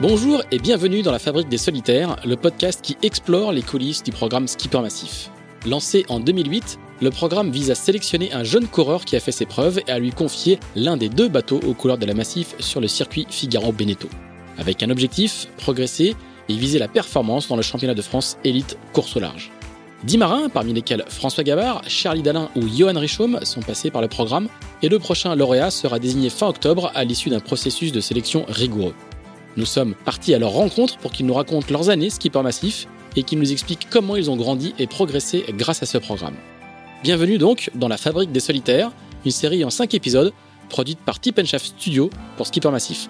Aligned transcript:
Bonjour 0.00 0.42
et 0.50 0.58
bienvenue 0.58 1.02
dans 1.02 1.12
la 1.12 1.18
Fabrique 1.18 1.50
des 1.50 1.58
Solitaires, 1.58 2.16
le 2.24 2.34
podcast 2.34 2.80
qui 2.82 2.96
explore 3.02 3.52
les 3.52 3.60
coulisses 3.60 4.02
du 4.02 4.12
programme 4.12 4.48
Skipper 4.48 4.80
Massif. 4.80 5.30
Lancé 5.66 6.06
en 6.08 6.20
2008, 6.20 6.78
le 7.02 7.10
programme 7.10 7.50
vise 7.50 7.70
à 7.70 7.74
sélectionner 7.74 8.32
un 8.32 8.42
jeune 8.42 8.66
coureur 8.66 9.04
qui 9.04 9.14
a 9.14 9.20
fait 9.20 9.30
ses 9.30 9.44
preuves 9.44 9.78
et 9.86 9.90
à 9.90 9.98
lui 9.98 10.10
confier 10.10 10.58
l'un 10.74 10.96
des 10.96 11.10
deux 11.10 11.28
bateaux 11.28 11.60
aux 11.66 11.74
couleurs 11.74 11.98
de 11.98 12.06
la 12.06 12.14
Massif 12.14 12.54
sur 12.60 12.80
le 12.80 12.88
circuit 12.88 13.26
Figaro-Beneteau. 13.28 14.08
Avec 14.56 14.82
un 14.82 14.88
objectif, 14.88 15.48
progresser 15.58 16.16
et 16.48 16.54
viser 16.54 16.78
la 16.78 16.88
performance 16.88 17.48
dans 17.48 17.56
le 17.56 17.62
championnat 17.62 17.92
de 17.94 18.00
France 18.00 18.38
élite 18.42 18.78
course 18.94 19.14
au 19.16 19.20
large. 19.20 19.52
Dix 20.04 20.16
marins, 20.16 20.48
parmi 20.48 20.72
lesquels 20.72 21.04
François 21.08 21.44
Gavard, 21.44 21.82
Charlie 21.88 22.22
Dalin 22.22 22.48
ou 22.56 22.66
Johan 22.66 22.98
Richaume, 22.98 23.40
sont 23.42 23.60
passés 23.60 23.90
par 23.90 24.00
le 24.00 24.08
programme, 24.08 24.48
et 24.80 24.88
le 24.88 24.98
prochain 24.98 25.34
lauréat 25.34 25.70
sera 25.70 25.98
désigné 25.98 26.30
fin 26.30 26.48
octobre 26.48 26.90
à 26.94 27.04
l'issue 27.04 27.28
d'un 27.28 27.40
processus 27.40 27.92
de 27.92 28.00
sélection 28.00 28.46
rigoureux. 28.48 28.94
Nous 29.56 29.66
sommes 29.66 29.94
partis 30.04 30.32
à 30.32 30.38
leur 30.38 30.50
rencontre 30.50 30.96
pour 30.98 31.12
qu'ils 31.12 31.26
nous 31.26 31.34
racontent 31.34 31.66
leurs 31.70 31.90
années 31.90 32.10
skipper 32.10 32.42
massif 32.42 32.86
et 33.16 33.24
qu'ils 33.24 33.38
nous 33.38 33.50
expliquent 33.50 33.88
comment 33.90 34.14
ils 34.14 34.30
ont 34.30 34.36
grandi 34.36 34.74
et 34.78 34.86
progressé 34.86 35.44
grâce 35.50 35.82
à 35.82 35.86
ce 35.86 35.98
programme. 35.98 36.36
Bienvenue 37.02 37.38
donc 37.38 37.70
dans 37.74 37.88
La 37.88 37.96
Fabrique 37.96 38.30
des 38.30 38.40
Solitaires, 38.40 38.92
une 39.24 39.32
série 39.32 39.64
en 39.64 39.70
5 39.70 39.92
épisodes 39.94 40.32
produite 40.68 41.00
par 41.00 41.18
Tip 41.18 41.44
Shaft 41.44 41.66
Studio 41.66 42.10
pour 42.36 42.46
Skipper 42.46 42.70
Massif. 42.70 43.08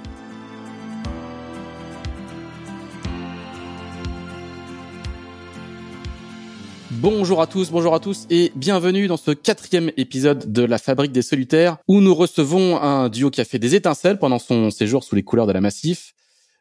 Bonjour 6.91 7.41
à 7.41 7.47
tous, 7.47 7.71
bonjour 7.71 7.95
à 7.95 8.01
tous 8.01 8.27
et 8.31 8.51
bienvenue 8.57 9.07
dans 9.09 9.17
ce 9.17 9.31
quatrième 9.31 9.91
épisode 9.97 10.53
de 10.53 10.63
La 10.63 10.79
Fabrique 10.79 11.13
des 11.13 11.23
Solitaires 11.23 11.77
où 11.87 12.01
nous 12.01 12.15
recevons 12.15 12.81
un 12.81 13.09
duo 13.09 13.31
qui 13.31 13.41
a 13.41 13.45
fait 13.45 13.59
des 13.59 13.75
étincelles 13.75 14.19
pendant 14.19 14.39
son 14.39 14.71
séjour 14.71 15.05
sous 15.05 15.15
les 15.15 15.23
couleurs 15.23 15.47
de 15.47 15.53
la 15.53 15.61
Massif. 15.61 16.15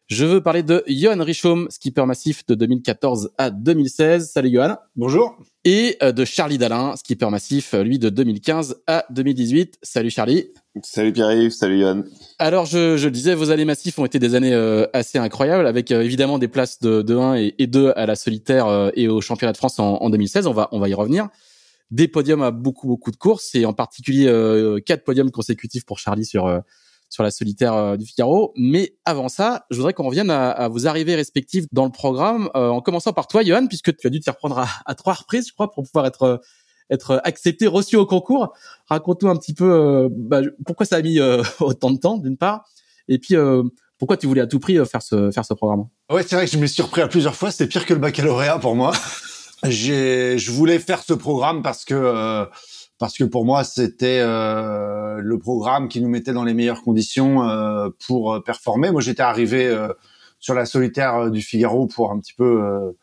Je 0.10 0.26
veux 0.26 0.42
parler 0.42 0.64
de 0.64 0.84
Johan 0.88 1.24
Richaume, 1.24 1.68
skipper 1.70 2.04
massif 2.04 2.44
de 2.48 2.56
2014 2.56 3.30
à 3.38 3.52
2016. 3.52 4.32
Salut 4.32 4.52
Johan. 4.52 4.78
Bonjour. 4.96 5.38
Et 5.66 5.98
euh, 6.02 6.12
de 6.12 6.26
Charlie 6.26 6.58
Dalin, 6.58 6.96
skipper 6.96 7.30
massif, 7.30 7.76
lui 7.76 8.00
de 8.00 8.10
2015 8.10 8.82
à 8.88 9.06
2018. 9.12 9.78
Salut 9.84 10.10
Charlie. 10.10 10.48
Salut 10.82 11.14
Pierre-Yves, 11.14 11.52
salut 11.52 11.80
Johan. 11.80 12.06
Alors 12.40 12.66
je, 12.66 12.98
je 12.98 13.06
le 13.06 13.12
disais, 13.12 13.36
vos 13.36 13.52
années 13.52 13.66
massifs 13.66 14.00
ont 14.00 14.06
été 14.06 14.18
des 14.18 14.34
années 14.34 14.56
euh, 14.56 14.88
assez 14.94 15.20
incroyables, 15.20 15.68
avec 15.68 15.92
euh, 15.92 16.02
évidemment 16.02 16.40
des 16.40 16.48
places 16.48 16.80
de, 16.80 17.04
de 17.04 17.16
1 17.16 17.36
et, 17.36 17.68
2 17.68 17.94
à 17.96 18.08
la 18.08 18.16
solitaire 18.16 18.90
et 18.96 19.08
au 19.08 19.22
championnat 19.22 19.52
de 19.52 19.58
France 19.58 19.78
en, 19.78 19.98
en, 19.98 20.10
2016. 20.10 20.48
On 20.48 20.54
va, 20.54 20.70
on 20.72 20.80
va 20.80 20.90
y 20.90 20.96
revenir. 20.96 21.28
Des 21.92 22.08
podiums 22.08 22.42
à 22.42 22.50
beaucoup 22.50 22.88
beaucoup 22.88 23.12
de 23.12 23.18
courses 23.18 23.54
et 23.54 23.64
en 23.68 23.74
particulier 23.74 24.26
quatre 24.88 25.04
podiums 25.04 25.30
consécutifs 25.30 25.86
pour 25.86 26.00
Charlie 26.00 26.26
sur 26.26 26.64
sur 27.10 27.24
la 27.24 27.32
solitaire 27.32 27.74
euh, 27.74 27.98
du 27.98 28.06
Figaro. 28.06 28.54
Mais 28.56 28.96
avant 29.04 29.30
ça, 29.30 29.66
je 29.72 29.78
voudrais 29.78 29.94
qu'on 29.94 30.06
revienne 30.06 30.30
à, 30.30 30.50
à, 30.52 30.68
vos 30.68 30.88
arrivées 30.88 31.16
respectives 31.16 31.68
dans 31.72 31.86
le 31.86 31.92
programme, 31.92 32.50
euh, 32.56 32.70
en 32.70 32.82
commençant 32.82 33.14
par 33.14 33.28
toi, 33.28 33.44
Johan, 33.44 33.68
puisque 33.68 33.96
tu 33.98 34.08
as 34.08 34.10
dû 34.10 34.20
t'y 34.20 34.30
reprendre 34.30 34.66
à, 34.86 34.96
trois 34.96 35.14
reprises, 35.14 35.48
je 35.48 35.54
crois, 35.54 35.72
pour 35.72 35.84
pouvoir 35.84 36.06
être 36.06 36.24
euh, 36.24 36.38
être 36.92 37.22
accepté, 37.24 37.68
reçu 37.68 37.98
au 37.98 38.08
concours. 38.08 38.52
Raconte-nous 38.88 39.30
un 39.30 39.36
petit 39.36 39.54
peu 39.54 40.10
bah, 40.12 40.42
pourquoi 40.66 40.88
ça 40.88 40.96
a 40.96 41.02
mis 41.04 41.20
autant 41.60 41.92
de 41.92 42.00
temps, 42.00 42.18
d'une 42.18 42.36
part, 42.36 42.68
et 43.08 43.20
puis 43.20 43.36
pourquoi 44.00 44.18
tu 44.18 44.26
voulais 44.26 44.42
à 44.42 44.48
tout 44.48 44.60
prix 44.60 44.84
faire 44.88 45.04
ce 45.04 45.30
faire 45.30 45.46
ce 45.46 45.54
programme? 45.54 45.86
Ouais, 46.12 46.24
c'est 46.24 46.36
vrai 46.36 46.48
que 46.48 46.52
je 46.52 46.58
me 46.58 46.66
suis 46.66 46.78
surpris 46.78 47.02
à 47.02 47.08
plusieurs 47.08 47.36
fois. 47.36 47.52
C'était 47.52 47.68
pire 47.68 47.86
que 47.86 47.94
le 47.94 48.00
baccalauréat 48.00 48.58
pour 48.58 48.76
moi. 48.76 48.94
J'ai, 49.66 50.40
je 50.40 50.52
voulais 50.52 50.80
faire 50.80 51.04
ce 51.04 51.14
programme 51.14 51.62
parce 51.62 51.86
que 51.86 52.48
parce 53.00 53.18
que 53.18 53.24
pour 53.24 53.46
moi 53.46 53.64
c'était 53.64 54.20
euh, 54.22 55.20
le 55.22 55.40
programme 55.40 55.88
qui 55.88 56.02
nous 56.02 56.10
mettait 56.10 56.34
dans 56.34 56.44
les 56.44 56.54
meilleures 56.54 56.84
conditions 56.84 57.44
euh, 57.44 57.90
pour 58.06 58.34
euh, 58.34 58.42
performer. 58.42 58.92
Moi 58.92 59.02
j'étais 59.02 59.24
arrivé 59.24 59.66
euh, 59.66 59.88
sur 60.40 60.54
la 60.54 60.66
solitaire 60.66 61.16
euh, 61.16 61.30
du 61.30 61.42
Figaro 61.42 61.88
pour 61.88 62.12
un 62.12 62.20
petit 62.20 62.34
peu 62.34 62.94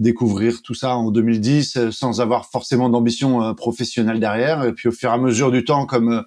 découvrir 0.00 0.62
tout 0.62 0.74
ça 0.74 0.96
en 0.96 1.10
2010 1.10 1.90
sans 1.90 2.20
avoir 2.20 2.46
forcément 2.46 2.88
d'ambition 2.88 3.54
professionnelle 3.54 4.18
derrière. 4.18 4.64
Et 4.64 4.72
puis 4.72 4.88
au 4.88 4.92
fur 4.92 5.10
et 5.10 5.12
à 5.12 5.18
mesure 5.18 5.52
du 5.52 5.64
temps, 5.64 5.86
comme 5.86 6.24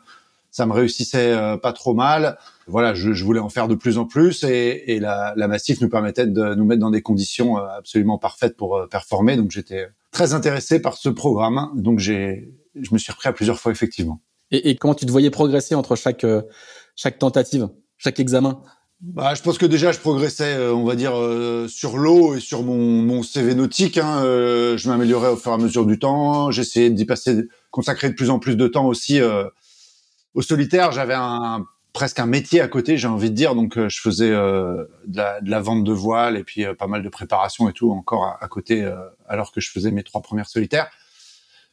ça 0.51 0.65
me 0.65 0.71
réussissait 0.71 1.35
pas 1.61 1.73
trop 1.73 1.93
mal, 1.93 2.37
voilà, 2.67 2.93
je, 2.93 3.11
je, 3.11 3.25
voulais 3.25 3.41
en 3.41 3.49
faire 3.49 3.67
de 3.67 3.75
plus 3.75 3.97
en 3.97 4.05
plus 4.05 4.45
et, 4.45 4.93
et 4.93 5.01
la, 5.01 5.33
la 5.35 5.47
Massif 5.49 5.81
nous 5.81 5.89
permettait 5.89 6.27
de 6.27 6.55
nous 6.55 6.63
mettre 6.63 6.79
dans 6.79 6.91
des 6.91 7.01
conditions 7.01 7.57
absolument 7.57 8.17
parfaites 8.17 8.55
pour 8.55 8.87
performer. 8.89 9.35
Donc 9.35 9.51
j'étais 9.51 9.87
très 10.11 10.33
intéressé 10.33 10.81
par 10.81 10.95
ce 10.95 11.09
programme. 11.09 11.69
Donc 11.75 11.99
j'ai 11.99 12.49
je 12.81 12.93
me 12.93 12.97
suis 12.97 13.11
repris 13.11 13.29
à 13.29 13.33
plusieurs 13.33 13.59
fois 13.59 13.71
effectivement. 13.71 14.21
Et, 14.51 14.69
et 14.69 14.75
comment 14.75 14.95
tu 14.95 15.05
te 15.05 15.11
voyais 15.11 15.29
progresser 15.29 15.75
entre 15.75 15.95
chaque 15.95 16.23
euh, 16.23 16.41
chaque 16.95 17.19
tentative, 17.19 17.69
chaque 17.97 18.19
examen? 18.19 18.61
Bah, 18.99 19.35
je 19.35 19.43
pense 19.43 19.59
que 19.59 19.65
déjà 19.65 19.91
je 19.91 19.99
progressais, 19.99 20.55
euh, 20.55 20.73
on 20.73 20.83
va 20.83 20.95
dire, 20.95 21.15
euh, 21.15 21.67
sur 21.67 21.97
l'eau 21.97 22.35
et 22.35 22.39
sur 22.39 22.63
mon, 22.63 22.77
mon 22.77 23.21
CV 23.21 23.53
nautique. 23.53 23.97
Hein, 23.97 24.21
je 24.21 24.89
m'améliorais 24.89 25.29
au 25.29 25.37
fur 25.37 25.51
et 25.51 25.55
à 25.55 25.57
mesure 25.57 25.85
du 25.85 25.99
temps. 25.99 26.49
J'essayais 26.51 26.89
d'y 26.89 27.05
passer, 27.05 27.43
consacrer 27.69 28.09
de 28.09 28.15
plus 28.15 28.29
en 28.29 28.39
plus 28.39 28.55
de 28.55 28.67
temps 28.67 28.87
aussi 28.87 29.19
au 30.33 30.41
solitaire. 30.41 30.91
J'avais 30.91 31.13
un 31.15 31.65
presque 31.93 32.19
un 32.19 32.27
métier 32.27 32.61
à 32.61 32.67
côté, 32.67 32.97
j'ai 32.97 33.07
envie 33.07 33.29
de 33.29 33.35
dire. 33.35 33.53
Donc 33.53 33.77
je 33.77 34.01
faisais 34.01 34.29
de 34.29 34.87
la, 35.13 35.41
de, 35.41 35.49
la, 35.49 35.61
vente 35.61 35.83
de 35.83 35.91
voile 35.91 36.37
et 36.37 36.43
puis 36.43 36.65
pas 36.77 36.87
mal 36.87 37.03
de 37.03 37.09
préparation 37.09 37.69
et 37.69 37.73
tout 37.73 37.91
encore 37.91 38.23
à, 38.23 38.43
à 38.43 38.47
côté, 38.47 38.89
alors 39.27 39.51
que 39.51 39.61
je 39.61 39.69
faisais 39.69 39.91
mes 39.91 40.03
trois 40.03 40.21
premières 40.21 40.49
solitaires. 40.49 40.89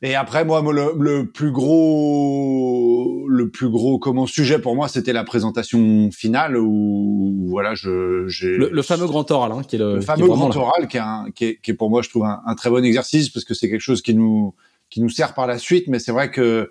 Et 0.03 0.15
après, 0.15 0.45
moi, 0.45 0.61
le, 0.61 0.93
le, 0.99 1.31
plus 1.31 1.51
gros, 1.51 3.27
le 3.29 3.49
plus 3.51 3.71
gros 3.71 3.99
comment 3.99 4.27
sujet 4.27 4.59
pour 4.59 4.77
moi, 4.77 4.89
c'était 4.89 5.13
la 5.15 5.25
présentation 5.25 6.11
finale 6.11 6.59
où 6.59 7.47
voilà, 7.49 7.75
je 7.75 8.27
j'ai 8.27 8.57
le, 8.57 8.83
fameux 8.83 9.07
grand 9.07 9.31
oral, 9.31 9.53
hein, 9.53 9.63
qui 9.67 9.77
est 9.77 9.79
le, 9.79 9.95
le 9.95 10.01
fameux 10.03 10.27
grand 10.27 10.55
oral, 10.55 10.89
qui 10.89 10.99
est, 10.99 11.01
un, 11.01 11.27
qui 11.35 11.45
est, 11.45 11.61
qui 11.63 11.71
est 11.71 11.75
pour 11.75 11.89
moi, 11.89 12.03
je 12.03 12.11
trouve 12.11 12.25
un, 12.25 12.43
un, 12.45 12.55
très 12.55 12.69
bon 12.69 12.85
exercice 12.85 13.31
parce 13.31 13.45
que 13.45 13.55
c'est 13.55 13.71
quelque 13.71 13.81
chose 13.81 14.03
qui 14.03 14.15
nous 14.15 14.55
qui 14.91 15.01
nous 15.01 15.09
sert 15.09 15.33
par 15.33 15.47
la 15.47 15.59
suite. 15.59 15.89
Mais 15.89 15.99
c'est 15.99 16.13
vrai 16.13 16.31
que 16.31 16.71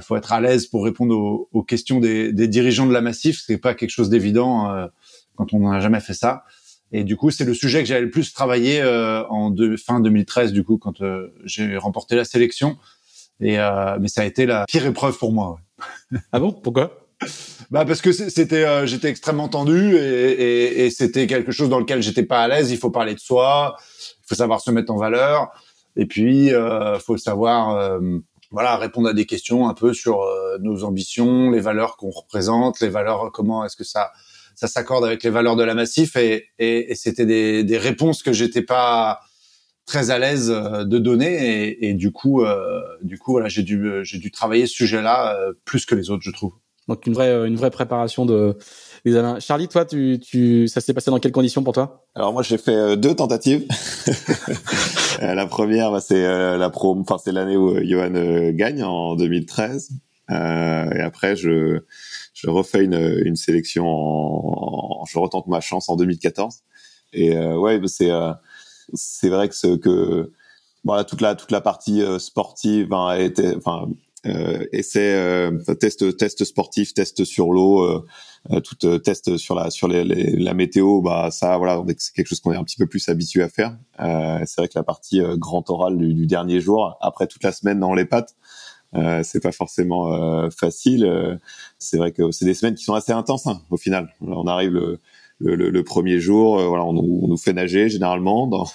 faut 0.00 0.16
être 0.16 0.32
à 0.32 0.40
l'aise 0.40 0.66
pour 0.66 0.84
répondre 0.84 1.16
aux, 1.16 1.48
aux 1.52 1.62
questions 1.62 2.00
des, 2.00 2.32
des, 2.32 2.48
dirigeants 2.48 2.86
de 2.86 2.92
la 2.92 3.00
Massif. 3.00 3.42
C'est 3.46 3.58
pas 3.58 3.74
quelque 3.74 3.90
chose 3.90 4.10
d'évident 4.10 4.70
euh, 4.70 4.86
quand 5.36 5.52
on 5.54 5.70
n'a 5.70 5.80
jamais 5.80 6.00
fait 6.00 6.14
ça. 6.14 6.44
Et 6.92 7.04
du 7.04 7.16
coup, 7.16 7.30
c'est 7.30 7.44
le 7.44 7.54
sujet 7.54 7.80
que 7.80 7.88
j'avais 7.88 8.02
le 8.02 8.10
plus 8.10 8.32
travaillé 8.32 8.80
euh, 8.80 9.24
en 9.28 9.54
fin 9.84 10.00
2013, 10.00 10.52
du 10.52 10.64
coup, 10.64 10.78
quand 10.78 11.00
euh, 11.00 11.34
j'ai 11.44 11.76
remporté 11.76 12.14
la 12.14 12.24
sélection. 12.24 12.76
Et 13.40 13.58
euh, 13.58 13.98
mais 14.00 14.08
ça 14.08 14.22
a 14.22 14.24
été 14.24 14.46
la 14.46 14.64
pire 14.66 14.86
épreuve 14.86 15.18
pour 15.18 15.32
moi. 15.32 15.58
Ouais. 16.12 16.18
ah 16.32 16.38
bon? 16.38 16.52
Pourquoi? 16.52 17.00
Bah 17.70 17.84
parce 17.86 18.02
que 18.02 18.12
c'était 18.12 18.86
j'étais 18.86 19.08
extrêmement 19.08 19.48
tendu 19.48 19.96
et, 19.96 19.98
et, 19.98 20.84
et 20.84 20.90
c'était 20.90 21.26
quelque 21.26 21.50
chose 21.50 21.70
dans 21.70 21.78
lequel 21.78 22.02
j'étais 22.02 22.22
pas 22.22 22.42
à 22.42 22.48
l'aise. 22.48 22.70
Il 22.70 22.76
faut 22.76 22.90
parler 22.90 23.14
de 23.14 23.18
soi, 23.18 23.76
il 23.78 24.28
faut 24.28 24.34
savoir 24.34 24.60
se 24.60 24.70
mettre 24.70 24.92
en 24.92 24.96
valeur, 24.96 25.50
et 25.96 26.04
puis 26.04 26.48
il 26.48 26.98
faut 27.04 27.16
savoir 27.16 27.98
voilà 28.50 28.76
répondre 28.76 29.08
à 29.08 29.14
des 29.14 29.24
questions 29.24 29.66
un 29.66 29.74
peu 29.74 29.94
sur 29.94 30.20
nos 30.60 30.84
ambitions, 30.84 31.50
les 31.50 31.60
valeurs 31.60 31.96
qu'on 31.96 32.10
représente, 32.10 32.80
les 32.80 32.90
valeurs 32.90 33.32
comment 33.32 33.64
est-ce 33.64 33.76
que 33.76 33.84
ça 33.84 34.12
ça 34.54 34.68
s'accorde 34.68 35.04
avec 35.04 35.22
les 35.22 35.30
valeurs 35.30 35.56
de 35.56 35.62
la 35.62 35.74
Massif 35.74 36.16
et, 36.16 36.46
et, 36.58 36.90
et 36.90 36.94
c'était 36.94 37.26
des, 37.26 37.64
des, 37.64 37.78
réponses 37.78 38.22
que 38.22 38.32
j'étais 38.32 38.62
pas 38.62 39.20
très 39.86 40.10
à 40.10 40.18
l'aise 40.18 40.50
euh, 40.50 40.84
de 40.84 40.98
donner 40.98 41.68
et, 41.68 41.88
et 41.88 41.94
du 41.94 42.12
coup, 42.12 42.42
euh, 42.42 42.80
du 43.02 43.18
coup, 43.18 43.32
voilà, 43.32 43.48
j'ai 43.48 43.62
dû, 43.62 43.90
j'ai 44.02 44.18
dû 44.18 44.30
travailler 44.30 44.66
ce 44.66 44.74
sujet-là 44.74 45.36
euh, 45.36 45.52
plus 45.64 45.86
que 45.86 45.94
les 45.94 46.10
autres, 46.10 46.22
je 46.22 46.30
trouve. 46.30 46.52
Donc 46.88 47.06
une 47.06 47.14
vraie, 47.14 47.46
une 47.46 47.56
vraie 47.56 47.70
préparation 47.70 48.26
de 48.26 48.58
l'examen. 49.04 49.40
Charlie, 49.40 49.68
toi, 49.68 49.86
tu, 49.86 50.20
tu, 50.20 50.68
ça 50.68 50.82
s'est 50.82 50.92
passé 50.92 51.10
dans 51.10 51.18
quelles 51.18 51.32
conditions 51.32 51.62
pour 51.62 51.72
toi? 51.72 52.04
Alors 52.14 52.34
moi, 52.34 52.42
j'ai 52.42 52.58
fait 52.58 52.96
deux 52.98 53.14
tentatives. 53.14 53.66
la 55.22 55.46
première, 55.46 55.90
bah, 55.90 56.02
c'est 56.02 56.22
la 56.22 56.68
pro, 56.68 56.94
enfin 57.00 57.16
c'est 57.22 57.32
l'année 57.32 57.56
où 57.56 57.82
Johan 57.82 58.12
gagne 58.52 58.82
en 58.82 59.16
2013. 59.16 59.92
et 60.28 60.34
après, 60.34 61.36
je 61.36 61.80
je 62.34 62.50
refais 62.50 62.84
une, 62.84 63.22
une 63.24 63.36
sélection 63.36 63.86
en, 63.86 65.04
je 65.06 65.18
retente 65.18 65.46
ma 65.46 65.60
chance 65.60 65.88
en 65.88 65.96
2014 65.96 66.60
et 67.12 67.36
euh, 67.36 67.56
ouais 67.56 67.78
bah, 67.78 67.88
c'est 67.88 68.10
euh, 68.10 68.32
c'est 68.92 69.28
vrai 69.28 69.48
que 69.48 69.54
ce 69.54 69.76
que 69.76 70.32
voilà 70.84 71.04
toute 71.04 71.20
la 71.20 71.34
toute 71.34 71.50
la 71.50 71.60
partie 71.60 72.02
euh, 72.02 72.18
sportive 72.18 72.92
hein, 72.92 73.14
était 73.14 73.56
enfin 73.56 73.88
euh, 74.26 74.64
essai 74.72 75.14
euh, 75.14 75.58
test 75.80 76.16
test 76.16 76.44
sportif 76.44 76.94
test 76.94 77.24
sur 77.24 77.52
l'eau 77.52 78.04
tout 78.62 78.98
test 78.98 79.36
sur 79.36 79.54
la 79.54 79.70
sur 79.70 79.88
les, 79.88 80.04
la 80.04 80.54
météo 80.54 81.00
bah 81.00 81.30
ça 81.30 81.56
voilà 81.56 81.82
c'est 81.98 82.14
quelque 82.14 82.26
chose 82.26 82.40
qu'on 82.40 82.52
est 82.52 82.56
un 82.56 82.64
petit 82.64 82.76
peu 82.76 82.86
plus 82.86 83.08
habitué 83.08 83.42
à 83.42 83.48
faire. 83.48 83.76
C'est 83.98 84.56
vrai 84.58 84.68
que 84.68 84.76
la 84.76 84.82
partie 84.82 85.22
grand 85.36 85.68
oral 85.70 85.96
du, 85.96 86.12
du, 86.12 86.26
dernier 86.26 86.60
jour 86.60 86.96
après 87.00 87.26
toute 87.26 87.42
la 87.42 87.52
semaine 87.52 87.80
dans 87.80 87.94
les 87.94 88.04
pattes 88.04 88.34
euh, 88.96 89.22
c'est 89.22 89.40
pas 89.40 89.52
forcément 89.52 90.12
euh, 90.12 90.50
facile. 90.50 91.04
Euh, 91.04 91.36
c'est 91.78 91.96
vrai 91.98 92.12
que 92.12 92.30
c'est 92.30 92.44
des 92.44 92.54
semaines 92.54 92.74
qui 92.74 92.84
sont 92.84 92.94
assez 92.94 93.12
intenses 93.12 93.46
hein, 93.46 93.60
au 93.70 93.76
final. 93.76 94.14
On 94.20 94.46
arrive 94.46 94.72
le, 94.72 95.00
le, 95.40 95.70
le 95.70 95.84
premier 95.84 96.20
jour, 96.20 96.58
voilà, 96.58 96.84
on, 96.84 96.96
on, 96.96 97.28
nous 97.28 97.36
fait 97.36 97.52
nager 97.52 97.88
généralement 97.88 98.46
dans 98.46 98.66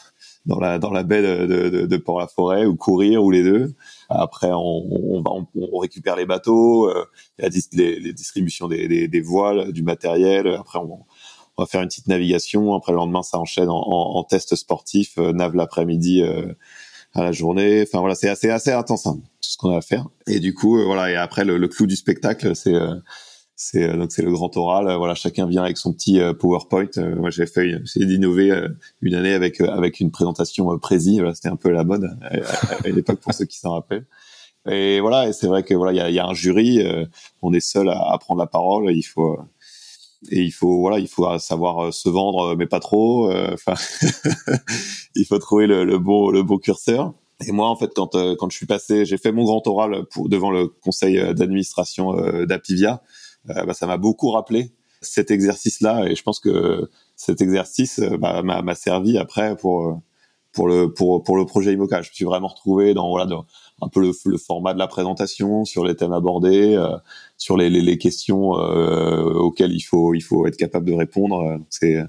dans 0.46 0.60
la 0.60 0.80
dans 0.80 0.92
la 0.92 1.04
baie 1.04 1.22
de, 1.22 1.70
de, 1.70 1.86
de 1.86 1.98
Port-la-Forêt 1.98 2.66
ou 2.66 2.76
courir 2.76 3.24
ou 3.24 3.32
les 3.32 3.44
deux. 3.44 3.74
Après, 4.10 4.52
on, 4.52 5.16
on, 5.16 5.22
va, 5.22 5.32
on, 5.56 5.78
récupère 5.78 6.16
les 6.16 6.26
bateaux, 6.26 6.92
les, 7.38 8.00
les, 8.00 8.14
distributions 8.14 8.68
des, 8.68 9.08
des, 9.08 9.22
voiles, 9.22 9.72
du 9.72 9.84
matériel. 9.84 10.48
Après, 10.48 10.80
on, 10.80 11.06
on 11.60 11.64
va 11.64 11.68
faire 11.68 11.82
une 11.82 11.90
petite 11.90 12.08
navigation. 12.08 12.74
Après 12.74 12.94
le 12.94 12.96
lendemain, 12.96 13.22
ça 13.22 13.38
enchaîne 13.38 13.68
en, 13.70 13.82
en, 13.82 14.24
test 14.24 14.56
sportif, 14.56 15.18
euh, 15.18 15.34
nav 15.34 15.56
l'après-midi 15.56 16.22
euh, 16.24 16.54
à 17.14 17.24
la 17.24 17.32
journée. 17.32 17.84
Enfin 17.84 18.00
voilà, 18.00 18.16
c'est 18.16 18.30
assez 18.30 18.50
assez 18.50 18.72
intense 18.72 19.08
hein, 19.08 19.20
tout 19.42 19.50
ce 19.50 19.58
qu'on 19.58 19.72
a 19.72 19.78
à 19.78 19.82
faire. 19.82 20.08
Et 20.28 20.40
du 20.40 20.54
coup, 20.54 20.84
voilà. 20.84 21.12
Et 21.12 21.16
après, 21.16 21.46
le, 21.46 21.58
le 21.58 21.68
clou 21.68 21.88
du 21.88 21.96
spectacle, 21.96 22.56
c'est 22.56 22.76
c'est 23.56 23.88
donc 23.98 24.12
c'est 24.12 24.22
le 24.22 24.32
grand 24.32 24.56
oral. 24.58 24.96
Voilà, 24.98 25.16
chacun 25.16 25.46
vient 25.48 25.64
avec 25.64 25.78
son 25.78 25.94
petit 25.94 26.20
PowerPoint. 26.40 26.90
moi, 27.18 27.30
j'ai 27.30 27.46
fait, 27.46 27.82
j'ai 27.84 28.06
d'innover 28.06 28.52
une 29.02 29.16
année 29.16 29.34
avec 29.34 29.62
avec 29.62 30.00
une 30.00 30.12
présentation 30.12 30.78
prési. 30.80 31.20
Voilà, 31.20 31.36
c'était 31.36 31.50
un 31.50 31.56
peu 31.56 31.70
la 31.70 31.84
mode 31.84 32.10
à, 32.22 32.86
à 32.86 32.90
l'époque 32.90 33.20
pour 33.20 33.34
ceux 33.34 33.46
qui 33.46 33.58
s'en 33.58 33.74
rappellent. 33.74 34.06
Et 34.68 35.00
voilà, 35.00 35.28
et 35.28 35.34
c'est 35.34 35.48
vrai 35.48 35.64
que 35.64 35.74
voilà, 35.74 35.94
il 35.94 35.98
y 35.98 36.02
a, 36.02 36.10
y 36.10 36.20
a, 36.20 36.28
un 36.28 36.34
jury, 36.34 36.86
euh, 36.86 37.06
on 37.42 37.54
est 37.54 37.60
seul 37.60 37.90
à, 37.90 38.12
à, 38.12 38.18
prendre 38.18 38.40
la 38.40 38.48
parole, 38.48 38.92
il 38.92 39.04
faut 39.04 39.40
et 40.30 40.42
il 40.42 40.52
faut 40.52 40.80
voilà, 40.80 41.00
il 41.00 41.08
faut 41.08 41.38
savoir 41.40 41.86
euh, 41.86 41.92
se 41.92 42.10
vendre, 42.10 42.56
mais 42.56 42.68
pas 42.68 42.80
trop. 42.80 43.32
Euh, 43.32 43.54
enfin, 43.54 43.76
il 45.16 45.26
faut 45.26 45.40
trouver 45.40 45.68
le, 45.68 45.98
beau 45.98 46.32
le 46.32 46.44
beau 46.44 46.58
curseur. 46.58 47.14
Et 47.48 47.52
moi, 47.52 47.70
en 47.70 47.76
fait, 47.76 47.92
quand 47.96 48.18
quand 48.38 48.50
je 48.50 48.58
suis 48.58 48.66
passé, 48.66 49.06
j'ai 49.06 49.18
fait 49.18 49.32
mon 49.32 49.46
grand 49.46 49.66
oral 49.68 50.06
pour 50.12 50.28
devant 50.28 50.52
le 50.52 50.68
conseil 50.68 51.18
d'administration 51.34 52.14
d'Apivia, 52.46 53.02
bah, 53.46 53.74
ça 53.74 53.88
m'a 53.88 53.98
beaucoup 53.98 54.30
rappelé 54.32 54.74
cet 55.02 55.32
exercice-là, 55.32 56.06
et 56.10 56.16
je 56.16 56.24
pense 56.24 56.42
que 56.42 56.90
cet 57.16 57.40
exercice 57.42 58.02
bah, 58.20 58.42
m'a 58.44 58.76
servi 58.76 59.18
après 59.18 59.56
pour 59.56 60.02
pour 60.52 60.68
le 60.68 60.94
pour 60.94 61.24
pour 61.24 61.38
le 61.38 61.46
projet 61.46 61.72
IMOCA. 61.72 62.02
Je 62.02 62.10
me 62.10 62.14
suis 62.14 62.26
vraiment 62.26 62.48
retrouvé 62.48 62.94
dans 62.94 63.10
voilà 63.10 63.26
dans, 63.26 63.46
un 63.82 63.88
peu 63.88 64.02
le, 64.02 64.12
le, 64.26 64.38
format 64.38 64.74
de 64.74 64.80
la 64.80 64.88
présentation, 64.88 65.66
sur 65.66 65.86
les 65.86 65.96
thèmes 65.96 66.14
abordés, 66.14 66.76
euh, 66.76 66.98
sur 67.38 67.58
les, 67.58 67.70
les, 67.70 67.82
les 67.82 67.98
questions 67.98 68.58
euh, 68.58 69.34
auxquelles 69.34 69.74
il 69.74 69.82
faut 69.82 70.14
il 70.14 70.22
faut 70.22 70.46
être 70.48 70.58
capable 70.58 70.86
de 70.86 70.94
répondre. 70.94 71.60
C'est 71.70 72.04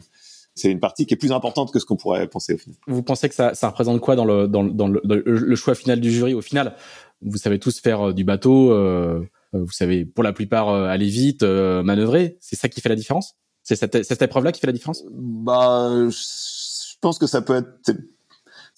c'est 0.55 0.71
une 0.71 0.81
partie 0.81 1.07
qui 1.07 1.15
est 1.15 1.17
plus 1.17 1.33
importante 1.33 1.73
que 1.73 1.79
ce 1.79 1.87
qu'on 1.87 1.97
pourrait 1.97 2.27
penser 2.27 2.55
au 2.55 2.59
final. 2.59 2.77
Vous 2.87 3.03
pensez 3.03 3.29
que 3.29 3.35
ça, 3.35 3.55
ça 3.55 3.69
représente 3.69 4.01
quoi 4.01 4.17
dans 4.17 4.25
le 4.25 4.49
dans, 4.49 4.65
dans 4.65 4.89
le, 4.89 5.01
le, 5.05 5.57
choix 5.57 5.75
final 5.75 6.01
du 6.01 6.11
jury? 6.11 6.35
Au 6.35 6.43
final 6.43 6.75
Vous 7.23 7.39
savez 7.39 7.59
tous 7.59 7.81
faire 7.81 8.09
euh, 8.09 8.13
du 8.13 8.25
bateau, 8.25 8.73
euh, 8.73 9.21
vous 9.53 9.71
savez 9.71 10.05
pour 10.05 10.25
la 10.25 10.33
plupart 10.33 10.69
aller 10.69 11.09
vite, 11.09 11.43
manœuvrer. 11.43 12.37
C'est 12.41 12.57
ça 12.57 12.69
qui 12.69 12.81
fait 12.81 12.89
la 12.89 12.97
différence? 12.97 13.37
C'est 13.63 13.77
cette, 13.77 14.03
cette 14.05 14.23
épreuve-là 14.23 14.53
qui 14.53 14.61
fait 14.61 14.67
la 14.67 14.73
différence? 14.73 15.05
Bah, 15.11 16.09
je 16.09 16.95
pense 17.01 17.19
que 17.19 17.27
ça 17.27 17.43
peut 17.43 17.57
être 17.57 17.99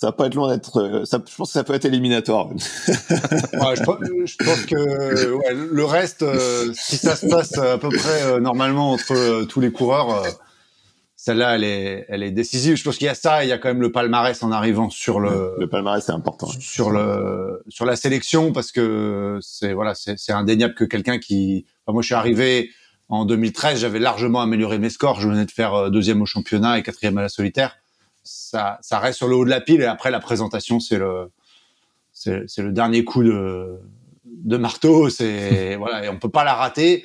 ça 0.02 0.08
va 0.08 0.12
pas 0.14 0.26
être 0.26 0.34
loin 0.34 0.52
d'être. 0.52 0.78
Euh, 0.78 1.04
ça, 1.04 1.22
je 1.24 1.36
pense 1.36 1.50
que 1.50 1.52
ça 1.52 1.62
peut 1.62 1.74
être 1.74 1.84
éliminatoire. 1.84 2.48
ouais, 2.48 2.56
je, 2.58 4.26
je, 4.26 4.36
pense 4.36 4.66
que 4.66 5.32
ouais, 5.32 5.54
le 5.54 5.84
reste, 5.84 6.24
euh, 6.24 6.72
si 6.74 6.96
ça 6.96 7.14
se 7.14 7.28
passe 7.28 7.56
à 7.56 7.78
peu 7.78 7.88
près 7.88 8.24
euh, 8.24 8.40
normalement 8.40 8.90
entre 8.90 9.44
tous 9.44 9.60
les 9.60 9.70
coureurs, 9.70 10.24
celle-là, 11.14 11.54
elle 11.54 11.62
est, 11.62 12.06
elle 12.08 12.24
est 12.24 12.32
décisive. 12.32 12.74
Je 12.74 12.82
pense 12.82 12.98
qu'il 12.98 13.04
y 13.04 13.10
a 13.10 13.14
ça, 13.14 13.44
il 13.44 13.48
y 13.48 13.52
a 13.52 13.58
quand 13.58 13.68
même 13.68 13.80
le 13.80 13.92
palmarès 13.92 14.42
en 14.42 14.50
arrivant 14.50 14.90
sur 14.90 15.20
le. 15.20 15.54
Le 15.60 15.68
palmarès, 15.68 16.04
c'est 16.04 16.10
important. 16.10 16.48
Sur 16.58 16.90
le, 16.90 17.62
sur 17.68 17.84
la 17.84 17.94
sélection, 17.94 18.50
parce 18.50 18.72
que 18.72 19.38
c'est 19.40 19.72
voilà, 19.72 19.94
c'est 19.94 20.32
indéniable 20.32 20.74
que 20.74 20.82
quelqu'un 20.82 21.20
qui. 21.20 21.64
Enfin, 21.86 21.92
moi, 21.92 22.02
je 22.02 22.06
suis 22.06 22.16
arrivé 22.16 22.70
en 23.08 23.24
2013, 23.24 23.78
j'avais 23.78 24.00
largement 24.00 24.40
amélioré 24.40 24.80
mes 24.80 24.90
scores. 24.90 25.20
Je 25.20 25.28
venais 25.28 25.46
de 25.46 25.52
faire 25.52 25.92
deuxième 25.92 26.20
au 26.22 26.26
championnat 26.26 26.76
et 26.80 26.82
quatrième 26.82 27.18
à 27.18 27.22
la 27.22 27.28
solitaire 27.28 27.76
ça, 28.22 28.78
ça 28.82 28.98
reste 28.98 29.18
sur 29.18 29.28
le 29.28 29.36
haut 29.36 29.44
de 29.44 29.50
la 29.50 29.60
pile 29.60 29.80
et 29.80 29.86
après 29.86 30.10
la 30.10 30.20
présentation 30.20 30.80
c'est 30.80 30.98
le 30.98 31.30
c'est, 32.12 32.42
c'est 32.46 32.62
le 32.62 32.72
dernier 32.72 33.04
coup 33.04 33.22
de 33.22 33.78
de 34.24 34.56
marteau 34.56 35.08
c'est 35.08 35.76
voilà 35.78 36.04
et 36.04 36.08
on 36.08 36.18
peut 36.18 36.28
pas 36.28 36.44
la 36.44 36.54
rater 36.54 37.04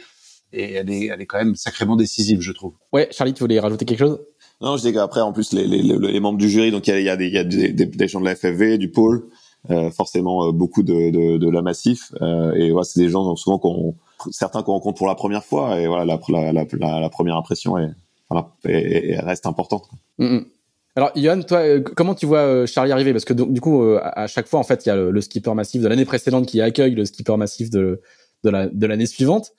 et 0.53 0.73
elle 0.73 0.89
est 0.89 1.05
elle 1.07 1.21
est 1.21 1.25
quand 1.25 1.37
même 1.37 1.55
sacrément 1.55 1.95
décisive 1.95 2.41
je 2.41 2.51
trouve 2.51 2.73
ouais 2.93 3.07
Charlie 3.11 3.33
tu 3.33 3.43
voulais 3.43 3.59
rajouter 3.59 3.85
quelque 3.85 3.99
chose? 3.99 4.19
Non 4.61 4.77
je 4.77 4.81
dis 4.83 4.93
qu'après 4.93 5.21
en 5.21 5.33
plus 5.33 5.53
les, 5.53 5.67
les, 5.67 5.81
les, 5.83 6.19
membres 6.19 6.39
du 6.39 6.49
jury 6.49 6.71
donc 6.71 6.87
il 6.87 6.91
y 6.91 6.93
a, 6.93 6.99
y 6.99 7.09
a, 7.09 7.15
des 7.15 7.27
il 7.27 7.33
y 7.33 7.37
a 7.37 7.43
des, 7.43 7.71
des, 7.71 8.07
gens 8.07 8.19
de 8.19 8.25
la 8.25 8.35
FFV 8.35 8.77
du 8.77 8.89
pôle 8.89 9.27
euh, 9.69 9.91
forcément 9.91 10.47
euh, 10.47 10.51
beaucoup 10.51 10.83
de, 10.83 11.11
de, 11.11 11.37
de 11.37 11.49
la 11.49 11.61
massif 11.61 12.11
euh, 12.21 12.53
et 12.53 12.71
voilà 12.71 12.85
c'est 12.85 12.99
des 12.99 13.09
gens 13.09 13.35
souvent 13.35 13.59
qu'on 13.59 13.95
certains 14.31 14.63
qu'on 14.63 14.73
rencontre 14.73 14.97
pour 14.97 15.07
la 15.07 15.15
première 15.15 15.43
fois 15.43 15.79
et 15.79 15.87
voilà 15.87 16.05
la, 16.05 16.19
la, 16.29 16.51
la, 16.53 16.99
la 16.99 17.09
première 17.09 17.37
impression 17.37 17.77
est, 17.77 17.91
voilà, 18.29 18.49
et, 18.65 19.17
reste 19.19 19.45
importante. 19.45 19.89
Mm, 20.17 20.25
mm. 20.25 20.45
Alors, 20.97 21.11
Yann, 21.13 21.45
toi, 21.45 21.59
euh, 21.59 21.79
comment 21.79 22.15
tu 22.15 22.25
vois 22.25 22.39
euh, 22.39 22.65
Charlie 22.65 22.91
arriver? 22.91 23.13
Parce 23.13 23.23
que 23.23 23.33
du 23.33 23.61
coup, 23.61 23.83
euh, 23.83 23.99
à 24.01 24.25
chaque 24.25 24.47
fois, 24.47 24.59
en 24.59 24.63
fait, 24.63 24.83
il 24.83 24.89
y 24.89 24.91
a 24.91 24.95
le, 24.95 25.21
skipper 25.21 25.53
massif 25.53 25.79
de 25.79 25.87
l'année 25.87 26.05
précédente 26.05 26.47
qui 26.47 26.59
accueille 26.59 26.95
le 26.95 27.05
skipper 27.05 27.37
massif 27.37 27.69
de, 27.69 28.01
de 28.43 28.87
l'année 28.87 29.05
suivante. 29.05 29.51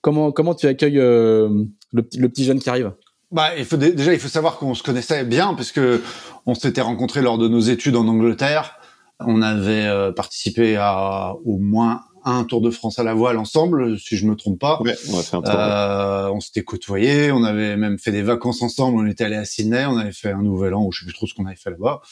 Comment, 0.00 0.32
comment 0.32 0.54
tu 0.54 0.66
accueilles 0.66 0.94
le, 0.94 1.66
petit, 1.96 2.18
le 2.18 2.30
petit 2.30 2.44
jeune 2.44 2.60
qui 2.60 2.70
arrive? 2.70 2.92
Bah, 3.30 3.50
déjà, 3.78 4.14
il 4.14 4.18
faut 4.18 4.28
savoir 4.28 4.56
qu'on 4.56 4.72
se 4.72 4.82
connaissait 4.82 5.22
bien 5.24 5.52
parce 5.52 5.70
que 5.70 6.00
on 6.46 6.54
s'était 6.54 6.80
rencontrés 6.80 7.20
lors 7.20 7.36
de 7.36 7.46
nos 7.46 7.60
études 7.60 7.96
en 7.96 8.08
Angleterre. 8.08 8.78
On 9.20 9.42
avait 9.42 10.14
participé 10.14 10.76
à 10.78 11.34
au 11.44 11.58
moins 11.58 12.00
un 12.26 12.44
Tour 12.44 12.60
de 12.60 12.70
France 12.70 12.98
à 12.98 13.04
la 13.04 13.14
voile 13.14 13.38
ensemble, 13.38 13.98
si 13.98 14.16
je 14.16 14.26
me 14.26 14.34
trompe 14.34 14.58
pas. 14.58 14.80
on 14.82 15.22
tour. 15.22 15.42
Euh, 15.46 16.28
on 16.30 16.40
s'était 16.40 16.64
côtoyés, 16.64 17.30
on 17.30 17.44
avait 17.44 17.76
même 17.76 17.98
fait 17.98 18.10
des 18.10 18.22
vacances 18.22 18.62
ensemble. 18.62 18.98
On 18.98 19.06
était 19.06 19.24
allé 19.24 19.36
à 19.36 19.44
Sydney, 19.44 19.86
on 19.86 19.96
avait 19.96 20.12
fait 20.12 20.32
un 20.32 20.42
nouvel 20.42 20.74
an, 20.74 20.84
ou 20.84 20.92
je 20.92 21.00
sais 21.00 21.06
plus 21.06 21.14
trop 21.14 21.26
ce 21.26 21.34
qu'on 21.34 21.46
avait 21.46 21.56
fait 21.56 21.70
là-bas. 21.70 22.02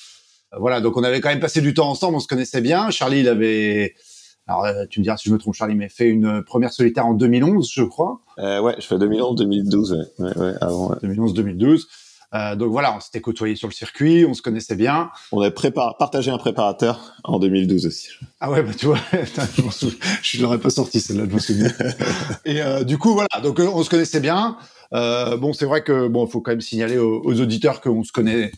Euh, 0.53 0.59
voilà, 0.61 0.81
donc 0.81 0.97
on 0.97 1.03
avait 1.03 1.21
quand 1.21 1.31
même 1.31 1.41
passé 1.41 1.61
du 1.61 1.75
temps 1.75 1.91
ensemble, 1.91 2.17
on 2.17 2.21
se 2.21 2.29
connaissait 2.29 2.61
bien. 2.61 2.91
Charlie, 2.91 3.21
il 3.21 3.29
avait, 3.29 3.95
alors 4.47 4.65
euh, 4.65 4.85
tu 4.89 5.01
me 5.01 5.03
diras 5.03 5.17
si 5.17 5.29
je 5.29 5.35
me 5.35 5.39
trompe, 5.39 5.55
Charlie, 5.55 5.75
mais 5.75 5.89
fait 5.89 6.09
une 6.09 6.45
première 6.45 6.73
solitaire 6.73 7.07
en 7.07 7.15
2011, 7.15 7.69
je 7.73 7.83
crois. 7.83 8.21
Euh, 8.39 8.61
ouais, 8.61 8.77
je 8.79 8.87
fais 8.87 8.97
2011, 8.97 9.37
2012, 9.37 9.93
ouais, 9.93 10.25
ouais, 10.27 10.39
ouais 10.39 10.55
avant. 10.61 10.97
2011, 11.03 11.35
2012. 11.35 11.89
Euh, 12.35 12.57
donc 12.57 12.71
voilà, 12.71 12.97
on 12.97 13.01
s'était 13.01 13.21
côtoyés 13.21 13.55
sur 13.55 13.69
le 13.69 13.73
circuit, 13.73 14.25
on 14.29 14.35
se 14.35 14.43
connaissait 14.43 14.75
bien. 14.75 15.11
On 15.31 15.41
avait 15.41 15.55
partagé 15.99 16.31
un 16.31 16.39
préparateur 16.39 17.15
en 17.23 17.39
2012 17.39 17.87
aussi. 17.87 18.09
Ah 18.41 18.51
ouais, 18.51 18.63
bah 18.63 18.73
tu 18.77 18.87
vois, 18.87 18.99
je 20.23 20.43
l'aurais 20.43 20.59
pas 20.59 20.71
sorti 20.71 21.01
celle-là, 21.01 21.25
je 21.29 21.35
me 21.35 21.39
souviens. 21.39 21.71
Et 22.45 22.61
euh, 22.61 22.83
du 22.83 22.99
coup 22.99 23.13
voilà, 23.15 23.41
donc 23.43 23.61
euh, 23.61 23.69
on 23.73 23.83
se 23.85 23.91
connaissait 23.91 24.21
bien. 24.21 24.57
Euh, 24.93 25.37
bon, 25.37 25.53
c'est 25.53 25.67
vrai 25.67 25.83
que 25.85 26.09
bon, 26.09 26.27
faut 26.27 26.41
quand 26.41 26.53
même 26.53 26.61
signaler 26.61 26.99
aux, 26.99 27.41
auditeurs 27.41 27.81
qu'on 27.81 28.03
se 28.03 28.13
connaît 28.13 28.53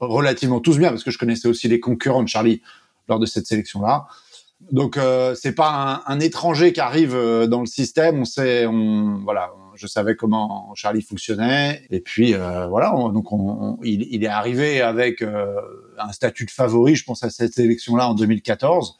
relativement 0.00 0.60
tous 0.60 0.78
bien 0.78 0.90
parce 0.90 1.04
que 1.04 1.10
je 1.10 1.18
connaissais 1.18 1.48
aussi 1.48 1.68
les 1.68 1.80
concurrents 1.80 2.22
de 2.22 2.28
Charlie 2.28 2.60
lors 3.08 3.18
de 3.18 3.26
cette 3.26 3.46
sélection-là. 3.46 4.06
Donc 4.72 4.96
euh, 4.96 5.34
c'est 5.34 5.54
pas 5.54 6.02
un, 6.06 6.12
un, 6.12 6.20
étranger 6.20 6.72
qui 6.72 6.80
arrive 6.80 7.14
dans 7.48 7.60
le 7.60 7.66
système. 7.66 8.20
On 8.20 8.24
sait, 8.24 8.66
on 8.66 9.20
voilà, 9.22 9.52
je 9.76 9.86
savais 9.86 10.16
comment 10.16 10.74
Charlie 10.74 11.02
fonctionnait. 11.02 11.86
Et 11.90 12.00
puis 12.00 12.34
euh, 12.34 12.66
voilà, 12.66 12.90
donc 12.90 13.32
on, 13.32 13.78
il, 13.82 14.24
est 14.24 14.28
arrivé 14.28 14.80
avec 14.80 15.22
euh, 15.22 15.54
un 15.98 16.12
statut 16.12 16.44
de 16.44 16.50
favori, 16.50 16.94
je 16.96 17.04
pense 17.04 17.22
à 17.22 17.30
cette 17.30 17.58
élection-là 17.58 18.08
en 18.08 18.14
2014. 18.14 18.98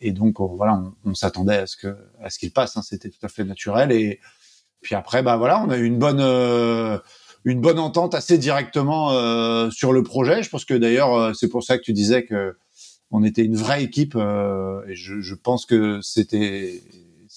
Et 0.00 0.12
donc 0.12 0.40
voilà, 0.40 0.82
on, 1.04 1.14
s'attendait 1.14 1.56
à 1.56 1.66
ce 1.66 2.38
qu'il 2.38 2.52
passe. 2.52 2.76
Hein, 2.76 2.82
C'était 2.82 3.08
tout 3.08 3.24
à 3.24 3.28
fait 3.28 3.44
naturel. 3.44 3.92
Et 3.92 4.20
puis 4.82 4.94
après, 4.94 5.22
bah 5.22 5.36
voilà, 5.36 5.62
on 5.62 5.70
a 5.70 5.78
eu 5.78 5.86
une 5.86 5.98
bonne 5.98 6.20
euh, 6.20 6.98
entente 7.44 8.14
assez 8.14 8.36
directement 8.36 9.70
sur 9.70 9.92
le 9.92 10.02
projet. 10.02 10.42
Je 10.42 10.50
pense 10.50 10.66
que 10.66 10.74
d'ailleurs, 10.74 11.34
c'est 11.34 11.48
pour 11.48 11.64
ça 11.64 11.78
que 11.78 11.82
tu 11.82 11.92
disais 11.92 12.24
que 12.24 12.56
on 13.10 13.22
était 13.22 13.44
une 13.44 13.56
vraie 13.56 13.82
équipe. 13.84 14.16
et 14.16 14.94
je 14.94 15.34
pense 15.34 15.64
que 15.64 16.00
c'était 16.02 16.82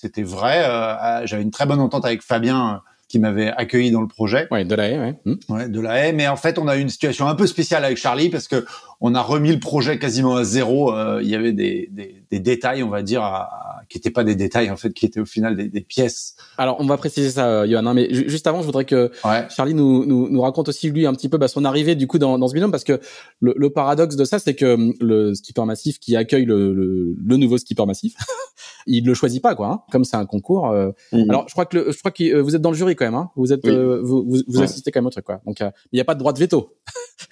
c'était 0.02 0.24
vrai. 0.24 0.64
Euh, 0.64 1.26
j'avais 1.26 1.44
une 1.44 1.52
très 1.52 1.66
bonne 1.66 1.82
entente 1.82 2.06
avec 2.06 2.22
Fabien 2.22 2.76
euh, 2.76 2.78
qui 3.10 3.20
m'avait 3.20 3.52
accueilli 3.52 3.92
dans 3.92 4.00
le 4.00 4.08
projet. 4.08 4.48
Ouais, 4.50 4.64
de 4.64 4.74
la 4.74 4.88
haie, 4.88 4.98
ouais. 4.98 5.16
Hmm. 5.26 5.36
ouais. 5.50 5.68
de 5.68 5.82
la 5.82 5.98
haie. 5.98 6.14
Mais 6.14 6.28
en 6.30 6.38
fait, 6.38 6.58
on 6.58 6.70
a 6.70 6.78
eu 6.78 6.80
une 6.80 6.90
situation 6.90 7.28
un 7.28 7.36
peu 7.36 7.48
spéciale 7.48 7.84
avec 7.84 7.98
Charlie 7.98 8.30
parce 8.30 8.48
que 8.48 8.66
on 9.02 9.16
a 9.16 9.22
remis 9.22 9.52
le 9.52 9.60
projet 9.60 9.98
quasiment 9.98 10.36
à 10.36 10.44
zéro. 10.44 10.94
Euh, 10.94 11.22
il 11.22 11.30
y 11.30 11.36
avait 11.36 11.54
des, 11.54 11.90
des, 11.92 12.24
des, 12.30 12.40
détails, 12.40 12.84
on 12.84 12.90
va 12.90 13.02
dire, 13.02 13.24
à, 13.24 13.82
qui 13.88 13.98
n'étaient 13.98 14.12
pas 14.12 14.24
des 14.24 14.36
détails 14.36 14.70
en 14.70 14.76
fait, 14.76 14.92
qui 14.94 15.06
étaient 15.06 15.22
au 15.22 15.26
final 15.26 15.56
des, 15.56 15.70
des 15.70 15.82
pièces. 15.82 16.36
Alors, 16.58 16.78
on 16.80 16.86
va 16.86 16.98
préciser 16.98 17.30
ça, 17.30 17.66
Johan. 17.66 17.86
Hein, 17.86 17.94
mais 17.94 18.12
juste 18.12 18.46
avant, 18.48 18.62
je 18.62 18.66
voudrais 18.66 18.86
que 18.86 19.12
Charlie 19.50 19.74
nous, 19.74 20.06
nous, 20.06 20.30
nous, 20.30 20.42
raconte 20.42 20.70
aussi 20.70 20.90
lui 20.90 21.06
un 21.06 21.14
petit 21.14 21.30
peu 21.30 21.38
bah, 21.38 21.48
son 21.48 21.64
arrivée 21.66 21.96
du 21.96 22.08
coup 22.08 22.20
dans, 22.20 22.38
dans 22.38 22.48
ce 22.48 22.54
binôme 22.54 22.72
parce 22.72 22.84
que 22.84 23.00
le, 23.40 23.54
le 23.56 23.70
paradoxe 23.70 24.16
de 24.16 24.26
ça, 24.26 24.38
c'est 24.40 24.56
que 24.56 24.74
hum, 24.74 24.94
le 25.00 25.34
skipper 25.34 25.64
massif 25.64 26.00
qui 26.00 26.16
accueille 26.16 26.46
le, 26.46 26.74
le, 26.74 27.16
le 27.18 27.38
nouveau 27.38 27.58
skipper 27.58 27.86
massif, 27.86 28.16
il 28.88 29.06
le 29.06 29.14
choisit 29.14 29.42
pas 29.42 29.56
quoi. 29.56 29.68
Hein, 29.68 29.82
comme 29.92 30.04
c'est 30.04 30.18
un 30.18 30.26
concours. 30.26 30.70
Euh. 30.70 30.92
Mmh. 31.14 31.30
Alors, 31.30 31.46
je 31.48 31.54
crois 31.54 31.66
que 31.66 31.78
le, 31.78 31.92
je 31.92 32.00
crois 32.00 32.12
que 32.12 32.24
euh, 32.24 32.42
vous 32.42 32.56
êtes 32.56 32.62
dans 32.62 32.72
le 32.72 32.78
jury 32.78 32.96
quand 32.96 33.06
même. 33.06 33.16
Hein, 33.16 33.32
vous 33.36 33.54
êtes, 33.54 33.66
euh, 33.66 34.02
vous, 34.04 34.26
vous, 34.28 34.42
vous 34.48 34.62
assistez 34.62 34.92
quand 34.92 35.00
même 35.00 35.08
au 35.08 35.12
truc 35.12 35.26
quoi. 35.26 35.42
Donc, 35.46 35.60
il 35.62 35.72
n'y 35.94 36.02
a 36.02 36.06
pas 36.06 36.16
de 36.16 36.20
droit 36.20 36.34
de 36.34 36.40
veto. 36.40 36.76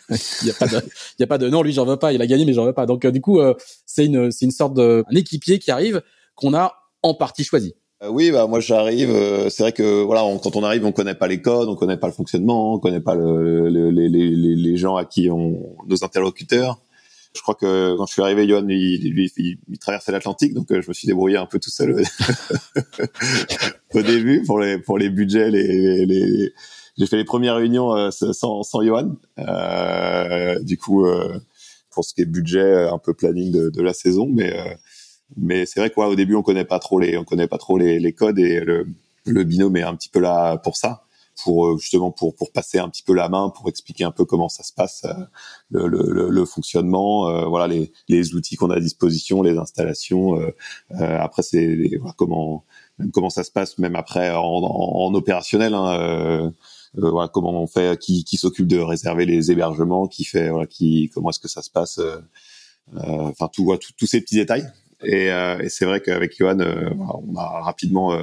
Il 0.10 0.48
y 0.48 0.52
a 0.52 0.54
pas 0.54 0.68
de, 0.68 0.82
il 1.20 1.24
a 1.24 1.28
pas 1.28 1.38
de 1.38 1.50
non 1.50 1.62
lui 1.62 1.74
j'en 1.74 1.86
veux 1.86 1.98
pas. 1.98 2.14
Il 2.14 2.22
a 2.22 2.28
gagné 2.28 2.46
mais 2.46 2.54
j'en 2.54 2.66
veux 2.66 2.74
pas. 2.74 2.86
Donc 2.86 3.06
du 3.06 3.22
coup, 3.22 3.40
c'est 3.86 4.06
une, 4.06 4.30
une 4.42 4.52
sorte 4.52 4.74
de 4.74 5.04
un 5.12 5.16
équipier 5.16 5.60
qui 5.60 5.72
arrive 5.72 6.02
qu'on 6.36 6.54
a 6.54 6.74
en 7.04 7.14
partie 7.14 7.44
choisi. 7.44 7.74
Euh, 8.04 8.10
oui, 8.10 8.32
bah 8.32 8.46
moi 8.48 8.60
j'arrive. 8.60 9.10
Euh, 9.10 9.50
c'est 9.50 9.64
vrai 9.64 9.72
que 9.72 10.04
voilà, 10.04 10.22
quand 10.42 10.56
on 10.56 10.64
arrive, 10.64 10.86
on 10.86 10.92
connaît 10.92 11.16
pas 11.16 11.28
les 11.28 11.42
codes, 11.42 11.68
on 11.68 11.76
connaît 11.76 11.98
pas 11.98 12.08
le 12.08 12.14
fonctionnement, 12.14 12.76
on 12.76 12.80
connaît 12.80 13.02
pas 13.02 13.16
le, 13.16 13.70
le, 13.70 13.90
les, 13.90 14.08
les, 14.08 14.30
les, 14.30 14.78
gens 14.78 14.96
à 14.96 15.06
qui 15.06 15.30
on 15.32 15.76
nos 15.88 16.04
interlocuteurs. 16.04 16.80
Je 17.36 17.42
crois 17.42 17.56
que 17.56 17.96
quand 17.98 18.06
je 18.06 18.14
suis 18.14 18.22
arrivé, 18.22 18.48
Johan, 18.48 18.68
il, 18.70 19.12
lui, 19.12 19.32
il, 19.38 19.80
traversait 19.80 20.12
l'Atlantique, 20.12 20.54
donc 20.54 20.72
euh, 20.72 20.82
je 20.82 20.90
me 20.90 20.94
suis 20.94 21.08
débrouillé 21.08 21.38
un 21.38 21.46
peu 21.48 21.60
tout 21.60 21.70
seul 21.70 21.96
au 23.94 24.02
début 24.02 24.44
pour 24.44 24.60
les 24.60 24.78
pour 24.78 24.98
les 25.00 25.10
budgets, 25.10 25.50
les, 25.50 26.06
les 26.06 26.54
j'ai 26.98 27.06
fait 27.08 27.18
les 27.18 27.26
premières 27.26 27.56
réunions 27.56 28.12
sans 28.12 28.64
sans 28.64 28.82
Johan. 28.84 29.16
du 30.62 30.78
coup, 30.78 31.06
pour 31.92 32.06
ce 32.06 32.14
qui 32.14 32.22
est 32.22 32.26
budget, 32.26 32.88
un 32.90 32.98
peu 32.98 33.14
planning 33.14 33.52
de, 33.52 33.70
de 33.70 33.82
la 33.82 33.94
saison, 33.94 34.28
mais 34.32 34.54
mais 35.36 35.66
c'est 35.66 35.80
vrai 35.80 35.90
qu'au 35.90 36.16
début 36.16 36.36
on 36.36 36.44
connaît 36.44 36.66
pas 36.66 36.80
trop 36.80 37.00
les 37.00 37.18
on 37.18 37.24
connaît 37.24 37.48
pas 37.48 37.58
trop 37.58 37.78
les, 37.78 38.00
les 38.00 38.14
codes 38.14 38.40
et 38.40 38.62
le, 38.62 38.88
le 39.26 39.44
binôme 39.44 39.76
est 39.78 39.84
un 39.84 39.96
petit 39.96 40.10
peu 40.10 40.20
là 40.20 40.58
pour 40.58 40.78
ça 40.78 41.04
pour 41.44 41.68
euh, 41.68 41.78
justement 41.78 42.12
pour 42.12 42.34
pour 42.36 42.52
passer 42.52 42.80
un 42.80 42.90
petit 42.90 43.04
peu 43.04 43.14
la 43.14 43.30
main 43.30 43.50
pour 43.50 43.68
expliquer 43.70 44.06
un 44.06 44.12
peu 44.12 44.26
comment 44.26 44.50
ça 44.50 44.64
se 44.64 44.74
passe 44.74 45.04
euh, 45.06 45.88
le, 45.88 45.88
le, 45.88 46.30
le 46.30 46.46
fonctionnement 46.46 47.28
euh, 47.28 47.46
voilà 47.46 47.68
les 47.68 47.92
les 48.08 48.36
outils 48.36 48.56
qu'on 48.56 48.72
a 48.72 48.78
à 48.78 48.80
disposition 48.80 49.42
les 49.42 49.58
installations 49.58 50.40
après 51.00 51.44
c'est 51.44 51.98
voilà, 52.00 52.16
comment 52.18 52.64
comment 53.14 53.30
ça 53.30 53.44
se 53.44 53.52
passe 53.52 53.78
même 53.78 53.96
après 53.96 54.32
en, 54.32 54.42
en, 54.42 55.14
opérationnel 55.14 55.74
hein, 55.74 56.52
voilà, 56.98 57.30
comment 57.30 57.62
on 57.62 57.68
fait 57.68 58.00
qui 58.00 58.38
s'occupe 58.38 58.68
de 58.68 58.80
réserver 58.80 59.26
les 59.26 59.52
hébergements 59.52 60.08
qui 60.08 60.24
fait 60.26 60.50
comment 61.14 61.30
est-ce 61.30 61.40
que 61.40 61.48
ça 61.48 61.62
se 61.62 61.70
passe 61.70 62.00
enfin 62.96 63.50
tout, 63.54 63.78
tous 63.98 64.06
ces 64.08 64.22
petits 64.22 64.36
détails 64.36 64.68
et, 65.04 65.30
c'est 65.70 65.86
vrai 65.86 66.02
qu'avec 66.02 66.38
Johan 66.38 66.58
on 67.00 67.36
a 67.36 67.62
rapidement 67.62 68.18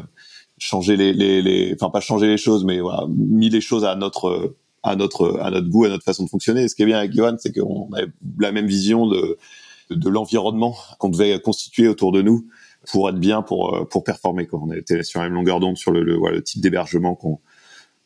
changer 0.58 0.96
les, 0.96 1.74
enfin 1.74 1.90
pas 1.90 2.00
changer 2.00 2.26
les 2.26 2.36
choses, 2.36 2.64
mais 2.64 2.80
mis 3.08 3.50
les 3.50 3.60
choses 3.60 3.84
à 3.84 3.94
notre 3.96 4.56
à 4.82 4.96
notre 4.96 5.38
à 5.40 5.50
notre 5.50 5.68
goût, 5.68 5.84
à 5.84 5.88
notre 5.88 6.04
façon 6.04 6.24
de 6.24 6.28
fonctionner. 6.28 6.64
Et 6.64 6.68
ce 6.68 6.74
qui 6.74 6.82
est 6.82 6.86
bien 6.86 6.98
avec 6.98 7.12
Johan, 7.12 7.36
c'est 7.38 7.52
qu'on 7.52 7.92
avait 7.92 8.08
la 8.38 8.52
même 8.52 8.66
vision 8.66 9.06
de 9.06 10.08
l'environnement 10.08 10.74
qu'on 10.98 11.08
devait 11.08 11.38
constituer 11.40 11.88
autour 11.88 12.12
de 12.12 12.22
nous 12.22 12.46
pour 12.90 13.08
être 13.08 13.18
bien, 13.18 13.42
pour 13.42 13.88
pour 13.88 14.04
performer. 14.04 14.48
On 14.52 14.70
était 14.72 15.02
sur 15.02 15.20
la 15.20 15.26
même 15.26 15.34
longueur 15.34 15.60
d'onde 15.60 15.76
sur 15.76 15.90
le, 15.90 16.02
le 16.02 16.42
type 16.42 16.60
d'hébergement 16.60 17.14
qu'on 17.14 17.40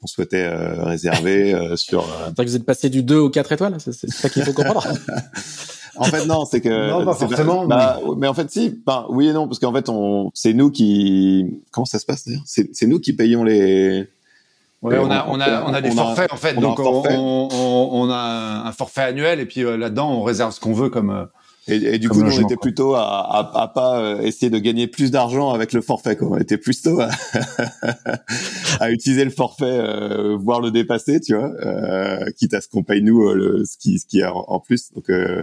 on 0.02 0.06
souhaitait 0.06 0.44
euh, 0.44 0.84
réserver 0.84 1.54
euh, 1.54 1.76
sur. 1.76 2.02
Euh... 2.02 2.30
que 2.36 2.42
vous 2.42 2.56
êtes 2.56 2.66
passé 2.66 2.88
du 2.90 3.02
2 3.02 3.16
au 3.16 3.30
4 3.30 3.52
étoiles, 3.52 3.76
c'est 3.78 3.92
ça 3.92 4.28
qu'il 4.28 4.44
faut 4.44 4.52
comprendre. 4.52 4.86
en 5.96 6.04
fait, 6.04 6.26
non, 6.26 6.44
c'est 6.44 6.60
que. 6.60 6.90
Non, 6.90 7.04
pas 7.04 7.14
forcément. 7.14 7.66
Bah, 7.66 8.00
mais... 8.16 8.28
en 8.28 8.34
fait, 8.34 8.50
si. 8.50 8.80
Ben, 8.86 9.06
oui 9.10 9.28
et 9.28 9.32
non, 9.32 9.46
parce 9.46 9.58
qu'en 9.58 9.72
fait, 9.72 9.88
on, 9.88 10.30
c'est 10.34 10.52
nous 10.52 10.70
qui. 10.70 11.60
Comment 11.70 11.84
ça 11.84 11.98
se 11.98 12.06
passe 12.06 12.26
d'ailleurs? 12.26 12.42
C'est, 12.46 12.86
nous 12.86 13.00
qui 13.00 13.12
payons 13.12 13.44
les. 13.44 14.08
Ouais, 14.80 14.96
on, 14.96 15.10
a, 15.10 15.26
on, 15.28 15.40
a, 15.40 15.64
on 15.64 15.74
a 15.74 15.80
des 15.80 15.90
forfaits 15.90 16.32
en 16.32 16.36
fait, 16.36 16.54
donc 16.54 16.78
on, 16.78 17.02
on, 17.10 17.88
on, 17.90 18.10
a 18.12 18.62
un 18.64 18.70
forfait 18.70 19.02
annuel 19.02 19.40
et 19.40 19.44
puis 19.44 19.64
euh, 19.64 19.76
là-dedans 19.76 20.08
on 20.08 20.22
réserve 20.22 20.52
ce 20.52 20.60
qu'on 20.60 20.72
veut 20.72 20.88
comme. 20.88 21.26
Euh, 21.68 21.72
et, 21.72 21.94
et, 21.94 21.98
du 21.98 22.08
coup, 22.08 22.22
on 22.22 22.30
était 22.30 22.56
plutôt 22.56 22.94
à, 22.94 23.02
à, 23.02 23.62
à, 23.62 23.68
pas 23.68 24.00
euh, 24.00 24.20
essayer 24.20 24.50
de 24.50 24.58
gagner 24.58 24.86
plus 24.86 25.10
d'argent 25.10 25.52
avec 25.52 25.72
le 25.72 25.80
forfait. 25.80 26.16
Quoi. 26.16 26.28
On 26.30 26.38
était 26.38 26.58
plutôt 26.58 27.00
à, 27.00 27.10
à 28.80 28.90
utiliser 28.90 29.24
le 29.24 29.30
forfait, 29.30 29.64
euh, 29.64 30.36
voire 30.36 30.60
le 30.60 30.70
dépasser, 30.70 31.20
tu 31.20 31.34
vois, 31.34 31.52
euh, 31.64 32.30
quitte 32.36 32.54
à 32.54 32.60
ce 32.60 32.68
qu'on 32.68 32.82
paye 32.82 33.02
nous 33.02 33.32
le, 33.32 33.64
ce 33.64 33.76
qui 33.76 33.98
ce 33.98 34.06
qui 34.06 34.20
est 34.20 34.26
en, 34.26 34.60
plus. 34.60 34.92
Donc, 34.92 35.10
euh, 35.10 35.42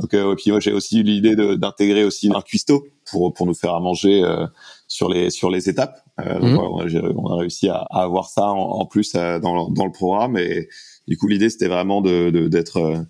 donc, 0.00 0.12
euh, 0.14 0.32
et 0.32 0.36
puis 0.36 0.50
moi 0.50 0.60
j'ai 0.60 0.72
aussi 0.72 1.00
eu 1.00 1.02
l'idée 1.02 1.36
d'intégrer 1.36 2.04
aussi 2.04 2.30
un 2.34 2.40
cuistot 2.40 2.84
pour 3.10 3.32
pour 3.32 3.46
nous 3.46 3.54
faire 3.54 3.74
à 3.74 3.80
manger 3.80 4.24
euh, 4.24 4.46
sur 4.88 5.08
les 5.08 5.30
sur 5.30 5.50
les 5.50 5.68
étapes. 5.68 6.00
Euh, 6.20 6.40
donc, 6.40 6.92
mhm. 6.92 7.14
on, 7.16 7.32
a, 7.32 7.36
réussi 7.36 7.68
à, 7.68 7.86
à, 7.90 8.02
avoir 8.02 8.28
ça 8.28 8.48
en, 8.48 8.86
plus 8.86 9.12
dans 9.12 9.70
dans 9.70 9.84
le 9.84 9.92
programme 9.92 10.36
et 10.36 10.68
du 11.06 11.16
coup 11.16 11.28
l'idée 11.28 11.48
c'était 11.48 11.68
vraiment 11.68 12.00
de 12.00 12.30
d'être 12.48 12.80
de, 12.80 13.06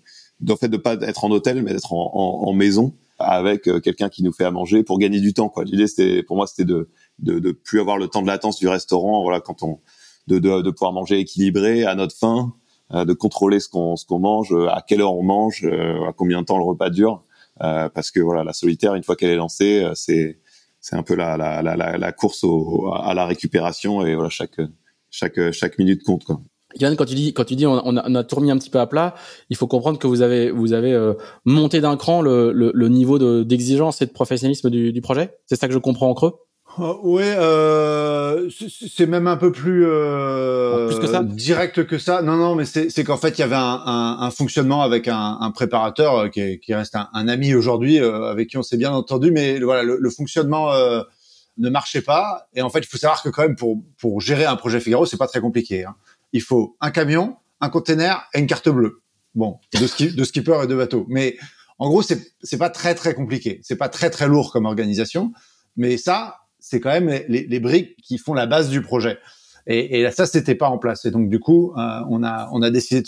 fait 0.59 0.69
de 0.69 0.77
pas 0.77 0.95
être 1.01 1.23
en 1.25 1.31
hôtel 1.31 1.61
mais 1.63 1.73
d'être 1.73 1.93
en, 1.93 2.11
en, 2.13 2.47
en, 2.47 2.53
maison 2.53 2.93
avec 3.19 3.63
quelqu'un 3.81 4.09
qui 4.09 4.23
nous 4.23 4.33
fait 4.33 4.45
à 4.45 4.51
manger 4.51 4.83
pour 4.83 4.99
gagner 4.99 5.19
du 5.19 5.33
temps 5.33 5.49
quoi. 5.49 5.63
L'idée 5.63 5.87
c'était 5.87 6.23
pour 6.23 6.35
moi 6.35 6.47
c'était 6.47 6.65
de, 6.65 6.89
de 7.19 7.39
de 7.39 7.51
plus 7.51 7.79
avoir 7.79 7.97
le 7.97 8.07
temps 8.07 8.21
de 8.21 8.27
latence 8.27 8.59
du 8.59 8.67
restaurant 8.67 9.23
voilà 9.23 9.39
quand 9.39 9.63
on 9.63 9.79
de, 10.27 10.39
de, 10.39 10.61
de 10.61 10.71
pouvoir 10.71 10.91
manger 10.91 11.19
équilibré 11.19 11.85
à 11.85 11.95
notre 11.95 12.15
faim 12.15 12.53
euh, 12.93 13.03
de 13.03 13.13
contrôler 13.13 13.59
ce 13.59 13.67
qu'on 13.67 13.95
ce 13.95 14.05
qu'on 14.05 14.19
mange, 14.19 14.53
euh, 14.53 14.69
à 14.69 14.83
quelle 14.87 15.01
heure 15.01 15.15
on 15.15 15.23
mange, 15.23 15.63
euh, 15.65 16.07
à 16.07 16.13
combien 16.13 16.41
de 16.41 16.45
temps 16.45 16.59
le 16.59 16.63
repas 16.63 16.91
dure, 16.91 17.23
parce 17.57 18.11
que 18.11 18.19
voilà, 18.19 18.43
la 18.43 18.53
solitaire 18.53 18.93
une 18.93 19.01
fois 19.01 19.15
qu'elle 19.15 19.31
est 19.31 19.35
lancée, 19.35 19.89
c'est 19.95 20.39
c'est 20.81 20.95
un 20.95 21.01
peu 21.01 21.15
la, 21.15 21.35
la, 21.35 21.63
la, 21.63 21.97
la 21.97 22.11
course 22.11 22.43
au, 22.43 22.91
à 22.93 23.15
la 23.15 23.25
récupération 23.25 24.05
et 24.05 24.13
voilà 24.13 24.29
chaque 24.29 24.61
chaque 25.09 25.51
chaque 25.51 25.79
minute 25.79 26.03
compte 26.03 26.25
quoi. 26.25 26.41
Yann, 26.79 26.95
quand 26.95 27.05
tu 27.05 27.15
dis 27.15 27.33
quand 27.33 27.45
tu 27.45 27.55
dis 27.55 27.65
on, 27.65 27.81
on, 27.85 27.97
a, 27.97 28.03
on 28.07 28.15
a 28.15 28.23
tout 28.23 28.35
remis 28.35 28.51
un 28.51 28.57
petit 28.57 28.69
peu 28.69 28.79
à 28.79 28.87
plat, 28.87 29.15
il 29.49 29.57
faut 29.57 29.67
comprendre 29.67 29.99
que 29.99 30.07
vous 30.07 30.21
avez 30.21 30.51
vous 30.51 30.73
avez 30.73 31.13
monté 31.45 31.81
d'un 31.81 31.97
cran 31.97 32.21
le, 32.21 32.51
le, 32.51 32.71
le 32.73 32.87
niveau 32.89 33.43
d'exigence 33.43 34.01
et 34.01 34.05
de 34.05 34.11
professionnalisme 34.11 34.69
du, 34.69 34.91
du 34.91 35.01
projet. 35.01 35.37
C'est 35.45 35.55
ça 35.55 35.67
que 35.67 35.73
je 35.73 35.79
comprends 35.79 36.09
en 36.09 36.13
creux. 36.13 36.33
Euh, 36.77 36.93
oui, 37.03 37.23
euh, 37.23 38.49
c'est 38.91 39.05
même 39.05 39.27
un 39.27 39.37
peu 39.37 39.53
plus, 39.53 39.85
euh, 39.87 40.87
plus 40.89 40.99
que 40.99 41.07
ça 41.07 41.23
direct 41.23 41.85
que 41.85 41.97
ça. 41.97 42.21
Non, 42.21 42.35
non, 42.35 42.55
mais 42.55 42.65
c'est 42.65 43.03
qu'en 43.05 43.15
fait, 43.15 43.37
il 43.37 43.39
y 43.39 43.43
avait 43.45 43.55
un, 43.55 43.81
un, 43.85 44.17
un 44.19 44.29
fonctionnement 44.29 44.81
avec 44.81 45.07
un, 45.07 45.37
un 45.39 45.51
préparateur 45.51 46.17
euh, 46.17 46.27
qui, 46.27 46.59
qui, 46.59 46.73
reste 46.73 46.95
un, 46.95 47.07
un 47.13 47.29
ami 47.29 47.55
aujourd'hui, 47.55 48.01
euh, 48.01 48.29
avec 48.29 48.49
qui 48.49 48.57
on 48.57 48.63
s'est 48.63 48.75
bien 48.75 48.91
entendu, 48.91 49.31
mais 49.31 49.57
voilà, 49.59 49.83
le, 49.83 49.97
le 50.01 50.09
fonctionnement 50.09 50.73
euh, 50.73 51.01
ne 51.57 51.69
marchait 51.69 52.01
pas. 52.01 52.49
Et 52.55 52.61
en 52.61 52.69
fait, 52.69 52.79
il 52.79 52.87
faut 52.87 52.97
savoir 52.97 53.23
que 53.23 53.29
quand 53.29 53.43
même, 53.43 53.55
pour, 53.55 53.77
pour 53.97 54.19
gérer 54.19 54.43
un 54.43 54.57
projet 54.57 54.81
Figaro, 54.81 55.05
c'est 55.05 55.15
pas 55.15 55.27
très 55.27 55.39
compliqué. 55.39 55.85
Hein. 55.85 55.95
Il 56.33 56.41
faut 56.41 56.77
un 56.81 56.91
camion, 56.91 57.37
un 57.61 57.69
container 57.69 58.27
et 58.33 58.39
une 58.39 58.47
carte 58.47 58.69
bleue. 58.69 59.01
Bon, 59.33 59.59
de, 59.79 59.85
ski, 59.85 60.13
de 60.13 60.23
skipper 60.23 60.61
et 60.63 60.67
de 60.67 60.75
bateau. 60.75 61.05
Mais 61.09 61.37
en 61.77 61.89
gros, 61.89 62.01
c'est 62.01 62.57
pas 62.57 62.69
très 62.69 62.95
très 62.95 63.13
compliqué. 63.13 63.59
C'est 63.63 63.75
pas 63.75 63.89
très 63.89 64.09
très 64.09 64.27
lourd 64.27 64.51
comme 64.51 64.65
organisation. 64.65 65.33
Mais 65.75 65.97
ça, 65.97 66.37
c'est 66.59 66.79
quand 66.79 66.89
même 66.89 67.23
les, 67.27 67.59
briques 67.59 67.97
qui 68.01 68.17
font 68.17 68.33
la 68.33 68.45
base 68.45 68.69
du 68.69 68.81
projet. 68.81 69.19
Et, 69.67 69.99
et 69.99 70.11
ça, 70.11 70.25
c'était 70.25 70.55
pas 70.55 70.69
en 70.69 70.77
place. 70.77 71.05
Et 71.05 71.11
donc 71.11 71.29
du 71.29 71.39
coup, 71.39 71.73
euh, 71.77 71.99
on 72.09 72.23
a 72.23 72.71
décidé 72.71 73.03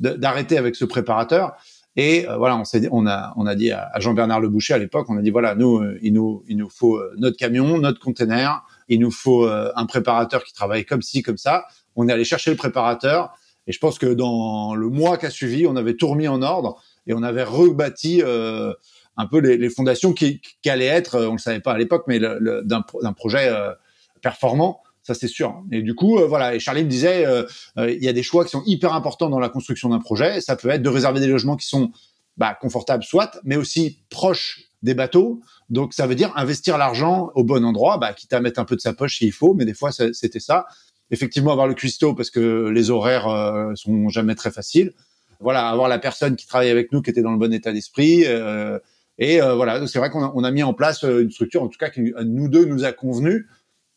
d'arrêter 0.00 0.58
avec 0.58 0.74
ce 0.74 0.84
préparateur. 0.84 1.52
Et 1.94 2.26
euh, 2.28 2.38
voilà, 2.38 2.60
on 2.90 3.06
a 3.06 3.34
on 3.36 3.46
a 3.46 3.54
dit 3.54 3.70
à, 3.70 3.92
Jean-Bernard 3.98 4.40
Le 4.40 4.48
Boucher 4.48 4.74
à 4.74 4.78
l'époque, 4.78 5.06
on 5.10 5.18
a 5.18 5.22
dit 5.22 5.30
voilà, 5.30 5.54
nous 5.54 5.78
euh, 5.78 5.98
il 6.02 6.14
nous 6.14 6.42
il 6.48 6.56
nous 6.56 6.70
faut 6.70 6.98
notre 7.18 7.36
camion, 7.36 7.78
notre 7.78 8.00
container, 8.00 8.64
il 8.88 8.98
nous 8.98 9.10
faut 9.10 9.46
un 9.46 9.86
préparateur 9.86 10.42
qui 10.42 10.54
travaille 10.54 10.86
comme 10.86 11.02
ci 11.02 11.22
comme 11.22 11.36
ça. 11.36 11.66
On 11.96 12.08
est 12.08 12.12
allé 12.12 12.24
chercher 12.24 12.50
le 12.50 12.56
préparateur 12.56 13.34
et 13.66 13.72
je 13.72 13.78
pense 13.78 13.98
que 13.98 14.06
dans 14.06 14.74
le 14.74 14.88
mois 14.88 15.18
qui 15.18 15.26
a 15.26 15.30
suivi, 15.30 15.66
on 15.66 15.76
avait 15.76 15.94
tout 15.94 16.08
remis 16.08 16.28
en 16.28 16.42
ordre 16.42 16.82
et 17.06 17.14
on 17.14 17.22
avait 17.22 17.44
rebâti 17.44 18.22
euh, 18.22 18.72
un 19.16 19.26
peu 19.26 19.38
les, 19.38 19.70
fondations 19.70 20.12
qui, 20.12 20.40
qui, 20.62 20.70
allaient 20.70 20.86
être, 20.86 21.14
euh, 21.16 21.28
on 21.28 21.32
le 21.32 21.38
savait 21.38 21.60
pas 21.60 21.72
à 21.72 21.78
l'époque, 21.78 22.04
mais 22.08 22.18
d'un 22.18 23.12
projet 23.12 23.48
euh, 23.48 23.72
performant. 24.20 24.82
Ça 25.04 25.14
c'est 25.14 25.28
sûr. 25.28 25.60
Et 25.72 25.82
du 25.82 25.94
coup, 25.94 26.20
voilà. 26.28 26.54
Et 26.54 26.60
Charlie 26.60 26.84
me 26.84 26.88
disait, 26.88 27.26
il 27.76 28.04
y 28.04 28.08
a 28.08 28.12
des 28.12 28.22
choix 28.22 28.44
qui 28.44 28.50
sont 28.50 28.62
hyper 28.66 28.94
importants 28.94 29.28
dans 29.28 29.40
la 29.40 29.48
construction 29.48 29.88
d'un 29.88 29.98
projet. 29.98 30.40
Ça 30.40 30.54
peut 30.54 30.68
être 30.68 30.82
de 30.82 30.88
réserver 30.88 31.18
des 31.18 31.26
logements 31.26 31.56
qui 31.56 31.66
sont 31.66 31.90
bah, 32.36 32.56
confortables, 32.60 33.02
soit, 33.02 33.40
mais 33.42 33.56
aussi 33.56 33.98
proches 34.10 34.60
des 34.82 34.94
bateaux. 34.94 35.40
Donc 35.70 35.92
ça 35.92 36.06
veut 36.06 36.14
dire 36.14 36.32
investir 36.36 36.78
l'argent 36.78 37.32
au 37.34 37.42
bon 37.42 37.64
endroit, 37.64 37.98
bah, 37.98 38.12
quitte 38.12 38.32
à 38.32 38.40
mettre 38.40 38.60
un 38.60 38.64
peu 38.64 38.76
de 38.76 38.80
sa 38.80 38.92
poche 38.92 39.18
s'il 39.18 39.32
faut. 39.32 39.54
Mais 39.54 39.64
des 39.64 39.74
fois, 39.74 39.90
c'était 39.90 40.40
ça. 40.40 40.66
Effectivement, 41.12 41.52
avoir 41.52 41.68
le 41.68 41.74
cuistot 41.74 42.14
parce 42.14 42.30
que 42.30 42.68
les 42.68 42.90
horaires 42.90 43.28
euh, 43.28 43.72
sont 43.76 44.08
jamais 44.08 44.34
très 44.34 44.50
faciles. 44.50 44.92
Voilà, 45.42 45.68
avoir 45.68 45.88
la 45.88 45.98
personne 45.98 46.36
qui 46.36 46.46
travaille 46.46 46.70
avec 46.70 46.92
nous 46.92 47.02
qui 47.02 47.10
était 47.10 47.22
dans 47.22 47.32
le 47.32 47.38
bon 47.38 47.52
état 47.52 47.72
d'esprit. 47.72 48.24
Euh, 48.26 48.78
et 49.18 49.42
euh, 49.42 49.54
voilà, 49.54 49.86
c'est 49.88 49.98
vrai 49.98 50.08
qu'on 50.08 50.44
a, 50.44 50.50
mis 50.50 50.62
en 50.62 50.72
place 50.72 51.04
euh, 51.04 51.22
une 51.22 51.30
structure, 51.30 51.62
en 51.62 51.68
tout 51.68 51.78
cas, 51.78 51.90
qui 51.90 52.12
nous 52.24 52.48
deux 52.48 52.64
nous 52.64 52.84
a 52.84 52.92
convenu 52.92 53.48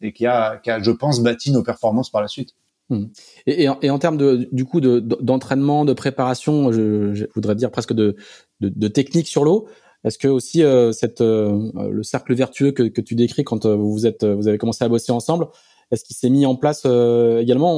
et 0.01 0.11
qui 0.11 0.25
a, 0.25 0.59
je 0.65 0.91
pense, 0.91 1.21
bâti 1.21 1.51
nos 1.51 1.63
performances 1.63 2.09
par 2.09 2.21
la 2.21 2.27
suite. 2.27 2.55
Mmh. 2.89 3.05
Et, 3.47 3.69
en, 3.69 3.99
termes 3.99 4.17
de, 4.17 4.49
du 4.51 4.65
coup, 4.65 4.81
d'entraînement, 4.81 5.85
de, 5.85 5.93
préparation, 5.93 6.71
je, 6.71 7.25
voudrais 7.33 7.55
dire 7.55 7.71
presque 7.71 7.93
de, 7.93 8.15
de, 8.59 8.87
technique 8.87 9.27
sur 9.27 9.43
l'eau. 9.43 9.67
Est-ce 10.03 10.19
que 10.19 10.27
aussi 10.27 10.63
cette, 10.91 11.21
le 11.21 12.03
cercle 12.03 12.35
vertueux 12.35 12.71
que, 12.71 12.83
que, 12.83 13.01
tu 13.01 13.15
décris 13.15 13.43
quand 13.43 13.65
vous 13.65 14.05
êtes, 14.05 14.23
vous 14.23 14.47
avez 14.47 14.59
commencé 14.59 14.83
à 14.83 14.89
bosser 14.89 15.11
ensemble, 15.11 15.47
est-ce 15.91 16.03
qu'il 16.03 16.15
s'est 16.15 16.29
mis 16.29 16.45
en 16.45 16.55
place 16.55 16.85
également? 16.85 17.75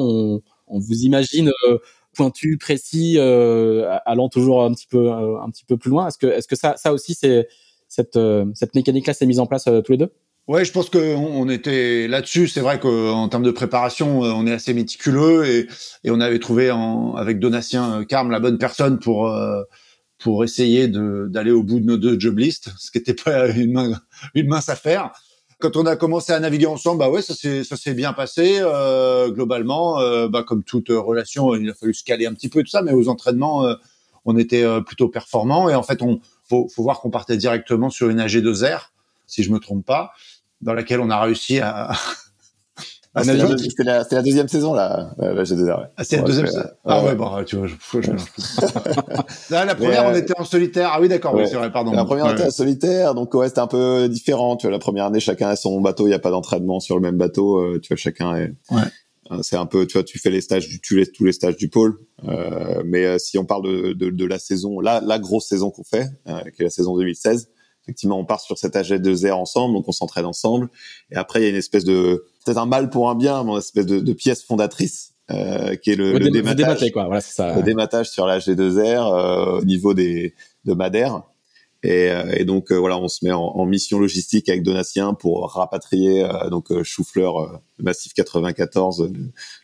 On, 0.70 0.80
vous 0.80 1.04
imagine 1.04 1.52
pointu, 2.18 2.58
précis, 2.58 3.16
euh, 3.18 3.98
allant 4.06 4.28
toujours 4.28 4.64
un 4.64 4.74
petit 4.74 4.88
peu 4.88 5.10
euh, 5.12 5.40
un 5.40 5.50
petit 5.50 5.64
peu 5.64 5.78
plus 5.78 5.90
loin. 5.90 6.08
Est-ce 6.08 6.18
que 6.18 6.28
est-ce 6.28 6.48
que 6.48 6.58
ça 6.58 6.76
ça 6.76 6.92
aussi 6.92 7.14
c'est 7.14 7.48
cette 7.88 8.18
euh, 8.18 8.46
cette 8.54 8.76
mécanique 8.76 9.08
là 9.08 9.14
s'est 9.14 9.26
mise 9.26 9.40
en 9.40 9.46
place 9.46 9.70
tous 9.86 9.92
les 9.92 9.98
deux? 9.98 10.12
Ouais, 10.48 10.66
je 10.66 10.72
pense 10.72 10.90
qu'on 10.90 11.00
on 11.00 11.50
était 11.50 12.08
là-dessus. 12.08 12.48
C'est 12.48 12.62
vrai 12.62 12.80
qu'en 12.80 13.28
termes 13.30 13.44
de 13.44 13.52
préparation, 13.52 14.22
on 14.22 14.48
est 14.48 14.54
assez 14.54 14.74
méticuleux 14.74 15.46
et, 15.46 15.68
on 16.10 16.22
avait 16.22 16.40
trouvé 16.40 16.70
avec 17.18 17.40
Donatien 17.40 18.06
Carme 18.06 18.32
la 18.32 18.40
bonne 18.40 18.58
personne 18.58 18.98
pour 18.98 19.30
pour 20.20 20.44
essayer 20.44 20.88
d'aller 20.88 21.52
au 21.52 21.64
bout 21.64 21.80
de 21.82 21.86
nos 21.86 21.98
deux 21.98 22.18
job 22.18 22.40
lists, 22.40 22.70
ce 22.80 22.92
qui 22.92 22.98
n'était 22.98 23.14
pas 23.14 23.50
une 23.50 23.94
mince 24.36 24.70
affaire 24.70 25.12
quand 25.60 25.76
on 25.76 25.86
a 25.86 25.96
commencé 25.96 26.34
à 26.34 26.40
naviguer 26.40 26.68
ensemble, 26.68 27.00
bah 27.00 27.10
ouais, 27.10 27.22
ça 27.22 27.34
s'est 27.34 27.64
ça 27.64 27.76
s'est 27.76 27.94
bien 27.94 28.14
passé 28.14 28.60
euh, 28.62 29.30
globalement. 29.32 30.00
Euh, 30.00 30.28
bah 30.28 30.44
comme 30.44 30.64
toute 30.64 30.90
relation, 30.90 31.56
il 31.56 31.70
a 31.70 31.74
fallu 31.74 31.94
se 31.94 32.04
caler 32.04 32.28
un 32.28 32.34
petit 32.34 32.50
peu 32.50 32.62
tout 32.62 32.70
ça, 32.70 32.82
mais 32.82 32.94
aux 32.94 33.08
entraînements, 33.08 33.66
euh, 33.66 33.76
on 34.26 34.38
était 34.38 34.64
euh, 34.64 34.82
plutôt 34.82 35.10
performants. 35.10 35.70
Et 35.70 35.76
en 35.76 35.84
fait, 35.84 36.02
on 36.02 36.20
faut, 36.48 36.68
faut 36.70 36.84
voir 36.84 37.00
qu'on 37.00 37.10
partait 37.10 37.38
directement 37.38 37.90
sur 37.90 38.10
une 38.10 38.22
AG2R, 38.22 38.90
si 39.26 39.44
je 39.44 39.52
me 39.52 39.60
trompe 39.60 39.86
pas, 39.86 40.12
dans 40.62 40.74
laquelle 40.74 41.00
on 41.00 41.10
a 41.10 41.20
réussi 41.20 41.60
à 41.60 41.92
Ah, 43.20 43.24
c'était 43.24 43.84
la, 43.84 44.06
la, 44.10 44.22
deuxième 44.22 44.48
saison 44.48 44.74
là, 44.74 45.14
la 45.18 45.44
G2R. 45.44 45.88
Ah, 45.98 46.04
c'est 46.04 46.18
la 46.18 46.24
deuxième 46.24 46.48
saison. 46.48 46.64
Ah 46.86 47.04
ouais, 47.04 47.16
bon, 47.16 47.44
tu 47.46 47.56
vois, 47.56 47.68
je, 47.68 47.76
je, 48.02 48.12
Là, 49.50 49.66
la 49.66 49.76
première, 49.76 50.06
on 50.06 50.16
était 50.16 50.38
en 50.38 50.46
solitaire. 50.46 50.92
Ah 50.94 51.02
oui, 51.02 51.10
d'accord, 51.10 51.34
oui, 51.34 51.44
c'est 51.48 51.56
vrai, 51.56 51.72
pardon. 51.72 51.92
La 51.92 52.06
première, 52.06 52.26
on 52.26 52.34
était 52.34 52.46
en 52.46 52.52
solitaire, 52.52 53.16
donc 53.16 53.34
ouais, 53.34 53.48
c'était 53.48 53.62
un 53.62 53.68
peu 53.68 54.08
différent. 54.08 54.56
Tu 54.56 54.68
vois, 54.68 54.72
la 54.72 54.80
première 54.80 55.06
année, 55.06 55.20
chacun 55.20 55.50
a 55.50 55.56
son 55.56 55.82
bateau, 55.82 56.06
il 56.06 56.10
n'y 56.10 56.16
a 56.16 56.20
pas 56.20 56.32
d'entraînement 56.32 56.80
sur 56.80 56.96
le 56.96 57.02
même 57.02 57.18
bateau. 57.18 57.60
Euh, 57.60 57.80
tu 57.82 57.90
vois, 57.90 57.98
chacun 57.98 58.36
est. 58.36 58.54
Ouais. 58.72 58.82
Euh, 59.32 59.42
c'est 59.42 59.56
un 59.56 59.66
peu, 59.66 59.86
tu 59.86 59.94
vois, 59.94 60.04
tu 60.04 60.20
fais 60.20 60.30
les 60.30 60.42
stages, 60.42 60.68
du, 60.68 60.80
tu 60.80 60.98
laisses 60.98 61.12
tous 61.12 61.26
les 61.26 61.34
stages 61.34 61.58
du 61.58 61.70
pôle. 61.70 62.00
Euh, 62.28 62.82
mais 62.86 63.06
euh, 63.06 63.18
si 63.18 63.38
on 63.38 63.46
parle 63.46 63.64
de, 63.64 63.94
de, 63.94 64.10
de, 64.10 64.26
la 64.26 64.40
saison, 64.40 64.80
la, 64.80 65.02
la 65.02 65.20
grosse 65.20 65.48
saison 65.48 65.70
qu'on 65.70 65.84
fait, 65.84 66.08
qui 66.26 66.62
est 66.62 66.66
la 66.66 66.70
saison 66.70 66.96
2016, 66.98 67.50
effectivement, 67.84 68.20
on 68.20 68.26
part 68.26 68.42
sur 68.42 68.58
cet 68.58 68.76
AG2R 68.76 69.34
ensemble, 69.34 69.76
donc 69.76 69.88
on 69.88 69.92
s'entraîne 69.92 70.26
ensemble. 70.26 70.70
Et 71.12 71.16
après, 71.16 71.42
il 71.42 71.44
y 71.44 71.48
a 71.48 71.50
une 71.50 71.56
espèce 71.56 71.84
de, 71.84 72.26
peut-être 72.48 72.58
un 72.58 72.66
mal 72.66 72.90
pour 72.90 73.10
un 73.10 73.16
bien, 73.16 73.42
une 73.42 73.58
espèce 73.58 73.86
de, 73.86 74.00
de 74.00 74.14
pièce 74.14 74.44
fondatrice 74.44 75.14
euh, 75.30 75.76
qui 75.76 75.92
est 75.92 75.96
le, 75.96 76.18
le, 76.18 76.30
dématage, 76.30 76.92
quoi. 76.92 77.06
Voilà, 77.06 77.22
ça. 77.22 77.56
le 77.56 77.62
dématage 77.62 78.10
sur 78.10 78.26
la 78.26 78.40
G2R 78.40 78.80
euh, 78.80 79.60
au 79.60 79.66
niveau 79.66 79.94
des 79.94 80.34
de 80.66 80.74
Madère. 80.74 81.24
Et, 81.84 82.10
euh, 82.10 82.34
et 82.36 82.46
donc 82.46 82.72
voilà, 82.72 82.98
on 82.98 83.08
se 83.08 83.24
met 83.24 83.32
en, 83.32 83.44
en, 83.44 83.66
mission 83.66 84.00
logistique 84.00 84.50
avec 84.50 84.64
Donatien 84.64 85.14
pour 85.14 85.52
rapatrier 85.52 86.28
donc 86.50 86.82
Choufleur 86.84 87.62
Massif 87.78 88.14
94 88.14 89.12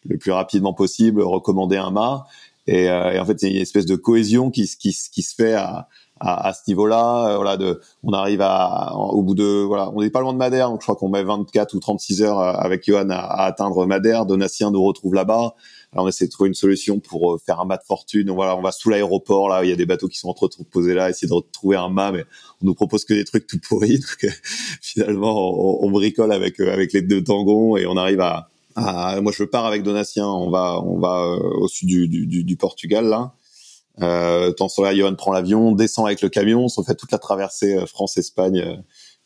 le, 0.06 0.18
plus 0.18 0.32
rapidement 0.32 0.74
possible, 0.74 1.22
recommander 1.22 1.78
un 1.78 1.92
mât. 1.92 2.25
Et, 2.68 2.84
et, 2.84 3.20
en 3.20 3.25
fait, 3.25 3.42
il 3.42 3.50
y 3.50 3.54
a 3.54 3.56
une 3.56 3.62
espèce 3.62 3.86
de 3.86 3.96
cohésion 3.96 4.52
qui, 4.52 4.68
qui, 4.78 4.96
qui 5.12 5.22
se 5.22 5.34
fait 5.34 5.54
à, 5.54 5.88
à, 6.24 6.48
à 6.48 6.53
ce 6.53 6.62
niveau-là. 6.68 7.27
Euh, 7.27 7.36
voilà, 7.36 7.58
de, 7.58 7.82
on 8.01 8.13
arrive 8.13 8.42
à, 8.42 8.96
au 8.96 9.22
bout 9.22 9.36
de, 9.36 9.63
voilà, 9.63 9.92
on 9.94 10.01
n'est 10.01 10.10
pas 10.10 10.22
loin 10.22 10.34
de 10.34 10.38
Madère, 10.38 10.70
donc 10.70 10.82
je 10.82 10.86
crois 10.86 10.96
qu'on 10.96 11.10
met 11.10 11.24
24 11.24 11.74
ou 11.75 11.80
36 11.80 12.24
heures 12.24 12.39
euh, 12.39 12.53
avec 12.53 12.86
Johan 12.86 13.10
à, 13.10 13.44
atteindre 13.44 13.86
Madère. 13.86 14.25
Donatien 14.25 14.72
nous 14.72 14.84
retrouve 14.84 15.13
là-bas. 15.13 15.53
Alors 15.92 16.06
on 16.06 16.08
essaie 16.08 16.25
de 16.25 16.32
trouver 16.32 16.48
une 16.48 16.56
solution 16.56 17.00
pour 17.00 17.34
euh, 17.34 17.38
faire 17.38 17.60
un 17.60 17.65
mât 17.65 17.77
de 17.77 17.84
fortune. 17.84 18.32
Voilà, 18.32 18.56
on 18.58 18.62
va 18.62 18.72
sous 18.72 18.89
l'aéroport 18.89 19.50
là, 19.50 19.63
il 19.63 19.70
y 19.70 19.74
a 19.74 19.75
des 19.75 19.86
bateaux 19.86 20.08
qui 20.08 20.18
sont 20.18 20.30
entre 20.30 20.50
posés 20.72 20.94
là, 20.94 21.10
essayer 21.10 21.27
de 21.27 21.34
retrouver 21.34 21.75
un 21.75 21.89
mât, 21.89 22.12
mais 22.13 22.24
on 22.62 22.68
nous 22.68 22.74
propose 22.74 23.03
que 23.06 23.13
des 23.13 23.25
trucs 23.25 23.46
tout 23.46 23.60
pourris. 23.60 24.00
Donc 24.24 24.34
finalement, 24.82 25.82
on, 25.84 25.86
on, 25.86 25.92
bricole 25.92 26.32
avec 26.32 26.60
avec 26.60 26.94
les 26.94 27.01
deux 27.01 27.24
tangons 27.24 27.77
et 27.77 27.86
on 27.86 27.98
arrive 27.98 28.22
à, 28.22 28.50
à, 28.75 29.20
moi 29.22 29.32
je 29.36 29.44
pars 29.44 29.65
avec 29.65 29.84
Donatien, 29.84 30.27
on 30.27 30.50
va 30.50 30.80
on 30.82 31.00
va 31.00 31.27
au 31.27 31.68
sud 31.68 31.88
du, 31.88 32.08
du, 32.08 32.44
du 32.44 32.56
Portugal 32.56 33.06
là. 33.06 33.34
Euh, 34.01 34.51
tant 34.51 34.69
sur 34.69 34.83
là, 34.83 34.95
Johan 34.95 35.15
prend 35.15 35.31
l'avion, 35.31 35.71
descend 35.71 36.05
avec 36.07 36.21
le 36.21 36.29
camion, 36.29 36.67
on 36.75 36.83
fait 36.83 36.95
toute 36.95 37.12
la 37.12 37.19
traversée 37.19 37.75
euh, 37.75 37.85
France-Espagne 37.85 38.59
euh, 38.59 38.75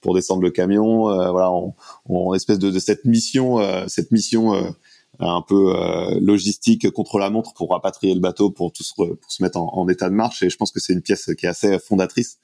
pour 0.02 0.14
descendre 0.14 0.42
le 0.42 0.52
camion. 0.52 1.10
Euh, 1.10 1.32
voilà, 1.32 1.52
on, 2.06 2.34
espèce 2.34 2.60
de, 2.60 2.70
de, 2.70 2.80
cette 2.80 3.06
mission, 3.06 3.60
cette 3.88 4.12
mission 4.12 4.54
un 5.20 5.42
peu 5.42 5.74
logistique 6.20 6.92
contre 6.92 7.18
la 7.18 7.32
montre 7.32 7.54
pour 7.56 7.72
rapatrier 7.72 8.14
le 8.14 8.20
bateau, 8.20 8.52
pour 8.52 8.72
tout 8.72 8.84
se, 8.84 8.94
pour 8.94 9.32
se 9.32 9.42
mettre 9.42 9.58
en, 9.58 9.74
en, 9.74 9.90
état 9.90 10.10
de 10.10 10.14
marche. 10.14 10.44
Et 10.44 10.50
je 10.52 10.58
pense 10.58 10.72
que 10.72 10.80
c'est 10.80 10.94
une 10.94 11.02
pièce 11.02 11.32
qui 11.36 11.48
est 11.48 11.50
assez 11.50 11.80
fondatrice 11.80 12.38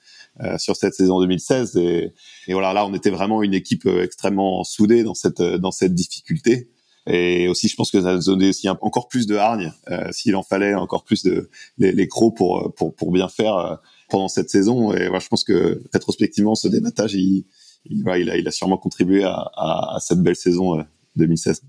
sur 0.58 0.76
cette 0.76 0.96
saison 0.96 1.20
2016. 1.20 1.78
Et, 1.78 2.14
et, 2.48 2.54
voilà, 2.54 2.74
là, 2.74 2.88
on 2.88 2.94
était 2.96 3.12
vraiment 3.12 3.44
une 3.44 3.54
équipe 3.54 3.86
extrêmement 3.86 4.64
soudée 4.64 5.04
dans 5.04 5.14
cette 5.14 5.42
dans 5.42 5.72
cette 5.72 5.94
difficulté. 5.94 6.72
Et 7.06 7.48
aussi, 7.50 7.68
je 7.68 7.76
pense 7.76 7.92
que 7.92 8.02
ça 8.02 8.18
donnait 8.18 8.50
aussi 8.50 8.70
encore 8.70 9.08
plus 9.10 9.28
de 9.28 9.36
hargne, 9.36 9.74
euh, 9.92 10.08
s'il 10.12 10.36
en 10.36 10.44
fallait, 10.44 10.74
encore 10.74 11.04
plus 11.04 11.24
de 11.24 11.50
les, 11.78 11.92
les 11.92 12.08
crocs 12.08 12.36
pour 12.36 12.74
pour 12.76 12.96
pour 12.96 13.12
bien 13.12 13.28
faire 13.28 13.58
euh, 13.58 13.76
pendant 14.10 14.30
cette 14.30 14.50
saison. 14.50 14.94
Et 14.94 15.08
voilà, 15.08 15.20
je 15.20 15.28
pense 15.28 15.44
que 15.44 15.84
rétrospectivement, 15.92 16.56
ce 16.56 16.70
dématage, 16.70 17.14
il, 17.14 17.46
il, 17.86 18.06
il, 18.18 18.30
a, 18.30 18.38
il 18.38 18.48
a 18.48 18.52
sûrement 18.52 18.78
contribué 18.78 19.24
à, 19.24 19.34
à, 19.34 19.96
à 19.96 20.00
cette 20.00 20.20
belle 20.20 20.38
saison 20.38 20.86
2016. 21.18 21.62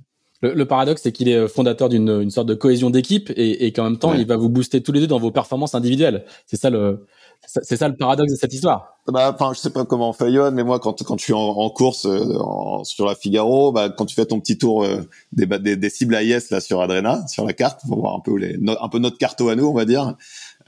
Euh, 0.45 0.49
le, 0.49 0.55
le, 0.55 0.67
paradoxe, 0.67 1.03
c'est 1.03 1.13
qu'il 1.13 1.29
est 1.29 1.49
fondateur 1.49 1.89
d'une 1.89 2.09
une 2.09 2.31
sorte 2.31 2.47
de 2.47 2.55
cohésion 2.55 2.91
d'équipe 2.91 3.33
et, 3.35 3.67
et 3.67 3.73
qu'en 3.73 3.85
même 3.85 3.99
temps, 3.99 4.13
ouais. 4.13 4.21
il 4.21 4.27
va 4.27 4.37
vous 4.37 4.49
booster 4.49 4.83
tous 4.83 4.93
les 4.93 5.01
deux 5.01 5.09
dans 5.09 5.19
vos 5.19 5.33
performances 5.33 5.75
individuelles. 5.75 6.25
C'est 6.47 6.57
ça 6.57 6.71
le, 6.71 7.07
c'est 7.47 7.77
ça 7.77 7.89
le 7.89 7.97
paradoxe 7.97 8.33
de 8.33 8.37
cette 8.37 8.53
histoire. 8.53 8.99
Bah, 9.07 9.33
enfin, 9.35 9.53
je 9.55 9.61
sais 9.61 9.71
pas 9.71 9.85
comment 9.85 10.15
on 10.19 10.27
Yohan, 10.27 10.53
mais 10.53 10.65
moi, 10.65 10.81
quand 10.81 11.03
quand 11.03 11.19
je 11.19 11.25
suis 11.25 11.33
en, 11.35 11.71
course 11.71 12.07
euh, 12.07 12.39
sur 12.85 13.07
la 13.07 13.15
Figaro, 13.15 13.71
bah, 13.71 13.91
quand 13.91 14.07
tu 14.07 14.15
fais 14.15 14.25
ton 14.25 14.41
petit 14.41 14.57
tour 14.57 14.83
euh, 14.85 15.03
des, 15.33 15.47
des, 15.47 15.77
des 15.77 15.91
cibles 15.91 16.15
AIS 16.15 16.51
là 16.51 16.61
sur 16.61 16.81
Adrena, 16.81 17.27
sur 17.29 17.45
la 17.45 17.53
carte, 17.53 17.83
pour 17.87 18.01
voir 18.01 18.15
un 18.15 18.21
peu 18.21 18.37
les, 18.37 18.57
un 18.81 18.89
peu 18.89 18.99
notre 18.99 19.19
carto 19.19 19.49
à 19.51 19.57
nous, 19.57 19.67
on 19.67 19.75
va 19.75 19.85
dire. 19.85 20.15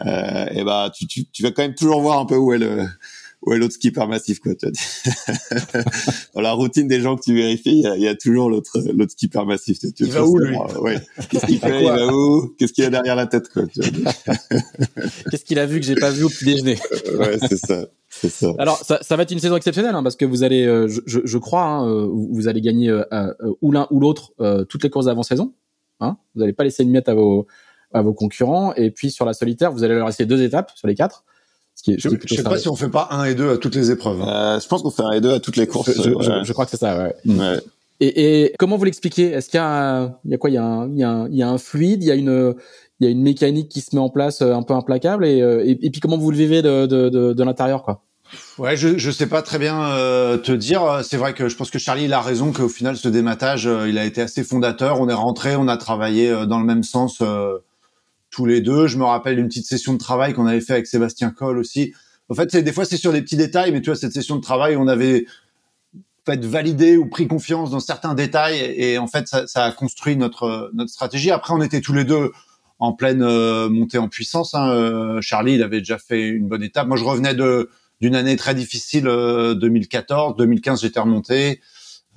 Euh, 0.05 0.47
et 0.51 0.65
bah, 0.65 0.91
tu, 0.95 1.07
tu, 1.07 1.25
tu 1.27 1.43
vas 1.43 1.51
quand 1.51 1.63
même 1.63 1.75
toujours 1.75 2.03
voir 2.03 2.19
un 2.19 2.27
peu 2.27 2.37
où 2.37 2.53
est 2.53 2.59
le 2.59 2.87
ouais 3.47 3.59
l'autre 3.59 3.75
skipper 3.75 4.07
massif 4.07 4.41
quoi 4.41 4.55
tu 4.55 4.67
dans 6.35 6.41
la 6.41 6.53
routine 6.53 6.89
des 6.89 7.01
gens 7.01 7.17
que 7.17 7.23
tu 7.23 7.35
vérifies 7.35 7.85
il 7.97 8.03
y 8.03 8.09
a, 8.09 8.15
toujours 8.15 8.51
l'autre 8.51 8.79
l'autre 8.93 9.13
skipper 9.13 9.45
massif 9.45 9.79
tu, 9.79 9.93
il 10.01 10.11
va 10.11 10.25
où 10.25 10.39
lui 10.39 10.57
ouais. 10.81 10.99
qu'est-ce 11.31 11.47
qu'il 11.47 11.59
fait 11.59 11.85
il 11.85 11.89
va 11.89 12.07
où 12.13 12.55
qu'est-ce 12.59 12.73
qu'il 12.73 12.85
y 12.85 12.87
a 12.87 12.91
derrière 12.91 13.17
la 13.17 13.27
tête 13.27 13.49
quoi 13.49 13.65
qu'est-ce 15.31 15.45
qu'il 15.45 15.59
a 15.59 15.67
vu 15.67 15.81
que 15.81 15.87
j'ai 15.87 15.95
pas 15.95 16.11
vu 16.11 16.25
au 16.25 16.29
petit 16.29 16.45
déjeuner 16.45 16.79
ouais 17.19 17.39
c'est 17.49 17.57
ça 17.57 17.87
c'est 18.09 18.31
ça. 18.31 18.53
Alors, 18.59 18.79
ça, 18.79 18.99
ça, 19.03 19.17
va 19.17 19.25
être 19.25 19.33
une 19.33 19.41
saison 19.41 19.57
exceptionnelle 19.57 19.95
hein, 19.95 20.03
parce 20.03 20.17
que 20.17 20.25
vous 20.25 20.43
allez, 20.43 20.65
euh, 20.65 20.89
je, 20.89 21.21
je, 21.25 21.39
crois, 21.39 21.65
hein, 21.65 21.89
euh, 21.89 22.09
vous 22.09 22.49
allez 22.49 22.61
gagner 22.61 22.89
euh, 22.89 23.05
euh, 23.13 23.33
ou 23.61 23.73
l'un 23.73 23.87
ou 23.91 24.01
l'autre 24.01 24.33
euh, 24.41 24.65
toutes 24.65 24.83
les 24.85 24.91
courses 24.91 25.07
d'avant-saison. 25.07 25.53
Hein 26.01 26.17
vous 26.35 26.41
n'allez 26.41 26.53
pas 26.53 26.65
laisser 26.65 26.83
une 26.83 26.91
miette 26.91 27.09
à 27.09 27.15
vos 27.15 27.47
à 27.93 28.03
vos 28.03 28.15
concurrents. 28.15 28.75
Et 28.75 28.91
puis 28.91 29.11
sur 29.11 29.25
la 29.25 29.33
solitaire, 29.33 29.73
vous 29.73 29.85
allez 29.85 29.95
leur 29.95 30.07
laisser 30.07 30.27
deux 30.27 30.43
étapes 30.43 30.73
sur 30.75 30.89
les 30.89 30.95
quatre 30.95 31.25
je, 31.85 32.09
ne 32.09 32.19
sais 32.27 32.43
pas 32.43 32.59
si 32.59 32.69
on 32.69 32.77
fait 32.77 32.89
pas 32.89 33.09
un 33.11 33.25
et 33.25 33.35
deux 33.35 33.51
à 33.51 33.59
toutes 33.59 33.75
les 33.75 33.91
épreuves. 33.91 34.21
Hein. 34.23 34.57
Euh, 34.57 34.61
je 34.61 34.67
pense 34.67 34.83
qu'on 34.83 34.91
fait 34.91 35.05
un 35.05 35.13
et 35.13 35.21
deux 35.21 35.33
à 35.33 35.41
toutes 35.41 35.57
les 35.57 35.67
courses. 35.67 35.91
Je, 35.93 36.03
je, 36.03 36.45
je 36.45 36.53
crois 36.53 36.65
que 36.65 36.71
c'est 36.71 36.77
ça. 36.79 36.97
Ouais. 36.99 37.15
ouais. 37.27 37.61
Et, 38.01 38.45
et, 38.45 38.53
comment 38.59 38.77
vous 38.77 38.85
l'expliquez? 38.85 39.31
Est-ce 39.31 39.49
qu'il 39.49 39.59
y 39.59 39.63
a, 39.63 40.19
il 40.25 40.31
y 40.31 40.35
a 40.35 40.39
quoi? 40.39 40.51
Il 40.51 40.55
y 40.55 40.59
a 40.59 40.65
un, 40.65 40.89
il 40.89 40.99
y 40.99 41.05
a 41.05 41.11
un, 41.11 41.29
il 41.29 41.37
y 41.37 41.43
a 41.43 41.49
un 41.49 41.59
fluide, 41.59 42.03
il 42.03 42.07
y 42.07 42.11
a 42.11 42.15
une, 42.15 42.55
il 43.01 43.05
y 43.05 43.09
a 43.09 43.11
une 43.11 43.23
mécanique 43.23 43.69
qui 43.69 43.81
se 43.81 43.95
met 43.95 44.03
en 44.03 44.11
place 44.11 44.43
euh, 44.43 44.55
un 44.55 44.63
peu 44.63 44.75
implacable? 44.75 45.25
Et, 45.25 45.41
euh, 45.41 45.65
et, 45.65 45.79
et 45.81 45.91
puis 45.91 46.01
comment 46.01 46.19
vous 46.19 46.31
le 46.31 46.37
vivez 46.37 46.63
de, 46.63 46.87
de, 46.87 47.09
de, 47.09 47.33
de 47.33 47.45
l'intérieur, 47.45 47.83
quoi? 47.83 48.03
Ouais, 48.59 48.77
je 48.77 48.99
je 48.99 49.11
sais 49.13 49.29
pas 49.29 49.41
très 49.41 49.59
bien 49.59 49.81
euh, 49.93 50.37
te 50.37 50.51
dire. 50.51 51.01
C'est 51.05 51.17
vrai 51.17 51.33
que 51.33 51.49
je 51.49 51.57
pense 51.57 51.71
que 51.71 51.79
Charlie 51.79 52.07
il 52.07 52.13
a 52.13 52.21
raison 52.21 52.51
qu'au 52.53 52.69
final 52.69 52.97
ce 52.97 53.07
dématage 53.09 53.69
euh, 53.69 53.89
il 53.89 53.99
a 53.99 54.05
été 54.05 54.21
assez 54.21 54.43
fondateur. 54.43 55.01
On 55.01 55.09
est 55.09 55.15
rentré, 55.15 55.55
on 55.55 55.69
a 55.69 55.77
travaillé 55.77 56.35
dans 56.47 56.59
le 56.59 56.67
même 56.67 56.83
sens 56.83 57.23
tous 58.37 58.45
les 58.45 58.61
deux. 58.61 58.87
Je 58.87 58.99
me 58.99 59.05
rappelle 59.05 59.39
une 59.39 59.49
petite 59.49 59.65
session 59.65 59.95
de 59.95 59.99
travail 59.99 60.35
qu'on 60.35 60.47
avait 60.47 60.61
fait 60.61 60.75
avec 60.75 60.87
Sébastien 60.87 61.31
Coll 61.31 61.57
aussi. 61.57 61.95
En 62.29 62.35
fait, 62.35 62.51
c'est 62.51 62.63
des 62.63 62.73
fois 62.73 62.85
c'est 62.85 62.99
sur 62.99 63.11
des 63.13 63.23
petits 63.23 63.39
détails, 63.39 63.73
mais 63.73 63.81
tu 63.81 63.89
vois 63.89 63.97
cette 63.97 64.13
session 64.13 64.37
de 64.37 64.43
travail, 64.43 64.77
on 64.77 64.89
avait 64.89 65.25
fait 66.27 66.45
validé 66.45 66.99
ou 66.99 67.07
pris 67.09 67.29
confiance 67.29 67.71
dans 67.71 67.81
certains 67.81 68.13
détails 68.15 68.59
et, 68.59 68.99
en 68.99 69.07
fait 69.07 69.27
ça, 69.27 69.65
a 69.65 69.73
construit 69.73 70.17
notre 70.17 70.71
notre 70.75 70.91
stratégie. 70.91 71.31
Après, 71.31 71.55
on 71.55 71.63
était 71.63 71.81
tous 71.81 71.95
les 71.95 72.05
deux 72.05 72.31
en 72.79 72.93
pleine 72.93 73.23
euh, 73.23 73.71
montée 73.71 73.97
en 73.97 74.09
puissance. 74.09 74.55
Hein. 74.55 74.69
Euh, 74.69 75.23
Charlie, 75.23 75.55
il 75.55 75.63
avait 75.63 75.79
déjà 75.79 75.97
fait 75.97 76.29
une 76.29 76.47
bonne 76.47 76.63
étape. 76.63 76.89
Moi, 76.89 76.99
je 76.99 77.05
revenais 77.05 77.35
de 77.35 77.71
d'une 78.03 78.15
année 78.15 78.37
très 78.37 78.55
difficile, 78.55 79.09
euh, 79.09 79.55
2014, 79.55 80.37
2015, 80.37 80.83
j'étais 80.83 81.01
remonté. 81.01 81.63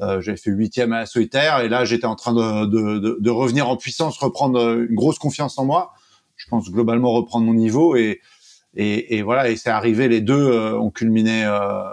Euh, 0.01 0.19
j'avais 0.19 0.35
fait 0.35 0.51
huitième 0.51 0.91
à 0.91 0.99
la 0.99 1.05
solitaire 1.05 1.59
et 1.59 1.67
là 1.67 1.83
j'étais 1.83 2.05
en 2.05 2.15
train 2.15 2.33
de, 2.33 3.19
de, 3.19 3.29
revenir 3.29 3.67
en 3.67 3.75
puissance, 3.75 4.17
reprendre 4.17 4.77
une 4.79 4.95
grosse 4.95 5.19
confiance 5.19 5.57
en 5.57 5.65
moi 5.65 5.93
je 6.39 6.47
pense 6.47 6.71
globalement 6.71 7.11
reprendre 7.11 7.45
mon 7.45 7.53
niveau 7.53 7.95
et 7.95 8.21
et, 8.75 9.17
et 9.17 9.21
voilà 9.21 9.49
et 9.49 9.55
c'est 9.55 9.69
arrivé 9.69 10.07
les 10.07 10.21
deux 10.21 10.51
euh, 10.51 10.79
ont 10.79 10.89
culminé 10.89 11.43
euh, 11.45 11.83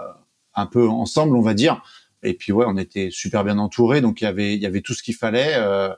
un 0.55 0.65
peu 0.65 0.87
ensemble 0.87 1.35
on 1.35 1.41
va 1.41 1.53
dire. 1.53 1.83
Et 2.23 2.33
puis 2.33 2.51
ouais 2.51 2.65
on 2.67 2.77
était 2.77 3.09
super 3.11 3.43
bien 3.43 3.59
entourés 3.59 4.01
donc 4.01 4.21
il 4.21 4.23
y 4.23 4.27
avait 4.27 4.55
il 4.55 4.61
y 4.61 4.65
avait 4.65 4.81
tout 4.81 4.93
ce 4.93 5.03
qu'il 5.03 5.15
fallait 5.15 5.53
euh, 5.55 5.89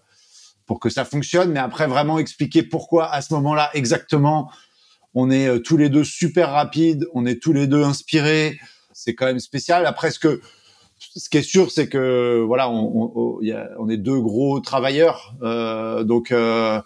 pour 0.66 0.80
que 0.80 0.90
ça 0.90 1.06
fonctionne. 1.06 1.52
Mais 1.52 1.60
après 1.60 1.88
vraiment 1.88 2.20
expliquer 2.20 2.64
pourquoi 2.64 3.12
à 3.12 3.22
ce 3.22 3.34
moment-là 3.36 3.70
exactement 3.74 4.52
on 5.14 5.30
est 5.30 5.48
euh, 5.48 5.60
tous 5.60 5.78
les 5.78 5.90
deux 5.90 6.04
super 6.04 6.52
rapides 6.52 7.08
on 7.14 7.26
est 7.26 7.42
tous 7.42 7.54
les 7.54 7.68
deux 7.68 7.84
inspirés 7.84 8.60
c'est 8.94 9.16
quand 9.16 9.26
même 9.26 9.40
spécial. 9.40 9.86
Après 9.86 10.12
ce 10.12 10.20
que 10.20 10.42
ce 11.00 11.30
qui 11.30 11.38
est 11.38 11.44
sûr, 11.44 11.72
c'est 11.72 11.88
que 11.88 12.44
voilà, 12.46 12.70
on, 12.70 13.12
on, 13.16 13.50
a, 13.52 13.68
on, 13.80 13.90
est 13.90 13.98
deux 13.98 14.20
gros 14.20 14.60
travailleurs, 14.60 15.34
euh, 15.42 16.04
donc 16.04 16.32
euh, 16.32 16.82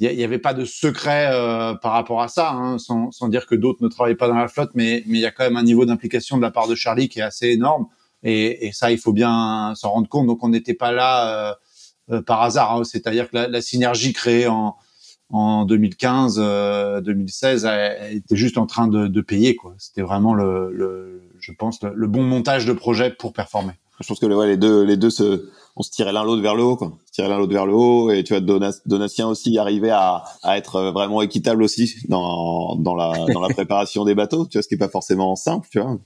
il 0.00 0.16
n'y 0.16 0.24
avait 0.24 0.38
pas 0.38 0.54
de 0.54 0.64
secret 0.64 1.28
euh, 1.32 1.74
par 1.74 1.92
rapport 1.92 2.22
à 2.22 2.28
ça, 2.28 2.52
hein, 2.52 2.78
sans, 2.78 3.10
sans, 3.10 3.28
dire 3.28 3.46
que 3.46 3.54
d'autres 3.54 3.82
ne 3.82 3.88
travaillent 3.88 4.14
pas 4.14 4.28
dans 4.28 4.36
la 4.36 4.48
flotte, 4.48 4.70
mais 4.74 5.02
il 5.06 5.16
y 5.16 5.26
a 5.26 5.32
quand 5.32 5.44
même 5.44 5.56
un 5.56 5.64
niveau 5.64 5.84
d'implication 5.86 6.36
de 6.36 6.42
la 6.42 6.50
part 6.50 6.68
de 6.68 6.76
Charlie 6.76 7.08
qui 7.08 7.18
est 7.18 7.22
assez 7.22 7.48
énorme. 7.48 7.86
Et, 8.22 8.66
et 8.66 8.72
ça, 8.72 8.92
il 8.92 8.98
faut 8.98 9.12
bien 9.12 9.72
s'en 9.74 9.90
rendre 9.90 10.08
compte. 10.08 10.26
Donc, 10.26 10.42
on 10.44 10.48
n'était 10.48 10.74
pas 10.74 10.92
là 10.92 11.50
euh, 11.50 11.54
euh, 12.10 12.22
par 12.22 12.42
hasard. 12.42 12.76
Hein. 12.76 12.84
C'est-à-dire 12.84 13.28
que 13.30 13.36
la, 13.36 13.48
la, 13.48 13.60
synergie 13.60 14.12
créée 14.12 14.46
en, 14.46 14.76
en 15.30 15.64
2015, 15.64 16.36
2016, 17.04 17.64
elle, 17.64 18.16
était 18.16 18.36
juste 18.36 18.58
en 18.58 18.66
train 18.66 18.86
de, 18.86 19.08
de 19.08 19.20
payer. 19.20 19.56
quoi. 19.56 19.74
C'était 19.78 20.02
vraiment 20.02 20.34
le, 20.34 20.72
le, 20.72 21.22
je 21.40 21.52
pense, 21.52 21.82
le, 21.82 21.92
le, 21.94 22.06
bon 22.06 22.22
montage 22.22 22.66
de 22.66 22.72
projet 22.72 23.10
pour 23.10 23.32
performer. 23.32 23.72
Je 24.00 24.06
pense 24.06 24.20
que 24.20 24.26
ouais, 24.26 24.46
les 24.46 24.56
deux, 24.56 24.84
les 24.84 24.96
deux 24.96 25.10
se 25.10 25.48
on 25.78 25.82
se 25.82 25.90
tirait 25.90 26.12
l'un 26.12 26.24
l'autre 26.24 26.42
vers 26.42 26.56
le 26.56 26.64
haut, 26.64 26.76
quoi. 26.76 26.88
On 26.88 27.06
se 27.06 27.12
tirait 27.12 27.28
l'un 27.28 27.38
l'autre 27.38 27.52
vers 27.52 27.64
le 27.64 27.72
haut, 27.72 28.10
et 28.10 28.24
tu 28.24 28.36
vois, 28.36 28.40
Donatien 28.84 29.28
aussi 29.28 29.56
arrivait 29.58 29.90
à, 29.90 30.24
à 30.42 30.58
être 30.58 30.90
vraiment 30.90 31.22
équitable 31.22 31.62
aussi 31.62 31.94
dans, 32.08 32.74
dans 32.74 32.96
la, 32.96 33.12
dans 33.32 33.40
la 33.40 33.48
préparation 33.54 34.04
des 34.04 34.16
bateaux, 34.16 34.44
tu 34.46 34.58
vois, 34.58 34.62
ce 34.62 34.68
qui 34.68 34.74
est 34.74 34.78
pas 34.78 34.88
forcément 34.88 35.36
simple, 35.36 35.68
tu 35.70 35.80
vois. 35.80 35.98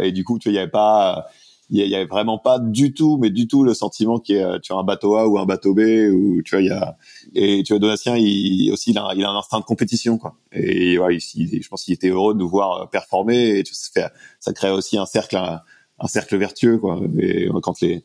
Et 0.00 0.12
du 0.12 0.24
coup, 0.24 0.38
tu 0.38 0.48
vois, 0.48 0.54
il 0.54 0.56
y 0.56 0.58
avait 0.58 0.70
pas, 0.70 1.26
il 1.68 1.86
y, 1.86 1.94
avait 1.94 2.06
vraiment 2.06 2.38
pas 2.38 2.58
du 2.58 2.94
tout, 2.94 3.18
mais 3.18 3.28
du 3.28 3.46
tout 3.46 3.64
le 3.64 3.74
sentiment 3.74 4.18
qu'il 4.18 4.36
y 4.36 4.40
a 4.40 4.58
tu 4.60 4.72
as 4.72 4.76
un 4.76 4.84
bateau 4.84 5.16
A 5.16 5.28
ou 5.28 5.38
un 5.38 5.44
bateau 5.44 5.74
B 5.74 5.80
ou 6.10 6.40
tu 6.42 6.54
vois 6.54 6.62
il 6.62 6.68
y 6.68 6.70
a 6.70 6.96
et 7.34 7.62
tu 7.62 7.74
vois 7.74 7.78
Donatien 7.78 8.16
il 8.16 8.72
aussi 8.72 8.92
il 8.92 8.98
a, 8.98 9.12
il 9.14 9.22
a 9.24 9.28
un 9.28 9.36
instinct 9.36 9.60
de 9.60 9.64
compétition 9.64 10.16
quoi. 10.16 10.36
Et 10.52 10.98
ouais, 10.98 11.18
il, 11.34 11.62
je 11.62 11.68
pense 11.68 11.84
qu'il 11.84 11.92
était 11.92 12.08
heureux 12.08 12.32
de 12.32 12.38
nous 12.38 12.48
voir 12.48 12.88
performer 12.88 13.58
et 13.58 13.64
ça 13.70 13.90
fait 13.92 14.12
ça 14.40 14.54
crée 14.54 14.70
aussi 14.70 14.96
un 14.96 15.04
cercle 15.04 15.36
un, 15.36 15.60
un 15.98 16.06
cercle 16.06 16.38
vertueux 16.38 16.78
quoi. 16.78 17.00
Et 17.18 17.48
quand 17.62 17.80
les 17.82 18.02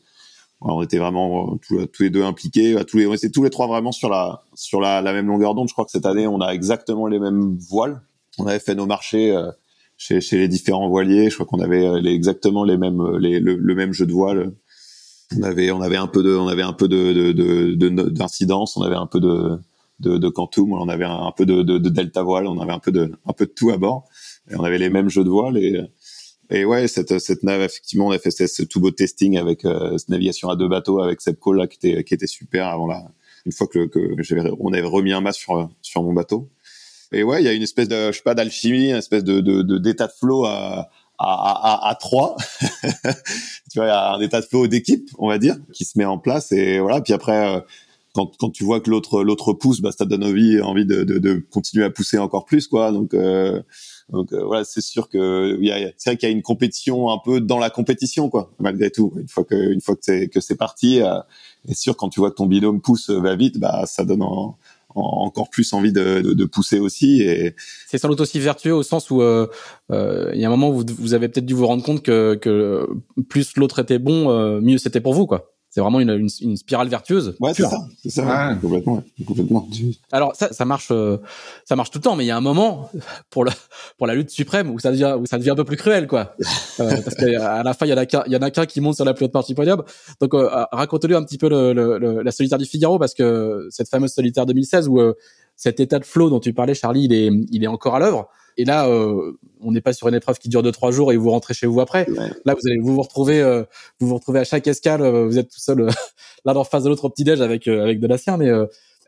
on 0.72 0.82
était 0.82 0.98
vraiment 0.98 1.58
tous, 1.58 1.86
tous, 1.86 2.02
les 2.04 2.10
deux 2.10 2.22
impliqués, 2.22 2.76
tous 2.88 2.96
les 2.96 3.06
on 3.06 3.14
était 3.14 3.30
tous 3.30 3.44
les 3.44 3.50
trois 3.50 3.66
vraiment 3.66 3.92
sur 3.92 4.08
la 4.10 5.02
même 5.02 5.26
longueur 5.26 5.54
d'onde. 5.54 5.68
Je 5.68 5.74
crois 5.74 5.84
que 5.84 5.90
cette 5.90 6.06
année 6.06 6.26
on 6.26 6.40
a 6.40 6.52
exactement 6.52 7.06
les 7.06 7.18
mêmes 7.18 7.56
voiles. 7.70 8.00
On 8.38 8.46
avait 8.46 8.58
fait 8.58 8.74
nos 8.74 8.86
marchés 8.86 9.34
euh, 9.34 9.50
chez, 9.96 10.20
les 10.32 10.48
différents 10.48 10.88
voiliers. 10.88 11.30
Je 11.30 11.34
crois 11.34 11.46
qu'on 11.46 11.60
avait 11.60 11.86
euh, 11.86 12.02
exactement 12.04 12.64
les 12.64 12.76
mêmes, 12.76 13.00
euh, 13.00 13.18
les, 13.18 13.40
le, 13.40 13.74
même 13.74 13.92
jeu 13.92 14.06
de 14.06 14.12
voile. 14.12 14.52
On 15.36 15.42
avait, 15.42 15.68
un 15.68 16.06
peu 16.06 16.38
on 16.38 16.48
avait 16.48 16.62
un 16.62 16.72
peu 16.72 16.86
de, 16.86 17.32
de, 17.32 18.08
d'incidence, 18.10 18.76
on 18.76 18.82
avait 18.82 18.94
un 18.94 19.06
peu 19.06 19.20
de, 19.20 19.58
de, 20.00 20.32
on 20.58 20.88
avait 20.88 21.04
un, 21.04 21.32
peu 21.36 21.46
de, 21.46 21.62
de, 21.62 21.88
delta 21.88 22.22
voile, 22.22 22.46
on 22.46 22.60
avait 22.60 22.72
un 22.72 22.78
peu 22.78 22.92
de, 22.92 23.10
un 23.26 23.32
peu 23.32 23.46
de 23.46 23.50
tout 23.50 23.70
à 23.70 23.78
bord. 23.78 24.04
Et 24.50 24.54
on 24.56 24.62
avait 24.62 24.78
les 24.78 24.90
mêmes 24.90 25.08
jeux 25.08 25.24
de 25.24 25.30
voile 25.30 25.56
et, 25.56 25.80
et 26.50 26.64
ouais, 26.64 26.88
cette, 26.88 27.18
cette 27.18 27.42
nave, 27.42 27.62
effectivement, 27.62 28.06
on 28.06 28.10
a 28.10 28.18
fait 28.18 28.30
ce, 28.30 28.62
tout 28.62 28.80
beau 28.80 28.90
testing 28.90 29.38
avec 29.38 29.64
euh, 29.64 29.96
cette 29.96 30.10
navigation 30.10 30.48
à 30.48 30.56
deux 30.56 30.68
bateaux 30.68 31.00
avec 31.00 31.20
Sepco 31.20 31.52
là, 31.52 31.66
qui 31.66 31.76
était, 31.76 32.04
qui 32.04 32.14
était 32.14 32.26
super 32.26 32.66
avant 32.68 32.86
là. 32.86 33.04
Une 33.46 33.52
fois 33.52 33.66
que, 33.66 33.86
que 33.86 34.14
on 34.60 34.72
avait 34.72 34.82
remis 34.86 35.12
un 35.12 35.20
mât 35.20 35.32
sur, 35.32 35.68
sur 35.82 36.02
mon 36.02 36.12
bateau. 36.12 36.48
Et 37.12 37.22
ouais, 37.22 37.42
il 37.42 37.44
y 37.44 37.48
a 37.48 37.52
une 37.52 37.62
espèce 37.62 37.88
de, 37.88 38.10
je 38.10 38.16
sais 38.16 38.22
pas, 38.22 38.34
d'alchimie, 38.34 38.90
une 38.90 38.96
espèce 38.96 39.22
de, 39.22 39.40
de, 39.40 39.78
d'état 39.78 40.06
de 40.06 40.12
flow 40.12 40.44
à, 40.46 40.90
à, 41.18 41.88
à, 41.88 41.90
à 41.90 41.94
trois. 41.94 42.36
tu 43.70 43.76
vois, 43.76 43.84
il 43.84 43.88
y 43.88 43.90
a 43.90 44.14
un 44.14 44.20
état 44.20 44.40
de 44.40 44.46
flow 44.46 44.66
d'équipe, 44.66 45.10
on 45.18 45.28
va 45.28 45.38
dire, 45.38 45.56
qui 45.72 45.84
se 45.84 45.98
met 45.98 46.04
en 46.04 46.18
place. 46.18 46.52
Et 46.52 46.80
voilà. 46.80 47.00
Puis 47.02 47.12
après, 47.12 47.56
euh, 47.56 47.60
quand, 48.14 48.36
quand 48.38 48.50
tu 48.50 48.64
vois 48.64 48.80
que 48.80 48.88
l'autre 48.90 49.22
l'autre 49.22 49.52
pousse, 49.52 49.80
bah, 49.80 49.90
ça 49.92 50.04
donne 50.04 50.24
envie, 50.24 50.60
envie 50.60 50.86
de, 50.86 51.02
de, 51.04 51.18
de 51.18 51.44
continuer 51.50 51.84
à 51.84 51.90
pousser 51.90 52.16
encore 52.16 52.44
plus, 52.44 52.68
quoi. 52.68 52.92
Donc, 52.92 53.12
euh, 53.12 53.60
donc 54.10 54.32
euh, 54.32 54.44
voilà, 54.44 54.64
c'est 54.64 54.80
sûr 54.80 55.08
que 55.08 55.60
y 55.60 55.70
a, 55.70 55.90
c'est 55.96 56.10
vrai 56.10 56.16
qu'il 56.16 56.28
y 56.28 56.32
a 56.32 56.34
une 56.34 56.42
compétition 56.42 57.10
un 57.10 57.18
peu 57.22 57.40
dans 57.40 57.58
la 57.58 57.70
compétition, 57.70 58.30
quoi. 58.30 58.52
Malgré 58.60 58.90
tout, 58.90 59.12
une 59.18 59.28
fois 59.28 59.44
que 59.44 59.72
une 59.72 59.80
fois 59.80 59.96
que 59.96 60.02
c'est 60.02 60.28
que 60.28 60.40
c'est 60.40 60.56
parti, 60.56 61.02
euh, 61.02 61.18
c'est 61.66 61.76
sûr 61.76 61.96
quand 61.96 62.08
tu 62.08 62.20
vois 62.20 62.30
que 62.30 62.36
ton 62.36 62.46
binôme 62.46 62.80
pousse 62.80 63.10
va 63.10 63.34
vite, 63.36 63.58
bah 63.58 63.84
ça 63.86 64.04
donne 64.04 64.22
en, 64.22 64.56
encore 64.94 65.50
plus 65.50 65.72
envie 65.72 65.92
de, 65.92 66.20
de, 66.20 66.34
de 66.34 66.44
pousser 66.44 66.78
aussi. 66.78 67.26
C'est 67.88 67.98
sans 67.98 68.08
doute 68.08 68.20
aussi 68.20 68.38
vertueux 68.38 68.74
au 68.74 68.82
sens 68.82 69.10
où 69.10 69.22
euh, 69.22 69.48
euh, 69.90 70.30
il 70.34 70.40
y 70.40 70.44
a 70.44 70.48
un 70.48 70.50
moment 70.50 70.70
où 70.70 70.78
vous, 70.78 70.84
vous 70.98 71.14
avez 71.14 71.28
peut-être 71.28 71.46
dû 71.46 71.54
vous 71.54 71.66
rendre 71.66 71.82
compte 71.82 72.02
que, 72.02 72.34
que 72.36 72.86
plus 73.28 73.56
l'autre 73.56 73.80
était 73.80 73.98
bon, 73.98 74.30
euh, 74.30 74.60
mieux 74.60 74.78
c'était 74.78 75.00
pour 75.00 75.14
vous, 75.14 75.26
quoi. 75.26 75.53
C'est 75.74 75.80
vraiment 75.80 75.98
une, 75.98 76.10
une, 76.10 76.28
une, 76.40 76.56
spirale 76.56 76.86
vertueuse. 76.86 77.34
Ouais, 77.40 77.52
c'est 77.52 77.64
ça, 77.64 77.84
c'est 78.00 78.08
ça, 78.08 78.22
ouais. 78.24 78.56
complètement, 78.60 79.02
complètement. 79.26 79.68
Alors 80.12 80.36
ça, 80.36 80.52
ça 80.52 80.64
marche, 80.64 80.92
euh, 80.92 81.16
ça 81.64 81.74
marche 81.74 81.90
tout 81.90 81.98
le 81.98 82.04
temps, 82.04 82.14
mais 82.14 82.22
il 82.22 82.28
y 82.28 82.30
a 82.30 82.36
un 82.36 82.40
moment 82.40 82.92
pour 83.28 83.44
le, 83.44 83.50
pour 83.98 84.06
la 84.06 84.14
lutte 84.14 84.30
suprême 84.30 84.70
où 84.70 84.78
ça 84.78 84.92
devient, 84.92 85.16
où 85.18 85.26
ça 85.26 85.36
devient 85.36 85.50
un 85.50 85.56
peu 85.56 85.64
plus 85.64 85.76
cruel, 85.76 86.06
quoi. 86.06 86.36
euh, 86.78 87.02
parce 87.02 87.16
qu'à 87.16 87.64
la 87.64 87.74
fin, 87.74 87.86
il 87.86 87.88
y 87.88 87.92
en 87.92 87.96
a 87.96 88.06
qu'un, 88.06 88.22
il 88.26 88.32
y 88.32 88.36
en 88.36 88.42
a 88.42 88.52
qu'un 88.52 88.66
qui 88.66 88.80
monte 88.80 88.94
sur 88.94 89.04
la 89.04 89.14
plus 89.14 89.24
haute 89.24 89.32
partie 89.32 89.56
podium. 89.56 89.82
Donc 90.20 90.32
euh, 90.34 90.48
racontez-lui 90.70 91.16
un 91.16 91.24
petit 91.24 91.38
peu 91.38 91.48
le, 91.48 91.72
le, 91.72 92.22
la 92.22 92.30
solitaire 92.30 92.58
du 92.58 92.66
Figaro, 92.66 93.00
parce 93.00 93.14
que 93.14 93.66
cette 93.70 93.88
fameuse 93.88 94.12
solitaire 94.12 94.46
2016 94.46 94.86
où 94.86 95.00
euh, 95.00 95.14
cet 95.56 95.80
état 95.80 95.98
de 95.98 96.04
flow 96.04 96.30
dont 96.30 96.38
tu 96.38 96.52
parlais, 96.54 96.74
Charlie, 96.74 97.06
il 97.06 97.12
est, 97.12 97.30
il 97.50 97.64
est 97.64 97.66
encore 97.66 97.96
à 97.96 97.98
l'œuvre. 97.98 98.28
Et 98.56 98.64
là, 98.64 98.86
euh, 98.88 99.32
on 99.60 99.72
n'est 99.72 99.80
pas 99.80 99.92
sur 99.92 100.08
une 100.08 100.14
épreuve 100.14 100.38
qui 100.38 100.48
dure 100.48 100.62
deux 100.62 100.72
trois 100.72 100.90
jours 100.90 101.12
et 101.12 101.16
vous 101.16 101.30
rentrez 101.30 101.54
chez 101.54 101.66
vous 101.66 101.80
après. 101.80 102.06
Là, 102.44 102.54
vous 102.54 102.68
allez 102.68 102.78
vous 102.80 102.94
vous 102.94 103.02
retrouver, 103.02 103.40
euh, 103.40 103.64
vous 104.00 104.08
vous 104.08 104.14
retrouvez 104.14 104.40
à 104.40 104.44
chaque 104.44 104.66
escale. 104.66 105.02
Euh, 105.02 105.26
vous 105.26 105.38
êtes 105.38 105.50
tout 105.50 105.60
seul 105.60 105.88
l'un 106.44 106.54
en 106.54 106.64
face 106.64 106.84
de 106.84 106.88
l'autre 106.88 107.04
au 107.04 107.10
petit 107.10 107.24
déj 107.24 107.40
avec 107.40 107.66
avec 107.68 108.00
de 108.00 108.16
sien. 108.16 108.36
Mais 108.36 108.50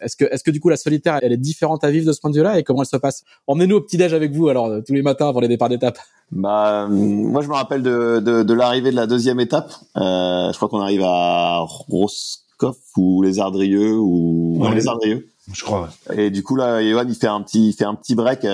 est-ce 0.00 0.16
que 0.16 0.24
est-ce 0.24 0.42
que 0.42 0.50
du 0.50 0.60
coup 0.60 0.68
la 0.68 0.76
solitaire, 0.76 1.18
elle 1.22 1.32
est 1.32 1.38
différente 1.38 1.84
à 1.84 1.90
vivre 1.90 2.06
de 2.06 2.12
ce 2.12 2.20
point 2.20 2.30
de 2.30 2.36
vue-là 2.36 2.58
et 2.58 2.64
comment 2.64 2.82
elle 2.82 2.88
se 2.88 2.96
passe? 2.96 3.24
Emmenez-nous 3.46 3.76
au 3.76 3.80
petit 3.80 3.96
déj 3.96 4.12
avec 4.14 4.32
vous 4.32 4.48
alors 4.48 4.70
tous 4.84 4.92
les 4.92 5.02
matins 5.02 5.28
avant 5.28 5.40
les 5.40 5.48
départs 5.48 5.68
d'étape. 5.68 5.98
Bah 6.32 6.88
moi 6.90 7.42
je 7.42 7.48
me 7.48 7.54
rappelle 7.54 7.82
de 7.82 8.20
de, 8.20 8.42
de 8.42 8.54
l'arrivée 8.54 8.90
de 8.90 8.96
la 8.96 9.06
deuxième 9.06 9.40
étape. 9.40 9.72
je 9.94 10.56
crois 10.56 10.68
qu'on 10.68 10.80
arrive 10.80 11.02
à 11.04 11.60
Roscoff 11.60 12.78
ou 12.96 13.22
les 13.22 13.38
Ardrieux 13.38 13.96
ou 13.96 14.58
ouais, 14.60 14.74
les 14.74 14.88
Ardrieux. 14.88 15.28
Je 15.52 15.62
crois. 15.62 15.90
Et 16.12 16.30
du 16.30 16.42
coup 16.42 16.56
là, 16.56 16.82
Johan 16.82 17.04
il 17.08 17.14
fait 17.14 17.28
un 17.28 17.40
petit 17.42 17.68
il 17.68 17.72
fait 17.72 17.84
un 17.84 17.94
petit 17.94 18.16
break 18.16 18.44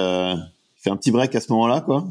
fait 0.83 0.91
un 0.91 0.97
petit 0.97 1.11
break 1.11 1.35
à 1.35 1.41
ce 1.41 1.51
moment-là, 1.53 1.81
quoi. 1.81 2.07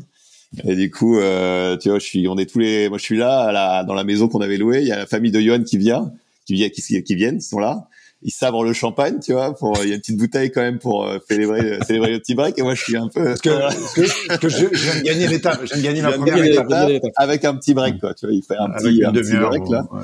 Et 0.65 0.75
du 0.75 0.91
coup, 0.91 1.17
euh, 1.17 1.77
tu 1.77 1.89
vois, 1.89 1.99
je 1.99 2.05
suis, 2.05 2.27
on 2.27 2.38
est 2.38 2.45
tous 2.45 2.60
les, 2.60 2.89
moi 2.89 2.97
je 2.97 3.03
suis 3.03 3.17
là, 3.17 3.43
à 3.43 3.51
la, 3.51 3.84
dans 3.84 3.93
la 3.93 4.03
maison 4.03 4.27
qu'on 4.27 4.41
avait 4.41 4.57
louée. 4.57 4.81
Il 4.81 4.88
y 4.88 4.91
a 4.91 4.97
la 4.97 5.05
famille 5.05 5.31
de 5.31 5.39
Johan 5.39 5.63
qui 5.63 5.77
vient, 5.77 6.12
qui 6.45 6.55
vient, 6.55 6.69
qui, 6.69 7.03
qui 7.03 7.15
viennent, 7.15 7.38
ils 7.38 7.41
sont 7.41 7.60
là. 7.60 7.88
Ils 8.23 8.31
sabrent 8.31 8.63
le 8.63 8.73
champagne, 8.73 9.19
tu 9.19 9.31
vois. 9.31 9.55
Pour, 9.55 9.79
il 9.81 9.89
y 9.89 9.91
a 9.93 9.95
une 9.95 10.01
petite 10.01 10.17
bouteille 10.17 10.51
quand 10.51 10.62
même 10.62 10.77
pour 10.77 11.05
euh, 11.05 11.17
célébrer, 11.27 11.79
célébrer 11.88 12.12
le 12.12 12.19
petit 12.19 12.36
break. 12.36 12.60
Et 12.60 12.62
moi, 12.62 12.75
je 12.75 12.84
suis 12.84 12.95
un 12.95 13.07
peu. 13.07 13.23
Parce 13.23 13.41
que, 13.41 13.49
parce 13.49 13.93
que, 13.93 14.38
que 14.38 14.49
je, 14.49 14.67
je, 14.71 14.91
viens 14.91 14.99
de 14.99 15.05
gagner 15.05 15.27
l'étape. 15.27 15.62
Je 15.63 15.73
viens 15.73 15.77
de 15.77 15.84
gagner 15.84 16.01
ma 16.03 16.12
première 16.12 16.45
étape, 16.45 16.71
avec 17.15 17.45
un 17.45 17.55
petit 17.55 17.73
break, 17.73 17.99
quoi. 17.99 18.13
Tu 18.13 18.27
vois, 18.27 18.36
il 18.36 18.43
fait 18.43 18.57
un 18.57 18.69
petit, 18.69 19.03
un 19.03 19.12
petit 19.12 19.38
break 19.38 19.63
là. 19.69 19.88
Ouais. 19.91 20.01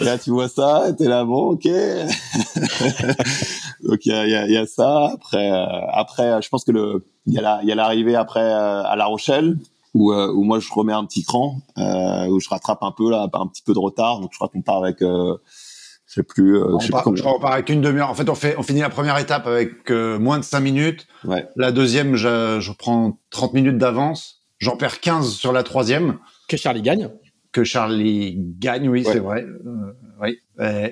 Et 0.00 0.04
là, 0.04 0.18
tu 0.18 0.30
vois 0.30 0.48
ça, 0.48 0.92
t'es 0.96 1.06
là, 1.06 1.24
bon, 1.24 1.52
ok. 1.52 1.64
Donc 3.82 4.04
il 4.04 4.12
y 4.12 4.14
a, 4.14 4.26
y, 4.26 4.34
a, 4.34 4.46
y 4.46 4.56
a, 4.56 4.66
ça. 4.66 5.10
Après, 5.12 5.50
euh, 5.50 5.66
après, 5.92 6.42
je 6.42 6.48
pense 6.48 6.64
que 6.64 6.72
le, 6.72 7.04
il 7.26 7.34
y 7.34 7.38
a 7.38 7.42
la, 7.42 7.60
il 7.62 7.68
y 7.68 7.72
a 7.72 7.74
l'arrivée 7.74 8.16
après 8.16 8.42
euh, 8.42 8.82
à 8.82 8.96
La 8.96 9.06
Rochelle 9.06 9.56
où, 9.94 10.12
euh, 10.12 10.32
où 10.32 10.44
moi 10.44 10.60
je 10.60 10.68
remets 10.72 10.92
un 10.92 11.04
petit 11.04 11.24
cran, 11.24 11.60
où 11.76 12.40
je 12.40 12.48
rattrape 12.48 12.82
un 12.82 12.92
peu 12.92 13.10
là, 13.10 13.28
un 13.32 13.46
petit 13.46 13.62
peu 13.62 13.72
de 13.72 13.78
retard. 13.78 14.20
Donc 14.20 14.30
je 14.32 14.38
crois 14.38 14.48
qu'on 14.48 14.62
part 14.62 14.82
avec 14.82 15.00
je 15.00 16.14
sais 16.14 16.22
plus. 16.22 16.56
Euh, 16.56 16.78
je, 16.80 16.86
sais 16.86 16.92
part, 16.92 17.04
plus 17.04 17.16
je 17.16 17.22
crois 17.22 17.36
on 17.36 17.40
part 17.40 17.52
avec 17.52 17.68
une 17.68 17.80
demi-heure. 17.80 18.10
En 18.10 18.14
fait, 18.14 18.28
on 18.28 18.34
fait, 18.34 18.56
on 18.58 18.62
finit 18.62 18.80
la 18.80 18.88
première 18.88 19.18
étape 19.18 19.46
avec 19.46 19.90
moins 19.90 20.38
de 20.38 20.44
5 20.44 20.60
minutes. 20.60 21.06
Ouais. 21.24 21.46
La 21.56 21.70
deuxième, 21.70 22.16
je, 22.16 22.58
je 22.60 22.72
prends 22.72 23.18
30 23.30 23.54
minutes 23.54 23.78
d'avance. 23.78 24.42
J'en 24.58 24.76
perds 24.76 25.00
15 25.00 25.34
sur 25.34 25.52
la 25.52 25.62
troisième. 25.62 26.18
Que 26.48 26.56
Charlie 26.56 26.82
gagne. 26.82 27.10
Que 27.50 27.64
Charlie 27.64 28.36
gagne, 28.58 28.88
oui, 28.88 29.04
ouais. 29.04 29.12
c'est 29.12 29.20
vrai. 29.20 29.42
Euh, 29.44 29.92
oui. 30.20 30.38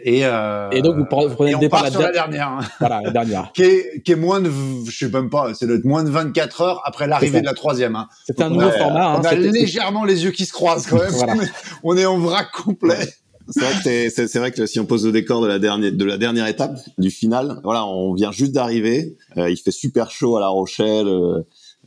Et, 0.05 0.25
euh, 0.25 0.71
et 0.71 0.81
donc 0.81 0.97
vous 0.97 1.05
prenez 1.05 1.53
le 1.53 1.59
départ 1.59 1.83
la, 1.83 1.91
sur 1.91 2.01
la 2.01 2.13
dernière. 2.13 2.49
Hein. 2.49 2.61
Voilà, 2.81 3.01
la 3.03 3.11
dernière. 3.11 3.53
qui, 3.53 3.63
est, 3.63 4.03
qui 4.03 4.13
est 4.13 4.17
moins 4.17 4.41
de, 4.41 4.51
je 4.87 4.97
sais 4.97 5.09
même 5.09 5.29
pas, 5.29 5.53
c'est 5.55 5.85
moins 5.85 6.03
de 6.03 6.11
24 6.11 6.61
heures 6.63 6.83
après 6.85 7.07
l'arrivée 7.07 7.41
de 7.41 7.47
la 7.47 7.53
troisième. 7.53 7.95
Hein. 7.97 8.09
C'était 8.25 8.45
un 8.45 8.51
nouveau 8.51 8.71
format. 8.71 9.17
Hein, 9.17 9.21
on 9.23 9.27
a 9.27 9.35
légèrement 9.35 10.05
les 10.05 10.25
yeux 10.25 10.31
qui 10.31 10.47
se 10.47 10.53
croisent 10.53 10.87
quand 10.87 10.99
même. 10.99 11.11
voilà. 11.11 11.35
on, 11.83 11.97
est, 11.97 12.07
en 12.07 12.19
vrac 12.19 12.51
complet. 12.53 13.07
C'est 13.49 13.61
vrai 13.61 13.73
que 13.75 14.11
c'est, 14.11 14.29
c'est 14.29 14.39
vrai 14.39 14.51
que 14.51 14.67
si 14.67 14.81
on 14.81 14.87
pose 14.87 15.05
le 15.05 15.13
décor 15.13 15.41
de 15.41 15.47
la 15.47 15.59
dernière 15.59 15.93
de 15.93 16.05
la 16.05 16.17
dernière 16.17 16.47
étape 16.47 16.77
du 16.99 17.11
final, 17.11 17.61
voilà, 17.63 17.87
on 17.87 18.15
vient 18.15 18.33
juste 18.33 18.53
d'arriver. 18.53 19.17
Euh, 19.37 19.51
il 19.51 19.57
fait 19.57 19.71
super 19.71 20.11
chaud 20.11 20.37
à 20.37 20.41
La 20.41 20.49
Rochelle. 20.49 21.07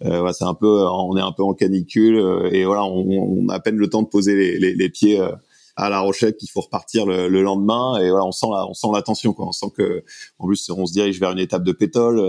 Euh, 0.03 0.09
euh, 0.09 0.19
voilà, 0.19 0.33
c'est 0.33 0.45
un 0.45 0.53
peu, 0.53 0.67
on 0.67 1.15
est 1.17 1.21
un 1.21 1.31
peu 1.31 1.43
en 1.43 1.53
canicule 1.53 2.17
euh, 2.17 2.49
et 2.51 2.65
voilà, 2.65 2.85
on, 2.85 3.05
on, 3.09 3.49
a 3.49 3.55
à 3.55 3.59
peine 3.59 3.75
le 3.75 3.89
temps 3.89 4.01
de 4.01 4.07
poser 4.07 4.35
les, 4.35 4.59
les, 4.59 4.73
les 4.73 4.89
pieds 4.89 5.19
euh, 5.19 5.31
à 5.75 5.89
La 5.89 5.99
Rochelle 5.99 6.35
qu'il 6.35 6.49
faut 6.49 6.61
repartir 6.61 7.05
le, 7.05 7.27
le, 7.27 7.41
lendemain 7.41 7.97
et 7.99 8.09
voilà, 8.09 8.25
on 8.25 8.31
sent 8.31 8.47
la, 8.51 8.67
on 8.67 8.73
sent 8.73 8.87
la 8.93 9.01
tension 9.01 9.33
quoi. 9.33 9.47
On 9.47 9.51
sent 9.51 9.67
que 9.75 10.03
en 10.39 10.47
plus 10.47 10.69
on 10.69 10.85
se 10.85 10.93
dirige 10.93 11.19
vers 11.19 11.31
une 11.31 11.39
étape 11.39 11.63
de 11.63 11.71
pétole. 11.71 12.19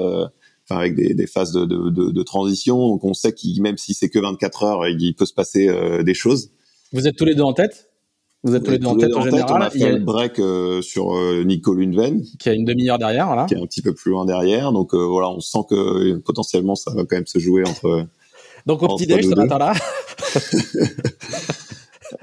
Enfin, 0.68 0.82
avec 0.82 0.94
des, 0.94 1.14
des 1.14 1.26
phases 1.26 1.50
de, 1.50 1.64
de, 1.64 1.90
de, 1.90 2.22
transition, 2.22 2.76
donc 2.76 3.02
on 3.02 3.12
sait 3.12 3.32
qu'il 3.32 3.60
même 3.60 3.76
si 3.76 3.92
c'est 3.92 4.08
que 4.08 4.20
24 4.20 4.62
heures, 4.62 4.86
il 4.86 5.14
peut 5.16 5.26
se 5.26 5.34
passer 5.34 5.68
des 6.04 6.14
choses. 6.14 6.52
Vous 6.92 7.08
êtes 7.08 7.16
tous 7.16 7.24
les 7.24 7.34
deux 7.34 7.42
en 7.42 7.52
tête? 7.52 7.89
Vous 8.42 8.54
êtes 8.54 8.64
tous 8.64 8.70
les 8.70 8.78
deux 8.78 8.86
en 8.86 8.96
tête 8.96 9.14
en 9.14 9.20
général. 9.20 9.50
On 9.50 9.60
a 9.60 9.68
fait 9.70 9.78
il 9.78 9.82
y 9.82 9.84
a... 9.84 9.92
le 9.92 9.98
break 9.98 10.38
euh, 10.38 10.80
sur 10.80 11.14
euh, 11.14 11.42
Nico 11.44 11.74
Lundven. 11.74 12.22
Qui 12.38 12.48
a 12.48 12.54
une 12.54 12.64
demi-heure 12.64 12.96
derrière, 12.98 13.26
voilà. 13.26 13.44
Qui 13.44 13.52
est 13.54 13.58
un 13.58 13.66
petit 13.66 13.82
peu 13.82 13.92
plus 13.92 14.10
loin 14.10 14.24
derrière. 14.24 14.72
Donc 14.72 14.94
euh, 14.94 15.04
voilà, 15.04 15.28
on 15.28 15.40
sent 15.40 15.58
que 15.68 15.74
euh, 15.74 16.22
potentiellement 16.24 16.74
ça 16.74 16.90
va 16.92 17.02
quand 17.02 17.16
même 17.16 17.26
se 17.26 17.38
jouer 17.38 17.64
entre. 17.66 18.06
Donc 18.66 18.82
au 18.82 18.96
petit 18.96 19.06
déj 19.06 19.26
ce 19.26 19.34
matin-là. 19.34 19.74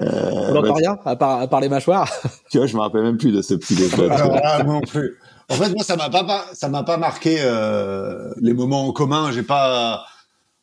on 0.00 0.54
n'entend 0.54 0.74
rien 0.74 0.98
à 1.04 1.16
part, 1.16 1.40
à 1.40 1.46
part 1.46 1.60
les 1.60 1.68
mâchoires. 1.68 2.12
Tu 2.50 2.58
vois, 2.58 2.66
je 2.66 2.74
me 2.74 2.80
rappelle 2.80 3.02
même 3.02 3.16
plus 3.16 3.32
de 3.32 3.42
ce 3.42 3.54
petit 3.54 3.76
déj. 3.76 3.92
ah, 4.42 4.64
moi 4.64 4.74
non 4.74 4.80
plus. 4.80 5.18
En 5.48 5.54
fait, 5.54 5.70
moi 5.70 5.84
ça 5.84 5.96
m'a 5.96 6.10
pas, 6.10 6.46
ça 6.52 6.68
m'a 6.68 6.82
pas 6.82 6.96
marqué 6.96 7.38
euh, 7.40 8.32
les 8.40 8.54
moments 8.54 8.86
en 8.88 8.92
commun. 8.92 9.30
J'ai 9.32 9.44
pas. 9.44 10.04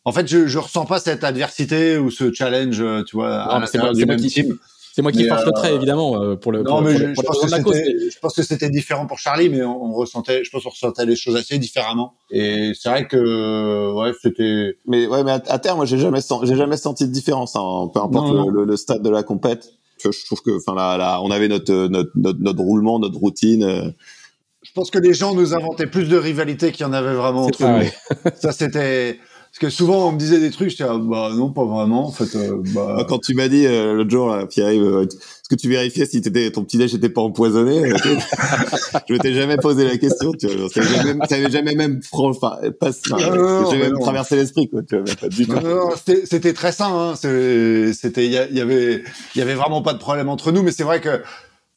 En 0.04 0.12
fait, 0.12 0.28
je, 0.28 0.48
je 0.48 0.60
ressens 0.60 0.86
pas 0.86 1.00
cette 1.00 1.24
adversité 1.24 1.98
ou 1.98 2.12
ce 2.12 2.32
challenge, 2.32 2.84
tu 3.08 3.15
vois, 3.15 3.30
non, 3.30 3.52
à 3.52 3.60
l'intérieur 3.60 3.94
du 3.94 4.06
même 4.06 4.20
team. 4.20 4.58
C'est 4.95 5.01
moi 5.01 5.12
qui 5.12 5.27
force 5.27 5.41
euh, 5.41 5.47
le 5.47 5.51
trait, 5.51 5.75
évidemment, 5.75 6.23
euh, 6.23 6.38
pour 6.38 6.53
le. 6.53 6.63
Non, 6.63 6.77
pour, 6.77 6.81
mais 6.84 6.93
pour, 6.93 6.99
je, 6.99 7.05
pour 7.15 7.34
je, 7.34 7.39
pense 7.41 7.51
que 7.51 7.63
cause, 7.63 7.75
mais... 7.75 8.10
je, 8.10 8.17
pense 8.17 8.34
que 8.34 8.43
c'était 8.43 8.69
différent 8.69 9.05
pour 9.08 9.19
Charlie, 9.19 9.49
mais 9.49 9.62
on, 9.62 9.84
on, 9.84 9.91
ressentait, 9.91 10.45
je 10.45 10.49
pense 10.49 10.63
qu'on 10.63 10.69
ressentait 10.69 11.05
les 11.05 11.17
choses 11.17 11.36
assez 11.36 11.58
différemment. 11.58 12.13
Et 12.31 12.71
c'est 12.79 12.88
vrai 12.88 13.05
que, 13.05 13.91
ouais, 13.93 14.13
c'était. 14.21 14.77
Mais 14.88 15.05
ouais, 15.05 15.25
mais 15.25 15.31
à, 15.31 15.41
à 15.47 15.60
terme, 15.60 15.79
moi, 15.79 15.86
j'ai 15.86 15.97
jamais, 15.97 16.21
j'ai 16.43 16.55
jamais 16.55 16.77
senti 16.77 17.05
de 17.05 17.12
différence, 17.12 17.58
hein, 17.58 17.91
peu 17.93 17.99
importe 17.99 18.27
non, 18.27 18.47
le, 18.47 18.60
le, 18.60 18.63
le, 18.63 18.77
stade 18.77 19.01
de 19.01 19.10
la 19.10 19.23
compète. 19.23 19.67
Je, 20.01 20.12
je 20.12 20.25
trouve 20.27 20.41
que, 20.41 20.51
enfin, 20.51 20.73
là, 20.73 20.95
là, 20.95 21.19
on 21.21 21.29
avait 21.29 21.49
notre, 21.49 21.73
notre, 21.89 22.12
notre, 22.15 22.39
notre 22.39 22.62
roulement, 22.62 22.97
notre 22.97 23.19
routine. 23.19 23.65
Euh... 23.65 23.89
Je 24.63 24.71
pense 24.71 24.91
que 24.91 24.99
les 24.99 25.13
gens 25.13 25.36
nous 25.36 25.53
inventaient 25.53 25.88
plus 25.88 26.08
de 26.08 26.15
rivalité 26.15 26.71
qu'il 26.71 26.86
y 26.86 26.89
en 26.89 26.93
avait 26.93 27.15
vraiment 27.15 27.47
entre 27.47 27.65
nous. 27.65 28.31
Ça, 28.39 28.53
c'était 28.53 29.19
Parce 29.58 29.72
que 29.72 29.78
souvent, 29.78 30.10
on 30.10 30.12
me 30.12 30.18
disait 30.18 30.41
des 30.41 30.52
trucs, 30.52 30.70
je 30.70 30.76
disais, 30.76 30.89
ah, 30.89 30.98
bah 30.98 31.30
non, 31.34 31.50
pas 31.50 31.63
vraiment. 31.63 32.08
En 32.08 32.12
fait, 32.12 32.36
euh, 32.36 32.62
bah... 32.74 33.06
Quand 33.08 33.20
tu 33.20 33.36
m'as 33.36 33.48
dit 33.48 33.65
euh, 33.65 33.94
l'autre 33.94 34.10
jour, 34.10 34.36
Pierre-Yves, 34.50 34.84
euh, 34.84 35.04
est-ce 35.04 35.48
que 35.50 35.56
tu 35.56 35.70
vérifiais 35.70 36.06
si 36.06 36.18
étais, 36.18 36.52
ton 36.52 36.65
petit 36.65 36.78
déj 36.78 36.94
n'était 36.94 37.08
pas 37.08 37.22
empoisonné 37.22 37.89
Je 39.08 39.13
m'étais 39.13 39.34
jamais 39.34 39.56
posé 39.56 39.88
la 39.88 39.98
question. 39.98 40.34
Tu 40.34 40.48
vois, 40.48 40.68
ça 40.68 40.82
n'avait 41.38 41.50
jamais, 41.50 41.74
même, 41.74 42.02
enfin, 42.12 42.58
pas, 42.82 42.91
jamais 43.10 43.78
même 43.78 43.98
traversé 44.00 44.36
l'esprit, 44.36 44.70
quoi. 44.70 44.82
Tu 44.84 44.98
vois, 44.98 45.15
pas 45.22 45.30
du 45.30 45.48
tout. 45.48 45.56
C'était 46.26 46.52
très 46.52 46.74
sain. 46.74 47.13
Hein. 47.13 47.15
C'était, 47.15 48.26
il 48.26 48.34
y, 48.34 48.60
avait, 48.60 49.04
il 49.36 49.39
y 49.39 49.41
avait 49.41 49.56
vraiment 49.56 49.82
pas 49.82 49.94
de 49.94 50.00
problème 50.00 50.28
entre 50.28 50.52
nous. 50.52 50.63
Mais 50.63 50.72
c'est 50.72 50.84
vrai 50.84 51.00
que, 51.00 51.24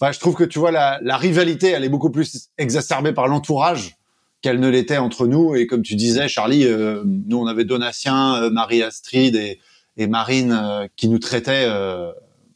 enfin, 0.00 0.10
je 0.10 0.18
trouve 0.18 0.34
que 0.34 0.42
tu 0.42 0.58
vois 0.58 0.72
la, 0.72 0.98
la 1.00 1.16
rivalité, 1.16 1.68
elle 1.68 1.84
est 1.84 1.88
beaucoup 1.88 2.10
plus 2.10 2.48
exacerbée 2.58 3.12
par 3.12 3.28
l'entourage 3.28 3.97
qu'elle 4.42 4.60
ne 4.60 4.68
l'était 4.68 4.98
entre 4.98 5.26
nous. 5.26 5.54
Et 5.54 5.66
comme 5.66 5.82
tu 5.82 5.96
disais, 5.96 6.28
Charlie, 6.28 6.64
euh, 6.64 7.02
nous 7.04 7.38
on 7.38 7.46
avait 7.46 7.64
Donatien, 7.64 8.42
euh, 8.42 8.50
Marie 8.50 8.82
Astrid 8.82 9.34
et, 9.36 9.60
et 9.96 10.06
Marine 10.06 10.52
euh, 10.52 10.86
qui 10.96 11.08
nous 11.08 11.18
traitaient 11.18 11.68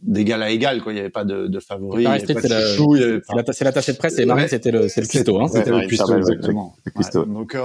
d'égal 0.02 0.42
à 0.42 0.50
égal 0.50 0.82
quoi. 0.82 0.90
Il 0.90 0.96
n'y 0.96 1.00
avait 1.00 1.10
pas 1.10 1.24
de, 1.24 1.46
de 1.46 1.60
favoris 1.60 2.08
c'est 2.26 2.50
la 2.50 3.44
l'attaché 3.64 3.92
de 3.92 3.96
presse 3.96 4.18
et 4.18 4.24
Marine 4.24 4.48
c'était 4.48 4.72
le 4.72 4.88
c'est 4.88 5.00
le 5.00 5.06
cuistot 5.06 5.40
hein. 5.40 5.46
C'était 5.46 5.70
le 5.70 5.86
cuistot 5.86 6.16
exactement. 6.16 6.74
donc 7.24 7.56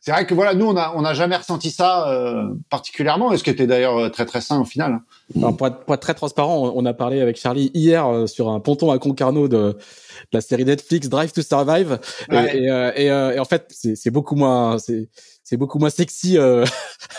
c'est 0.00 0.10
vrai 0.10 0.24
que 0.24 0.32
voilà 0.32 0.54
nous 0.54 0.64
on 0.64 0.78
a 0.78 0.94
on 0.96 1.02
n'a 1.02 1.12
jamais 1.12 1.36
ressenti 1.36 1.70
ça 1.70 2.42
particulièrement 2.70 3.34
et 3.34 3.36
ce 3.36 3.44
qui 3.44 3.50
était 3.50 3.66
d'ailleurs 3.66 4.10
très 4.10 4.24
très 4.24 4.40
sain 4.40 4.58
au 4.58 4.64
final 4.64 5.00
Alors, 5.36 5.54
pour, 5.54 5.66
être, 5.66 5.80
pour, 5.80 5.94
être, 5.94 6.00
très 6.00 6.14
transparent 6.14 6.72
on 6.74 6.86
a 6.86 6.94
parlé 6.94 7.20
avec 7.20 7.36
Charlie 7.36 7.70
hier 7.74 8.26
sur 8.28 8.48
un 8.48 8.60
ponton 8.60 8.90
à 8.90 8.98
Concarneau 8.98 9.48
de 9.48 9.76
la 10.32 10.40
série 10.40 10.64
Netflix 10.64 11.08
Drive 11.08 11.32
to 11.32 11.42
Survive. 11.42 11.98
Et, 12.30 12.34
euh, 12.36 12.92
euh, 12.96 13.32
et, 13.32 13.38
en 13.38 13.44
fait, 13.44 13.66
c'est 13.70 14.10
beaucoup 14.10 14.34
moins, 14.34 14.78
c'est 14.78 15.56
beaucoup 15.56 15.78
moins 15.78 15.90
sexy 15.90 16.38
euh, 16.38 16.64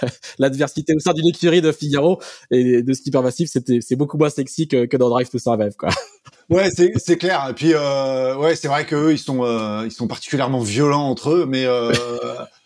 l'adversité 0.39 0.93
au 0.95 0.99
sein 0.99 1.13
d'une 1.13 1.27
écurie 1.27 1.61
de 1.61 1.71
Figaro 1.71 2.19
et 2.51 2.83
de 2.83 2.93
Skipper 2.93 3.21
Massif. 3.21 3.49
C'était 3.51 3.79
c'est 3.81 3.95
beaucoup 3.95 4.17
moins 4.17 4.29
sexy 4.29 4.67
que, 4.67 4.85
que 4.85 4.97
dans 4.97 5.09
Drive 5.09 5.29
to 5.29 5.39
Survive, 5.39 5.75
quoi. 5.77 5.89
Ouais, 6.47 6.69
c'est 6.69 7.17
clair. 7.17 7.47
Et 7.49 7.53
puis 7.53 7.71
euh, 7.73 8.37
ouais, 8.37 8.55
c'est 8.55 8.67
vrai 8.67 8.85
que 8.85 9.11
ils 9.11 9.17
sont 9.17 9.43
ils 9.83 9.91
sont 9.91 10.07
particulièrement 10.07 10.59
violents 10.59 11.09
entre 11.09 11.31
eux, 11.31 11.47
mais 11.47 11.65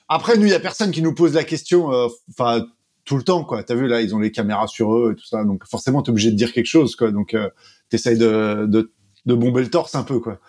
après 0.10 0.36
nous, 0.36 0.44
il 0.44 0.52
y 0.52 0.54
a 0.54 0.60
personne 0.60 0.92
qui 0.92 1.02
nous 1.02 1.14
pose 1.14 1.34
la 1.34 1.46
question. 1.46 1.90
Enfin 2.30 2.66
tout 3.10 3.18
le 3.18 3.24
temps 3.24 3.44
quoi. 3.44 3.64
T'as 3.64 3.74
vu 3.74 3.88
là, 3.88 4.02
ils 4.02 4.14
ont 4.14 4.20
les 4.20 4.32
caméras 4.32 4.68
sur 4.68 4.96
eux 4.96 5.14
et 5.14 5.16
tout 5.16 5.26
ça, 5.26 5.44
donc 5.44 5.66
forcément 5.66 6.04
t'es 6.04 6.12
obligé 6.12 6.30
de 6.30 6.36
dire 6.36 6.54
quelque 6.54 6.68
chose 6.68 6.96
quoi. 6.96 7.12
Donc 7.12 7.34
euh, 7.34 7.50
t'essayes 7.90 8.20
de, 8.20 8.68
de 8.68 8.92
de 9.26 9.34
bomber 9.34 9.62
le 9.62 9.70
torse 9.70 9.96
un 9.96 10.04
peu, 10.04 10.20
quoi. 10.20 10.40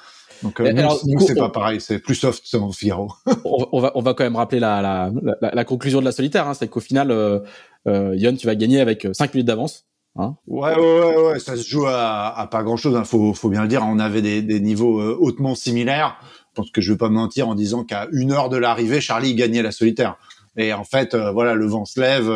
Donc, 0.42 0.58
euh, 0.60 0.72
nous, 0.72 1.20
c'est 1.20 1.34
pas 1.34 1.50
pareil, 1.50 1.80
c'est 1.80 1.98
plus 1.98 2.14
soft 2.14 2.42
selon 2.44 2.72
Figaro. 2.72 3.12
on, 3.44 3.80
va, 3.80 3.92
on 3.94 4.00
va 4.00 4.14
quand 4.14 4.24
même 4.24 4.36
rappeler 4.36 4.60
la, 4.60 4.80
la, 4.80 5.10
la, 5.40 5.50
la 5.52 5.64
conclusion 5.64 6.00
de 6.00 6.04
la 6.04 6.12
solitaire, 6.12 6.48
hein, 6.48 6.54
c'est 6.54 6.68
qu'au 6.68 6.80
final, 6.80 7.10
euh, 7.10 7.40
euh, 7.86 8.14
Yon, 8.16 8.36
tu 8.36 8.46
vas 8.46 8.54
gagner 8.54 8.80
avec 8.80 9.06
5 9.12 9.24
euh, 9.24 9.28
minutes 9.34 9.46
d'avance. 9.46 9.86
Hein 10.16 10.36
ouais, 10.46 10.74
ouais, 10.74 11.00
ouais, 11.00 11.22
ouais, 11.28 11.38
ça 11.38 11.56
se 11.56 11.68
joue 11.68 11.86
à, 11.86 12.36
à 12.36 12.46
pas 12.46 12.62
grand 12.62 12.76
chose, 12.76 12.96
hein, 12.96 13.04
faut, 13.04 13.32
faut 13.34 13.48
bien 13.48 13.62
le 13.62 13.68
dire. 13.68 13.82
On 13.84 13.98
avait 13.98 14.22
des, 14.22 14.42
des 14.42 14.60
niveaux 14.60 15.00
euh, 15.00 15.16
hautement 15.20 15.54
similaires. 15.54 16.18
Je 16.50 16.54
pense 16.54 16.70
que 16.70 16.80
je 16.80 16.92
vais 16.92 16.98
pas 16.98 17.10
mentir 17.10 17.48
en 17.48 17.54
disant 17.54 17.84
qu'à 17.84 18.08
une 18.12 18.32
heure 18.32 18.48
de 18.48 18.56
l'arrivée, 18.56 19.00
Charlie 19.00 19.34
gagnait 19.34 19.62
la 19.62 19.72
solitaire. 19.72 20.16
Et 20.56 20.72
en 20.72 20.84
fait, 20.84 21.14
voilà, 21.14 21.54
le 21.54 21.64
vent 21.66 21.84
se 21.84 22.00
lève. 22.00 22.28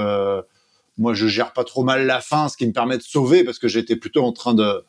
moi, 0.96 1.14
je 1.14 1.26
gère 1.26 1.52
pas 1.52 1.64
trop 1.64 1.82
mal 1.82 2.06
la 2.06 2.20
fin, 2.20 2.48
ce 2.48 2.56
qui 2.56 2.64
me 2.64 2.72
permet 2.72 2.96
de 2.96 3.02
sauver 3.02 3.42
parce 3.42 3.58
que 3.58 3.66
j'étais 3.66 3.96
plutôt 3.96 4.22
en 4.22 4.32
train 4.32 4.54
de 4.54 4.84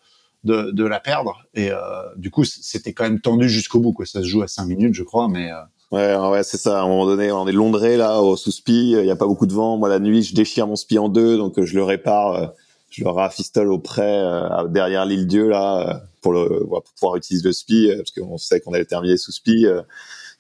de, 0.45 0.71
de 0.71 0.86
la 0.86 0.99
perdre. 0.99 1.43
Et 1.55 1.71
euh, 1.71 1.77
du 2.15 2.31
coup, 2.31 2.45
c'était 2.45 2.93
quand 2.93 3.03
même 3.03 3.19
tendu 3.19 3.49
jusqu'au 3.49 3.79
bout. 3.79 3.91
Quoi. 3.91 4.05
Ça 4.05 4.21
se 4.21 4.27
joue 4.27 4.43
à 4.43 4.47
5 4.47 4.65
minutes, 4.65 4.93
je 4.93 5.03
crois, 5.03 5.27
mais... 5.27 5.51
Euh... 5.51 5.55
Ouais, 5.91 6.15
ouais, 6.15 6.43
c'est 6.43 6.58
ça. 6.58 6.79
À 6.79 6.84
un 6.84 6.88
moment 6.88 7.05
donné, 7.05 7.31
on 7.31 7.47
est 7.47 7.51
londré 7.51 7.95
là, 7.95 8.21
au 8.21 8.36
sous 8.36 8.51
spi. 8.51 8.91
Il 8.91 9.05
y 9.05 9.12
a 9.12 9.15
pas 9.15 9.27
beaucoup 9.27 9.45
de 9.45 9.53
vent. 9.53 9.77
Moi, 9.77 9.88
la 9.89 9.99
nuit, 9.99 10.23
je 10.23 10.34
déchire 10.34 10.67
mon 10.67 10.75
spi 10.75 10.97
en 10.97 11.10
deux, 11.10 11.38
donc 11.38 11.62
je 11.62 11.75
le 11.75 11.84
répare. 11.84 12.34
Euh, 12.34 12.47
je 12.89 13.03
le 13.03 13.10
rafistole 13.10 13.71
au 13.71 13.79
près 13.79 14.19
euh, 14.21 14.67
derrière 14.69 15.05
l'île 15.05 15.27
Dieu 15.27 15.49
là 15.49 16.03
pour 16.21 16.31
le 16.31 16.47
pour 16.65 16.81
pouvoir 16.97 17.17
utiliser 17.17 17.45
le 17.45 17.51
spi 17.51 17.91
parce 17.97 18.12
qu'on 18.12 18.38
sait 18.38 18.62
qu'on 18.62 18.71
allait 18.71 18.86
terminer 18.86 19.17
sous 19.17 19.34
spi. 19.34 19.65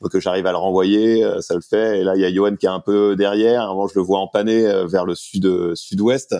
donc 0.01 0.17
j'arrive 0.19 0.45
à 0.45 0.51
le 0.51 0.57
renvoyer, 0.57 1.25
ça 1.41 1.55
le 1.55 1.61
fait. 1.61 1.99
Et 1.99 2.03
là, 2.03 2.15
il 2.15 2.21
y 2.21 2.25
a 2.25 2.33
Johan 2.33 2.55
qui 2.55 2.65
est 2.65 2.69
un 2.69 2.79
peu 2.79 3.17
derrière. 3.17 3.69
Avant, 3.69 3.87
je 3.87 3.95
le 3.95 4.01
vois 4.01 4.19
empanner 4.19 4.61
vers 4.87 5.05
le 5.05 5.15
sud 5.15 5.75
sud-ouest 5.75 6.33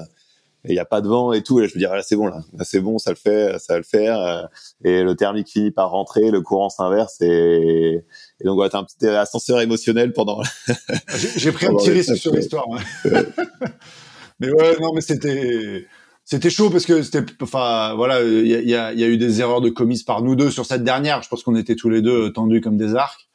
il 0.68 0.74
n'y 0.74 0.80
a 0.80 0.86
pas 0.86 1.02
de 1.02 1.08
vent 1.08 1.34
et 1.34 1.44
tout. 1.44 1.60
Et 1.60 1.68
je 1.68 1.76
me 1.76 1.80
dis, 1.80 1.86
ah, 1.86 1.96
là, 1.96 2.02
c'est 2.02 2.16
bon, 2.16 2.28
là. 2.28 2.42
c'est 2.64 2.80
bon, 2.80 2.98
ça 2.98 3.12
le 3.12 3.16
fait, 3.16 3.58
ça 3.60 3.74
va 3.74 3.78
le 3.78 3.84
faire. 3.84 4.20
Euh, 4.20 4.44
et 4.84 5.04
le 5.04 5.16
thermique 5.16 5.48
finit 5.50 5.72
par 5.72 5.92
rentrer, 5.92 6.32
le 6.32 6.42
courant 6.42 6.70
s'inverse 6.70 7.22
et, 7.22 8.04
et 8.40 8.44
donc, 8.44 8.56
voilà, 8.56 8.70
t'as 8.70 8.80
un 8.80 8.84
petit 8.84 9.08
ascenseur 9.08 9.62
émotionnel 9.62 10.14
pendant. 10.14 10.42
J'ai 11.38 11.52
pris 11.52 11.68
un 11.68 11.74
petit 11.76 11.92
risque 11.92 12.18
sur 12.18 12.34
l'histoire. 12.36 12.66
mais 14.40 14.52
ouais, 14.52 14.78
non, 14.82 14.94
mais 14.94 15.02
c'était, 15.02 15.88
c'était 16.24 16.50
chaud 16.50 16.70
parce 16.70 16.86
que 16.86 17.04
c'était, 17.04 17.24
enfin, 17.42 17.94
voilà, 17.96 18.22
il 18.24 18.48
y 18.48 18.76
a, 18.76 18.94
y 18.94 19.04
a, 19.04 19.08
eu 19.08 19.18
des 19.18 19.42
erreurs 19.42 19.62
de 19.62 19.70
commises 19.70 20.04
par 20.04 20.22
nous 20.22 20.36
deux 20.36 20.52
sur 20.52 20.66
cette 20.66 20.84
dernière. 20.84 21.22
Je 21.22 21.30
pense 21.30 21.44
qu'on 21.44 21.56
était 21.56 21.76
tous 21.76 21.90
les 21.90 22.02
deux 22.02 22.34
tendus 22.34 22.62
comme 22.62 22.78
des 22.78 22.96
arcs. 22.96 23.26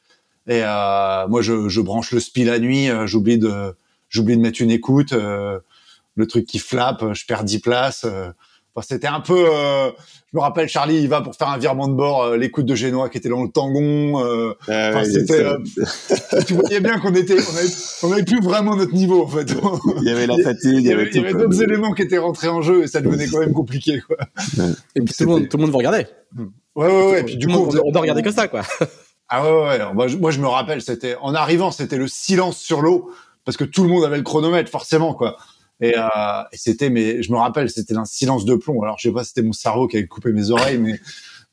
Et 0.47 0.61
euh, 0.63 1.27
moi, 1.27 1.41
je, 1.41 1.69
je 1.69 1.81
branche 1.81 2.11
le 2.11 2.19
spi 2.19 2.43
la 2.43 2.59
nuit, 2.59 2.89
euh, 2.89 3.05
j'oublie 3.05 3.37
de, 3.37 3.75
j'oublie 4.09 4.35
de 4.35 4.41
mettre 4.41 4.61
une 4.61 4.71
écoute. 4.71 5.13
Euh, 5.13 5.59
le 6.15 6.27
truc 6.27 6.45
qui 6.45 6.59
flappe, 6.59 7.13
je 7.13 7.25
perds 7.25 7.43
10 7.43 7.59
places. 7.59 8.05
Euh. 8.05 8.31
Enfin, 8.73 8.87
c'était 8.89 9.07
un 9.07 9.19
peu. 9.19 9.47
Euh, 9.49 9.91
je 10.31 10.37
me 10.37 10.39
rappelle, 10.39 10.69
Charlie, 10.69 11.01
il 11.01 11.09
va 11.09 11.19
pour 11.21 11.35
faire 11.35 11.49
un 11.49 11.57
virement 11.57 11.89
de 11.89 11.93
bord, 11.93 12.23
euh, 12.23 12.37
l'écoute 12.37 12.65
de 12.65 12.73
Génois 12.73 13.09
qui 13.09 13.17
était 13.17 13.27
dans 13.27 13.43
le 13.43 13.49
tangon. 13.49 14.23
Euh, 14.25 14.53
ah 14.69 15.03
c'était. 15.03 15.43
tu 16.47 16.53
voyais 16.53 16.79
bien 16.79 16.97
qu'on 16.99 17.13
était, 17.13 17.35
on 18.03 18.11
avait, 18.13 18.23
plus 18.23 18.39
vraiment 18.39 18.77
notre 18.77 18.93
niveau 18.93 19.23
en 19.23 19.27
fait. 19.27 19.53
il 19.97 20.07
y 20.07 20.09
avait 20.09 20.27
la 20.27 20.37
fatigue, 20.37 20.77
il 20.77 20.85
y 20.85 20.93
avait, 20.93 21.09
il 21.09 21.17
y 21.17 21.19
avait 21.19 21.33
d'autres 21.33 21.61
éléments 21.61 21.91
qui 21.91 22.03
étaient 22.03 22.17
rentrés 22.17 22.47
en 22.47 22.61
jeu 22.61 22.83
et 22.83 22.87
ça 22.87 23.01
devenait 23.01 23.27
quand 23.27 23.39
même 23.39 23.53
compliqué 23.53 24.01
quoi. 24.07 24.15
Et 24.95 25.01
puis 25.01 25.13
tout 25.13 25.25
le 25.25 25.29
monde, 25.29 25.49
tout 25.49 25.57
le 25.57 25.63
monde 25.63 25.71
vous 25.71 25.77
regardait. 25.77 26.07
Ouais 26.75 26.87
ouais 26.87 27.11
ouais. 27.11 27.19
Et 27.19 27.23
puis 27.23 27.35
du 27.35 27.47
coup, 27.47 27.53
on, 27.53 27.87
on 27.87 27.91
doit 27.91 28.01
regarder 28.01 28.21
que 28.21 28.31
ça 28.31 28.47
quoi. 28.47 28.61
Ah 29.33 29.43
ouais 29.43 29.79
ouais. 29.79 29.93
Moi, 29.93 30.07
je, 30.09 30.17
moi, 30.17 30.31
je 30.31 30.41
me 30.41 30.47
rappelle, 30.47 30.81
c'était 30.81 31.15
en 31.21 31.33
arrivant, 31.33 31.71
c'était 31.71 31.97
le 31.97 32.09
silence 32.09 32.57
sur 32.57 32.81
l'eau 32.81 33.11
parce 33.45 33.55
que 33.55 33.63
tout 33.63 33.83
le 33.83 33.89
monde 33.89 34.03
avait 34.03 34.17
le 34.17 34.23
chronomètre 34.23 34.69
forcément 34.69 35.13
quoi. 35.13 35.37
Et, 35.81 35.97
euh, 35.97 36.07
c'était, 36.53 36.89
mais 36.89 37.23
je 37.23 37.31
me 37.31 37.37
rappelle, 37.37 37.69
c'était 37.69 37.95
un 37.95 38.05
silence 38.05 38.45
de 38.45 38.55
plomb. 38.55 38.81
Alors 38.83 38.97
je 38.99 39.09
sais 39.09 39.13
pas, 39.13 39.23
c'était 39.23 39.41
mon 39.41 39.53
cerveau 39.53 39.87
qui 39.87 39.97
avait 39.97 40.07
coupé 40.07 40.31
mes 40.31 40.51
oreilles, 40.51 40.77
mais 40.77 40.99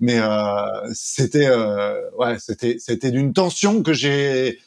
mais 0.00 0.18
euh, 0.18 0.90
c'était 0.92 1.48
euh, 1.48 2.00
ouais, 2.18 2.38
c'était 2.38 2.76
c'était 2.78 3.10
d'une 3.10 3.32
tension 3.32 3.82
que 3.82 3.92
j'ai 3.92 4.58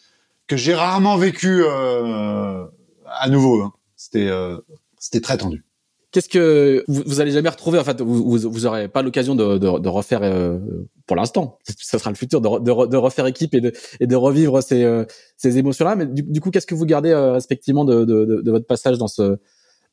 que 0.48 0.58
j'ai 0.58 0.74
rarement 0.74 1.18
vécu 1.18 1.64
euh, 1.64 2.66
à 3.08 3.30
nouveau. 3.30 3.62
Hein. 3.62 3.74
C'était 3.96 4.28
euh, 4.28 4.58
c'était 5.00 5.22
très 5.22 5.38
tendu. 5.38 5.64
Qu'est-ce 6.12 6.28
que 6.28 6.84
vous, 6.90 7.04
vous 7.06 7.22
allez 7.22 7.32
jamais 7.32 7.48
retrouver 7.48 7.80
En 7.80 7.86
fait, 7.86 8.02
vous 8.02 8.38
vous, 8.38 8.66
aurez 8.66 8.90
pas 8.90 9.02
l'occasion 9.02 9.34
de, 9.34 9.58
de, 9.58 9.80
de, 9.80 9.90
refaire 9.90 10.20
euh, 10.24 10.60
pour 11.08 11.16
l'instant. 11.16 11.58
Ça 11.64 12.00
sera 12.00 12.10
le 12.10 12.18
futur 12.18 12.42
de, 12.42 12.60
de, 12.60 12.88
de, 12.88 12.98
refaire 12.98 13.26
équipe 13.28 13.56
et 13.56 13.62
de, 13.62 13.72
et 14.02 14.08
de 14.08 14.16
revivre 14.18 14.62
ces, 14.62 14.84
euh, 14.84 15.06
ces 15.38 15.58
émotions-là. 15.58 15.96
Mais 15.96 16.06
du, 16.06 16.24
du 16.24 16.42
coup, 16.42 16.52
qu'est-ce 16.52 16.68
que 16.68 16.76
vous 16.76 16.86
gardez 16.86 17.12
euh, 17.12 17.32
respectivement 17.32 17.86
de, 17.86 18.04
de, 18.04 18.52
votre 18.52 18.68
passage 18.68 18.98
dans 18.98 19.08
ce 19.08 19.38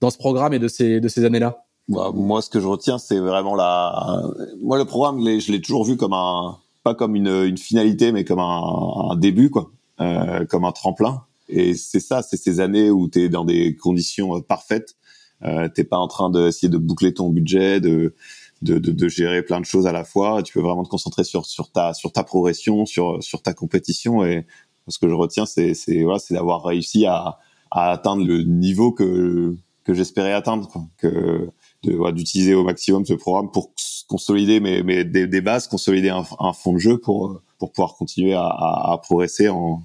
dans 0.00 0.10
ce 0.10 0.18
programme 0.18 0.52
et 0.54 0.58
de 0.58 0.66
ces 0.66 1.00
de 1.00 1.08
ces 1.08 1.24
années-là? 1.24 1.64
Bah, 1.88 2.10
Moi, 2.12 2.42
ce 2.42 2.50
que 2.50 2.58
je 2.58 2.66
retiens, 2.66 2.98
c'est 2.98 3.20
vraiment 3.20 3.54
la. 3.54 4.22
Moi, 4.60 4.76
le 4.76 4.86
programme, 4.86 5.20
je 5.20 5.52
l'ai 5.52 5.60
toujours 5.60 5.84
vu 5.84 5.96
comme 5.96 6.14
un 6.14 6.58
pas 6.82 6.94
comme 6.96 7.14
une, 7.14 7.28
une 7.28 7.58
finalité, 7.58 8.10
mais 8.10 8.24
comme 8.24 8.40
un, 8.40 9.10
un 9.10 9.16
début, 9.16 9.50
quoi, 9.50 9.70
euh, 10.00 10.44
comme 10.46 10.64
un 10.64 10.72
tremplin. 10.72 11.22
Et 11.48 11.74
c'est 11.74 12.00
ça, 12.00 12.22
c'est 12.22 12.36
ces 12.36 12.58
années 12.60 12.90
où 12.90 13.08
tu 13.08 13.24
es 13.24 13.28
dans 13.28 13.44
des 13.44 13.76
conditions 13.76 14.40
parfaites 14.40 14.96
euh, 15.44 15.68
T'es 15.68 15.84
pas 15.84 15.98
en 15.98 16.08
train 16.08 16.30
d'essayer 16.30 16.68
de 16.68 16.78
boucler 16.78 17.14
ton 17.14 17.30
budget, 17.30 17.80
de, 17.80 18.14
de, 18.62 18.78
de, 18.78 18.92
de, 18.92 19.08
gérer 19.08 19.42
plein 19.42 19.60
de 19.60 19.66
choses 19.66 19.86
à 19.86 19.92
la 19.92 20.04
fois. 20.04 20.42
Tu 20.42 20.52
peux 20.52 20.60
vraiment 20.60 20.84
te 20.84 20.88
concentrer 20.88 21.24
sur, 21.24 21.46
sur 21.46 21.70
ta 21.70 21.94
sur 21.94 22.12
ta 22.12 22.24
progression, 22.24 22.86
sur 22.86 23.22
sur 23.22 23.42
ta 23.42 23.54
compétition. 23.54 24.24
Et 24.24 24.46
ce 24.88 24.98
que 24.98 25.08
je 25.08 25.14
retiens, 25.14 25.46
c'est 25.46 25.74
voilà, 26.02 26.18
d'avoir 26.30 26.64
réussi 26.64 27.06
à, 27.06 27.38
à 27.70 27.90
atteindre 27.92 28.24
le 28.26 28.42
niveau 28.42 28.92
que 28.92 29.56
que 29.84 29.94
j'espérais 29.94 30.32
atteindre, 30.32 30.68
quoi. 30.68 30.84
que 30.98 31.50
d'utiliser 31.82 32.54
au 32.54 32.64
maximum 32.64 33.06
ce 33.06 33.14
programme 33.14 33.50
pour 33.50 33.70
consolider 34.08 34.60
mes, 34.60 34.82
mes 34.82 35.04
des, 35.04 35.26
des 35.26 35.40
bases, 35.40 35.68
consolider 35.68 36.10
un, 36.10 36.24
un, 36.40 36.52
fond 36.52 36.72
de 36.72 36.78
jeu 36.78 36.98
pour 36.98 37.40
pour 37.58 37.72
pouvoir 37.72 37.94
continuer 37.94 38.34
à, 38.34 38.46
à, 38.46 38.92
à 38.92 38.98
progresser 38.98 39.48
en, 39.48 39.82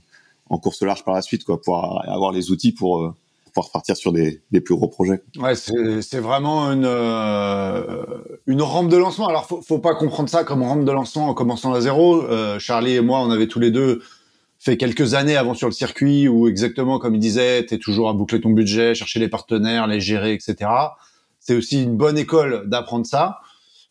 en 0.49 0.57
course 0.57 0.81
large 0.81 1.03
par 1.03 1.13
la 1.13 1.21
suite, 1.21 1.43
quoi, 1.43 1.61
pour 1.61 1.77
avoir 2.07 2.31
les 2.31 2.51
outils 2.51 2.71
pour 2.71 3.13
pouvoir 3.53 3.71
partir 3.71 3.95
sur 3.95 4.11
des, 4.11 4.41
plus 4.51 4.75
gros 4.75 4.87
projets. 4.87 5.21
Ouais, 5.37 5.55
c'est 5.55 6.19
vraiment 6.19 6.71
une 6.71 6.85
euh, 6.85 8.03
une 8.47 8.61
rampe 8.61 8.89
de 8.89 8.97
lancement. 8.97 9.27
Alors 9.27 9.45
faut, 9.45 9.61
faut 9.61 9.79
pas 9.79 9.95
comprendre 9.95 10.29
ça 10.29 10.43
comme 10.43 10.63
rampe 10.63 10.85
de 10.85 10.91
lancement 10.91 11.29
en 11.29 11.33
commençant 11.33 11.73
à 11.73 11.81
zéro. 11.81 12.23
Euh, 12.23 12.59
Charlie 12.59 12.95
et 12.95 13.01
moi, 13.01 13.19
on 13.19 13.29
avait 13.29 13.47
tous 13.47 13.59
les 13.59 13.71
deux 13.71 14.01
fait 14.59 14.77
quelques 14.77 15.13
années 15.13 15.35
avant 15.35 15.53
sur 15.53 15.67
le 15.67 15.73
circuit 15.73 16.27
où 16.27 16.47
exactement 16.47 16.97
comme 16.97 17.15
il 17.15 17.19
disait, 17.19 17.65
tu 17.65 17.75
es 17.75 17.77
toujours 17.77 18.09
à 18.09 18.13
boucler 18.13 18.41
ton 18.41 18.51
budget, 18.51 18.95
chercher 18.95 19.19
les 19.19 19.27
partenaires, 19.27 19.87
les 19.87 19.99
gérer, 19.99 20.33
etc. 20.33 20.69
C'est 21.39 21.55
aussi 21.55 21.83
une 21.83 21.97
bonne 21.97 22.17
école 22.17 22.67
d'apprendre 22.69 23.05
ça. 23.05 23.39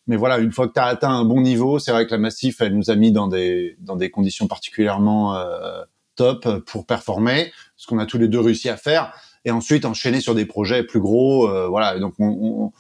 Mais 0.06 0.16
voilà, 0.16 0.38
une 0.38 0.50
fois 0.50 0.66
que 0.66 0.72
tu 0.72 0.80
as 0.80 0.86
atteint 0.86 1.10
un 1.10 1.24
bon 1.24 1.40
niveau, 1.40 1.78
c'est 1.78 1.92
vrai 1.92 2.06
que 2.06 2.10
la 2.10 2.18
Massif, 2.18 2.60
elle 2.60 2.74
nous 2.74 2.90
a 2.90 2.96
mis 2.96 3.12
dans 3.12 3.28
des 3.28 3.76
dans 3.80 3.96
des 3.96 4.10
conditions 4.10 4.48
particulièrement 4.48 5.36
euh, 5.36 5.82
top 6.16 6.48
pour 6.66 6.86
performer, 6.86 7.52
ce 7.76 7.86
qu'on 7.86 7.98
a 7.98 8.06
tous 8.06 8.18
les 8.18 8.28
deux 8.28 8.40
réussi 8.40 8.68
à 8.68 8.76
faire. 8.76 9.12
Et 9.44 9.50
ensuite 9.50 9.84
enchaîner 9.84 10.20
sur 10.20 10.34
des 10.34 10.46
projets 10.46 10.84
plus 10.84 11.00
gros. 11.00 11.48
voilà, 11.68 11.98
donc 11.98 12.14
on, 12.18 12.72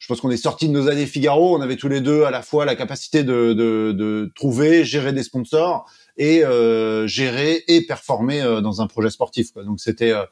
je 0.00 0.06
pense 0.06 0.20
qu'on 0.22 0.30
est 0.30 0.38
sorti 0.38 0.66
de 0.66 0.72
nos 0.72 0.88
années 0.88 1.06
Figaro. 1.06 1.54
On 1.54 1.60
avait 1.60 1.76
tous 1.76 1.88
les 1.88 2.00
deux 2.00 2.24
à 2.24 2.30
la 2.30 2.42
fois 2.42 2.64
la 2.64 2.74
capacité 2.74 3.22
de, 3.22 4.32
trouver, 4.34 4.84
gérer 4.84 5.12
des 5.12 5.22
sponsors 5.22 5.88
et 6.16 6.42
euh, 6.44 7.06
gérer 7.06 7.62
et 7.68 7.86
performer 7.86 8.40
euh, 8.40 8.62
dans 8.62 8.80
un 8.80 8.86
projet 8.86 9.10
sportif. 9.10 9.52
Donc 9.54 9.78
c'était 9.78 10.12
euh, 10.12 10.24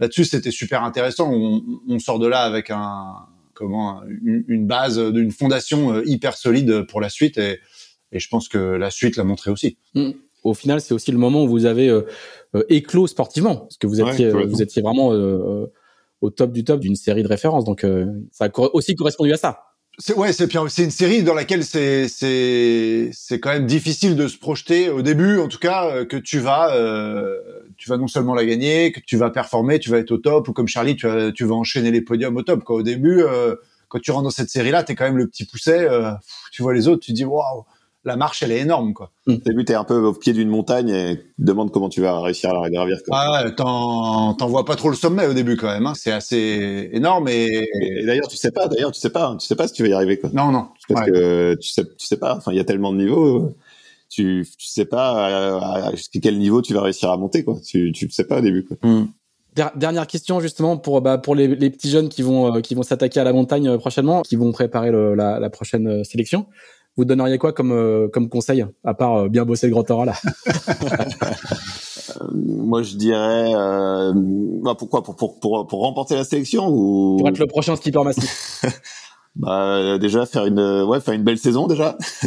là-dessus, 0.00 0.24
c'était 0.24 0.50
super 0.50 0.82
intéressant. 0.82 1.30
On, 1.30 1.98
sort 1.98 2.18
de 2.18 2.26
là 2.26 2.40
avec 2.40 2.70
une, 3.60 4.66
base 4.66 4.98
d'une 4.98 5.32
fondation 5.32 6.02
hyper 6.02 6.34
solide 6.34 6.86
pour 6.88 7.02
la 7.02 7.10
suite 7.10 7.38
et, 7.38 7.60
je 8.12 8.28
pense 8.28 8.48
que 8.48 8.58
la 8.58 8.90
suite 8.92 9.16
l'a 9.16 9.24
montré 9.24 9.50
aussi. 9.50 9.76
Mmh. 9.94 10.10
Au 10.44 10.54
final, 10.54 10.80
c'est 10.80 10.94
aussi 10.94 11.10
le 11.10 11.18
moment 11.18 11.42
où 11.44 11.48
vous 11.48 11.66
avez 11.66 11.90
éclos 12.68 13.06
sportivement, 13.06 13.56
parce 13.56 13.78
que 13.78 13.86
vous 13.86 14.00
étiez, 14.00 14.30
vous 14.30 14.62
étiez 14.62 14.82
vraiment 14.82 15.12
au 16.24 16.30
top 16.30 16.52
du 16.52 16.64
top 16.64 16.80
d'une 16.80 16.96
série 16.96 17.22
de 17.22 17.28
références. 17.28 17.64
Donc, 17.64 17.84
euh, 17.84 18.06
ça 18.32 18.46
a 18.46 18.60
aussi 18.72 18.96
correspondu 18.96 19.32
à 19.32 19.36
ça. 19.36 19.60
C'est 19.98 20.14
ouais, 20.14 20.32
c'est 20.32 20.50
c'est 20.70 20.82
une 20.82 20.90
série 20.90 21.22
dans 21.22 21.34
laquelle 21.34 21.62
c'est 21.62 22.08
c'est 22.08 23.10
c'est 23.12 23.38
quand 23.38 23.50
même 23.50 23.66
difficile 23.66 24.16
de 24.16 24.26
se 24.26 24.36
projeter 24.36 24.90
au 24.90 25.02
début, 25.02 25.38
en 25.38 25.46
tout 25.46 25.60
cas, 25.60 25.86
euh, 25.86 26.04
que 26.04 26.16
tu 26.16 26.40
vas 26.40 26.74
euh, 26.74 27.38
tu 27.76 27.88
vas 27.88 27.96
non 27.96 28.08
seulement 28.08 28.34
la 28.34 28.44
gagner, 28.44 28.90
que 28.90 28.98
tu 28.98 29.16
vas 29.16 29.30
performer, 29.30 29.78
tu 29.78 29.90
vas 29.90 29.98
être 29.98 30.10
au 30.10 30.18
top, 30.18 30.48
ou 30.48 30.52
comme 30.52 30.66
Charlie, 30.66 30.96
tu 30.96 31.06
vas 31.06 31.30
tu 31.30 31.44
vas 31.44 31.54
enchaîner 31.54 31.92
les 31.92 32.00
podiums 32.00 32.36
au 32.36 32.42
top. 32.42 32.64
Quoi. 32.64 32.76
Au 32.76 32.82
début, 32.82 33.22
quand 33.86 34.00
tu 34.00 34.10
rentres 34.10 34.24
dans 34.24 34.30
cette 34.30 34.50
série-là, 34.50 34.82
t'es 34.82 34.96
quand 34.96 35.04
même 35.04 35.18
le 35.18 35.28
petit 35.28 35.44
pousset. 35.44 35.88
tu 36.50 36.62
vois 36.62 36.74
les 36.74 36.88
autres, 36.88 37.04
tu 37.04 37.12
dis 37.12 37.24
waouh, 37.24 37.64
la 38.04 38.16
marche, 38.16 38.42
elle 38.42 38.52
est 38.52 38.60
énorme, 38.60 38.92
quoi. 38.92 39.12
Au 39.26 39.32
début, 39.32 39.64
t'es 39.64 39.74
un 39.74 39.84
peu 39.84 39.96
au 39.96 40.12
pied 40.12 40.32
d'une 40.32 40.48
montagne 40.48 40.90
et 40.90 41.16
tu 41.16 41.42
te 41.42 41.46
demandes 41.46 41.70
comment 41.70 41.88
tu 41.88 42.00
vas 42.00 42.20
réussir 42.20 42.50
à 42.50 42.62
la 42.62 42.70
gravir. 42.70 42.98
Quoi. 43.06 43.18
Ah 43.18 43.44
ouais, 43.44 43.54
t'en, 43.54 44.36
vois 44.48 44.64
pas 44.64 44.76
trop 44.76 44.90
le 44.90 44.96
sommet 44.96 45.26
au 45.26 45.34
début 45.34 45.56
quand 45.56 45.68
même. 45.68 45.86
Hein. 45.86 45.94
C'est 45.96 46.12
assez 46.12 46.90
énorme 46.92 47.28
et, 47.28 47.68
d'ailleurs, 48.06 48.28
tu 48.28 48.36
sais 48.36 48.50
pas. 48.50 48.68
D'ailleurs, 48.68 48.92
tu 48.92 49.00
sais 49.00 49.10
pas. 49.10 49.36
Tu 49.40 49.46
sais 49.46 49.56
pas 49.56 49.68
si 49.68 49.74
tu 49.74 49.82
vas 49.82 49.88
y 49.88 49.92
arriver, 49.92 50.18
quoi. 50.18 50.30
Non, 50.32 50.50
non. 50.50 50.68
Parce 50.88 51.06
que 51.06 51.54
tu 51.54 51.68
sais, 51.68 51.84
tu 51.84 52.06
sais 52.06 52.18
pas. 52.18 52.36
Enfin, 52.36 52.52
il 52.52 52.56
y 52.56 52.60
a 52.60 52.64
tellement 52.64 52.92
de 52.92 52.98
niveaux. 52.98 53.56
Tu, 54.10 54.46
tu 54.58 54.68
sais 54.68 54.84
pas 54.84 55.90
jusqu'à 55.92 56.20
quel 56.20 56.38
niveau 56.38 56.62
tu 56.62 56.74
vas 56.74 56.82
réussir 56.82 57.10
à 57.10 57.16
monter, 57.16 57.42
quoi. 57.44 57.56
Tu, 57.66 57.92
tu 57.92 58.10
sais 58.10 58.24
pas 58.24 58.38
au 58.38 58.42
début, 58.42 58.64
quoi. 58.64 58.76
Hmm. 58.82 59.06
Dernière 59.76 60.08
question 60.08 60.40
justement 60.40 60.76
pour 60.76 61.00
bah, 61.00 61.16
pour 61.16 61.36
les, 61.36 61.46
les 61.46 61.70
petits 61.70 61.88
jeunes 61.88 62.08
qui 62.08 62.22
vont 62.22 62.56
euh, 62.56 62.60
qui 62.60 62.74
vont 62.74 62.82
s'attaquer 62.82 63.20
à 63.20 63.24
la 63.24 63.32
montagne 63.32 63.68
euh, 63.68 63.78
prochainement, 63.78 64.22
qui 64.22 64.34
vont 64.34 64.50
préparer 64.50 64.90
le, 64.90 65.14
la, 65.14 65.38
la 65.38 65.48
prochaine 65.48 65.86
euh, 65.86 66.04
sélection 66.04 66.46
vous 66.96 67.04
donneriez 67.04 67.38
quoi 67.38 67.52
comme 67.52 67.72
euh, 67.72 68.08
comme 68.08 68.28
conseil 68.28 68.64
à 68.84 68.94
part 68.94 69.16
euh, 69.16 69.28
bien 69.28 69.44
bosser 69.44 69.66
le 69.66 69.72
grand 69.72 69.90
oral? 69.90 70.14
Euh, 72.20 72.24
Moi, 72.32 72.82
je 72.82 72.96
dirais 72.96 73.52
bah, 74.62 74.74
pourquoi? 74.78 75.02
Pour, 75.02 75.16
pour 75.16 75.40
pour 75.40 75.66
pour 75.66 75.80
remporter 75.80 76.14
la 76.14 76.24
sélection 76.24 76.68
ou? 76.68 77.16
Pour 77.18 77.28
être 77.28 77.38
le 77.38 77.46
prochain 77.46 77.76
skipper 77.76 78.02
massif. 78.04 78.64
bah 79.36 79.98
déjà 79.98 80.26
faire 80.26 80.46
une 80.46 80.60
ouais 80.84 81.00
faire 81.00 81.14
une 81.14 81.24
belle 81.24 81.38
saison 81.38 81.66
déjà. 81.66 81.98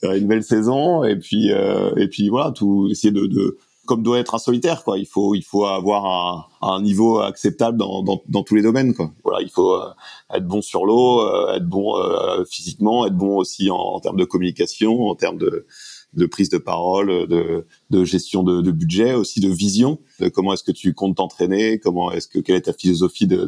Faire 0.00 0.12
une 0.12 0.28
belle 0.28 0.44
saison 0.44 1.02
et 1.02 1.16
puis 1.16 1.50
et 1.96 2.08
puis 2.08 2.28
voilà 2.28 2.52
tout 2.52 2.88
essayer 2.90 3.10
de, 3.12 3.26
de 3.26 3.58
comme 3.88 4.02
doit 4.02 4.18
être 4.18 4.34
un 4.34 4.38
solitaire 4.38 4.84
quoi. 4.84 4.98
Il 4.98 5.06
faut 5.06 5.34
il 5.34 5.42
faut 5.42 5.64
avoir 5.64 6.04
un, 6.04 6.46
un 6.60 6.82
niveau 6.82 7.20
acceptable 7.20 7.78
dans, 7.78 8.02
dans, 8.02 8.22
dans 8.28 8.42
tous 8.42 8.54
les 8.54 8.62
domaines 8.62 8.94
quoi. 8.94 9.10
Voilà 9.24 9.40
il 9.40 9.50
faut 9.50 9.72
euh, 9.72 9.88
être 10.32 10.46
bon 10.46 10.60
sur 10.60 10.84
l'eau 10.84 11.22
euh, 11.22 11.56
être 11.56 11.66
bon 11.66 11.96
euh, 11.96 12.44
physiquement 12.44 13.06
être 13.06 13.16
bon 13.16 13.38
aussi 13.38 13.70
en, 13.70 13.76
en, 13.78 14.00
termes 14.00 14.18
de 14.18 14.26
communication 14.26 15.08
en 15.08 15.14
termes 15.14 15.38
de 15.38 15.66
de 16.14 16.24
prise 16.24 16.48
de 16.48 16.56
parole, 16.56 17.28
de, 17.28 17.66
de 17.90 18.04
gestion 18.04 18.42
de, 18.42 18.62
de, 18.62 18.70
budget, 18.70 19.12
aussi 19.12 19.40
de 19.40 19.50
vision, 19.50 19.98
de 20.20 20.30
comment 20.30 20.54
est-ce 20.54 20.64
que 20.64 20.72
tu 20.72 20.94
comptes 20.94 21.18
t'entraîner, 21.18 21.78
comment 21.78 22.10
est-ce 22.10 22.26
que 22.28 22.38
quelle 22.38 22.56
est 22.56 22.62
ta 22.62 22.72
philosophie 22.72 23.26
de 23.26 23.44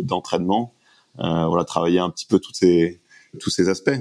d'entraînement, 0.00 0.72
de, 1.18 1.46
voilà 1.46 1.64
travailler 1.64 1.98
un 1.98 2.08
petit 2.08 2.24
peu 2.24 2.38
tous 2.38 2.54
ces 2.54 3.00
tous 3.38 3.50
ces 3.50 3.68
aspects. 3.68 4.00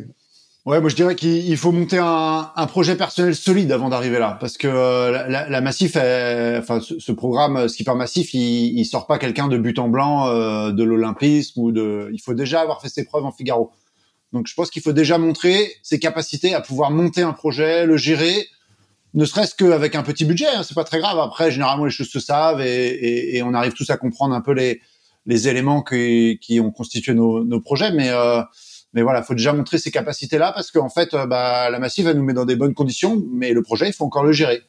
Ouais, 0.68 0.82
moi 0.82 0.90
je 0.90 0.98
dirais 0.98 1.16
qu'il 1.16 1.56
faut 1.56 1.72
monter 1.72 1.98
un, 1.98 2.68
projet 2.68 2.98
personnel 2.98 3.34
solide 3.38 3.72
avant 3.72 3.88
d'arriver 3.88 4.20
là, 4.20 4.38
parce 4.38 4.58
que 4.58 4.68
euh, 4.68 5.26
la, 5.30 5.62
Massif, 5.62 5.92
enfin 5.96 6.82
ce, 6.82 7.12
programme 7.14 7.56
euh, 7.56 7.68
Skipper 7.70 7.96
Massif, 7.96 8.34
il, 8.34 8.78
il 8.78 8.84
sort 8.84 9.08
pas 9.08 9.18
quelqu'un 9.18 9.48
de 9.48 9.58
but 9.58 9.80
en 9.80 9.88
blanc 9.88 10.28
euh, 10.28 10.74
de 10.74 10.84
l'Olympisme 10.84 11.62
ou 11.62 11.72
de. 11.72 12.10
Il 12.12 12.20
faut 12.20 12.34
déjà 12.34 12.60
avoir 12.60 12.82
fait 12.82 12.90
ses 12.90 13.06
preuves 13.06 13.24
en 13.24 13.32
Figaro. 13.32 13.72
Donc 14.34 14.48
je 14.48 14.54
pense 14.56 14.70
qu'il 14.70 14.82
faut 14.82 14.92
déjà 14.92 15.18
montrer 15.18 15.72
ses 15.84 16.00
capacités 16.00 16.54
à 16.54 16.60
pouvoir 16.60 16.92
monter 16.92 17.22
un 17.22 17.32
projet, 17.32 17.86
le 17.86 17.96
gérer, 17.96 18.48
ne 19.14 19.24
serait-ce 19.24 19.56
qu'avec 19.56 19.96
un 19.96 20.04
petit 20.04 20.26
budget. 20.26 20.48
Hein, 20.54 20.64
c'est 20.64 20.76
pas 20.76 20.84
très 20.84 21.00
grave. 21.00 21.18
Après, 21.18 21.50
généralement 21.50 21.86
les 21.86 21.92
choses 21.92 22.10
se 22.10 22.20
savent 22.20 22.60
et, 22.60 23.42
on 23.42 23.54
arrive 23.54 23.72
tous 23.72 23.90
à 23.90 23.96
comprendre 23.96 24.36
un 24.36 24.42
peu 24.42 24.52
les, 24.52 24.82
éléments 25.48 25.82
qui, 25.82 26.60
ont 26.62 26.72
constitué 26.72 27.14
nos, 27.14 27.62
projets, 27.62 27.94
mais 27.94 28.12
mais 28.98 29.04
voilà, 29.04 29.22
faut 29.22 29.36
déjà 29.36 29.54
montrer 29.54 29.78
ces 29.78 29.92
capacités-là 29.92 30.52
parce 30.54 30.72
qu'en 30.72 30.90
fait, 30.90 31.14
euh, 31.14 31.28
bah, 31.28 31.70
la 31.70 31.78
Massive, 31.78 32.08
elle 32.08 32.18
nous 32.18 32.24
met 32.24 32.34
dans 32.34 32.46
des 32.46 32.56
bonnes 32.56 32.74
conditions, 32.74 33.24
mais 33.32 33.54
le 33.54 33.62
projet, 33.62 33.88
il 33.88 33.94
faut 33.94 34.06
encore 34.06 34.24
le 34.24 34.32
gérer. 34.32 34.64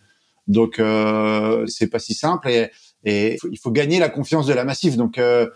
Donc, 0.49 0.79
euh, 0.79 1.65
c'est 1.67 1.87
pas 1.87 1.99
si 1.99 2.13
simple 2.13 2.51
et, 2.51 3.39
il 3.51 3.59
faut 3.59 3.71
gagner 3.71 3.99
la 3.99 4.11
confiance 4.11 4.45
de 4.45 4.53
la 4.53 4.65
Massive. 4.65 4.99
Donc, 4.99 5.17
euh, 5.17 5.49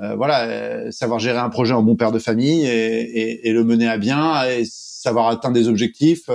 euh 0.00 0.16
voilà, 0.16 0.90
savoir 0.90 1.20
gérer 1.20 1.38
un 1.38 1.48
projet 1.48 1.74
en 1.74 1.84
bon 1.84 1.94
père 1.94 2.10
de 2.10 2.18
famille 2.18 2.66
et 2.66 3.52
le 3.52 3.62
mener 3.62 3.88
à 3.88 3.98
bien, 3.98 4.42
et 4.48 4.64
savoir 4.64 5.28
atteindre 5.28 5.54
des 5.54 5.68
objectifs. 5.68 6.28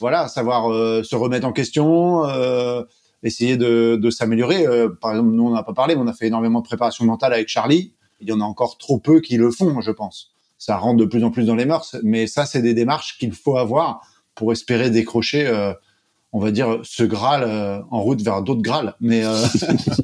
voilà, 0.00 0.26
savoir 0.26 0.64
se 1.04 1.14
remettre 1.14 1.46
en 1.46 1.52
question, 1.52 2.24
essayer 3.22 3.56
de, 3.56 3.94
de 3.94 4.10
s'améliorer. 4.10 4.66
par 5.00 5.12
exemple, 5.12 5.30
nous, 5.30 5.46
on 5.46 5.54
n'a 5.54 5.62
pas 5.62 5.72
parlé, 5.72 5.94
mais 5.94 6.00
on 6.02 6.08
a 6.08 6.14
fait 6.14 6.26
énormément 6.26 6.62
de 6.62 6.66
préparation 6.66 7.04
mentale 7.04 7.32
avec 7.32 7.46
Charlie. 7.46 7.92
Il 8.20 8.28
y 8.28 8.32
en 8.32 8.40
a 8.40 8.44
encore 8.44 8.76
trop 8.76 8.98
peu 8.98 9.20
qui 9.20 9.36
le 9.36 9.52
font, 9.52 9.80
je 9.80 9.92
pense 9.92 10.31
ça 10.64 10.76
rentre 10.76 10.98
de 10.98 11.06
plus 11.06 11.24
en 11.24 11.32
plus 11.32 11.44
dans 11.44 11.56
les 11.56 11.64
mœurs. 11.64 11.96
Mais 12.04 12.28
ça, 12.28 12.46
c'est 12.46 12.62
des 12.62 12.72
démarches 12.72 13.18
qu'il 13.18 13.32
faut 13.32 13.56
avoir 13.56 14.00
pour 14.36 14.52
espérer 14.52 14.90
décrocher, 14.90 15.44
euh, 15.44 15.74
on 16.30 16.38
va 16.38 16.52
dire, 16.52 16.78
ce 16.84 17.02
Graal 17.02 17.42
euh, 17.42 17.80
en 17.90 18.00
route 18.00 18.22
vers 18.22 18.42
d'autres 18.42 18.62
Graals. 18.62 18.94
Mais, 19.00 19.24
euh, 19.24 19.44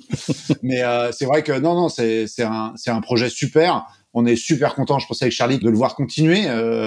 mais 0.64 0.82
c'est 1.12 1.26
vrai 1.26 1.44
que 1.44 1.56
non, 1.60 1.74
non, 1.76 1.88
c'est 1.88 2.26
un, 2.40 2.74
un 2.88 3.00
projet 3.00 3.28
super. 3.28 3.86
On 4.14 4.26
est 4.26 4.34
super 4.34 4.74
content, 4.74 4.98
je 4.98 5.06
pensais 5.06 5.26
avec 5.26 5.32
Charlie, 5.32 5.60
de 5.60 5.70
le 5.70 5.76
voir 5.76 5.94
continuer. 5.94 6.46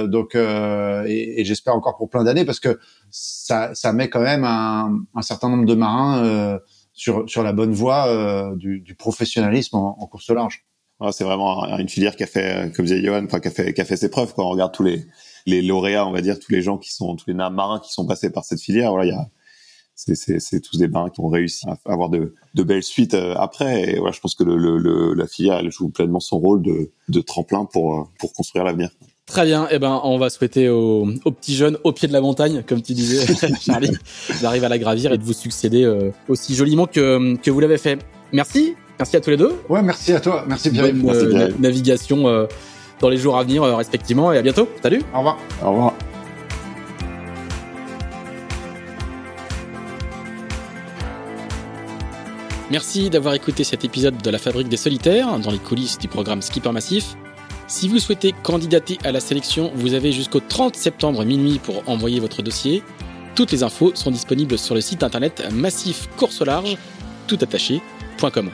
donc, 0.09 0.35
et, 0.35 1.39
et 1.39 1.45
j'espère 1.45 1.73
encore 1.73 1.95
pour 1.95 2.09
plein 2.09 2.25
d'années 2.25 2.43
parce 2.43 2.59
que 2.59 2.77
ça, 3.09 3.73
ça 3.73 3.93
met 3.93 4.09
quand 4.09 4.19
même 4.19 4.43
un, 4.43 4.99
un 5.15 5.21
certain 5.21 5.47
nombre 5.47 5.65
de 5.65 5.75
marins 5.75 6.59
sur, 6.91 7.23
sur 7.29 7.41
la 7.41 7.53
bonne 7.53 7.71
voie 7.71 8.53
du, 8.57 8.81
du, 8.81 8.95
professionnalisme 8.95 9.77
en 9.77 10.07
course 10.07 10.29
large 10.29 10.65
c'est 11.11 11.23
vraiment 11.23 11.65
une 11.77 11.89
filière 11.89 12.15
qui 12.15 12.23
a 12.23 12.27
fait, 12.27 12.71
comme 12.75 12.85
disait 12.85 13.03
Johan, 13.03 13.25
enfin 13.25 13.39
qui 13.39 13.47
a 13.47 13.51
fait, 13.51 13.73
qui 13.73 13.81
a 13.81 13.85
fait 13.85 13.97
ses 13.97 14.09
preuves. 14.09 14.33
Quand 14.35 14.45
on 14.45 14.49
regarde 14.49 14.73
tous 14.73 14.83
les 14.83 15.05
les 15.47 15.61
lauréats, 15.61 16.05
on 16.05 16.11
va 16.11 16.21
dire 16.21 16.39
tous 16.39 16.51
les 16.51 16.61
gens 16.61 16.77
qui 16.77 16.93
sont 16.93 17.15
tous 17.15 17.25
les 17.27 17.33
marins 17.33 17.79
qui 17.79 17.91
sont 17.91 18.05
passés 18.05 18.29
par 18.29 18.45
cette 18.45 18.61
filière, 18.61 18.91
voilà, 18.91 19.05
il 19.05 19.09
y 19.09 19.17
a 19.17 19.27
c'est 19.95 20.61
tous 20.61 20.77
des 20.77 20.87
marins 20.87 21.09
qui 21.09 21.19
ont 21.19 21.27
réussi 21.27 21.65
à 21.67 21.77
avoir 21.85 22.09
de, 22.09 22.33
de 22.55 22.63
belles 22.63 22.83
suites 22.83 23.13
euh, 23.13 23.35
après. 23.35 23.91
Et 23.91 23.99
voilà, 23.99 24.11
je 24.11 24.19
pense 24.19 24.35
que 24.35 24.43
le, 24.43 24.57
le, 24.57 25.13
la 25.13 25.27
filière 25.27 25.59
elle 25.59 25.71
joue 25.71 25.89
pleinement 25.89 26.19
son 26.19 26.39
rôle 26.39 26.61
de, 26.63 26.91
de 27.09 27.21
tremplin 27.21 27.65
pour 27.65 27.95
euh, 27.95 28.03
pour 28.19 28.33
construire 28.33 28.65
l'avenir. 28.65 28.89
Très 29.27 29.45
bien. 29.45 29.67
Eh 29.71 29.79
ben, 29.79 30.01
on 30.03 30.17
va 30.17 30.29
souhaiter 30.29 30.67
aux, 30.69 31.07
aux, 31.23 31.31
petits 31.31 31.55
jeunes 31.55 31.77
au 31.83 31.93
pied 31.93 32.07
de 32.07 32.13
la 32.13 32.19
montagne, 32.19 32.63
comme 32.67 32.81
tu 32.81 32.93
disais, 32.93 33.25
Charlie, 33.61 33.91
d'arriver 34.41 34.65
à 34.65 34.69
la 34.69 34.79
gravir 34.79 35.13
et 35.13 35.17
de 35.17 35.23
vous 35.23 35.33
succéder 35.33 35.83
euh, 35.83 36.11
aussi 36.27 36.55
joliment 36.55 36.85
que, 36.85 37.35
que 37.37 37.51
vous 37.51 37.59
l'avez 37.59 37.77
fait. 37.77 37.99
Merci. 38.33 38.73
Merci 39.01 39.17
à 39.17 39.19
tous 39.19 39.31
les 39.31 39.37
deux. 39.37 39.59
Ouais, 39.67 39.81
merci 39.81 40.13
à 40.13 40.19
toi. 40.19 40.45
Merci 40.47 40.69
Pierre. 40.69 40.93
Bonne 40.93 41.09
euh, 41.09 41.49
navigation 41.57 42.27
euh, 42.27 42.45
dans 42.99 43.09
les 43.09 43.17
jours 43.17 43.35
à 43.35 43.41
venir 43.41 43.63
euh, 43.63 43.75
respectivement 43.75 44.31
et 44.31 44.37
à 44.37 44.43
bientôt. 44.43 44.69
Salut. 44.83 45.01
Au 45.11 45.17
revoir. 45.17 45.39
Au 45.63 45.71
revoir. 45.71 45.93
Merci 52.69 53.09
d'avoir 53.09 53.33
écouté 53.33 53.63
cet 53.63 53.83
épisode 53.83 54.21
de 54.21 54.29
la 54.29 54.37
Fabrique 54.37 54.69
des 54.69 54.77
Solitaires 54.77 55.39
dans 55.39 55.49
les 55.49 55.57
coulisses 55.57 55.97
du 55.97 56.07
programme 56.07 56.43
Skipper 56.43 56.71
Massif. 56.71 57.15
Si 57.65 57.87
vous 57.87 57.97
souhaitez 57.97 58.35
candidater 58.43 58.99
à 59.03 59.11
la 59.11 59.19
sélection, 59.19 59.71
vous 59.73 59.95
avez 59.95 60.11
jusqu'au 60.11 60.41
30 60.41 60.75
septembre 60.75 61.25
minuit 61.25 61.57
pour 61.57 61.81
envoyer 61.89 62.19
votre 62.19 62.43
dossier. 62.43 62.83
Toutes 63.33 63.51
les 63.51 63.63
infos 63.63 63.93
sont 63.95 64.11
disponibles 64.11 64.59
sur 64.59 64.75
le 64.75 64.81
site 64.81 65.01
internet 65.01 65.43
massifcourselarge, 65.51 66.77
tout 67.25 67.39
attaché.com. 67.41 68.51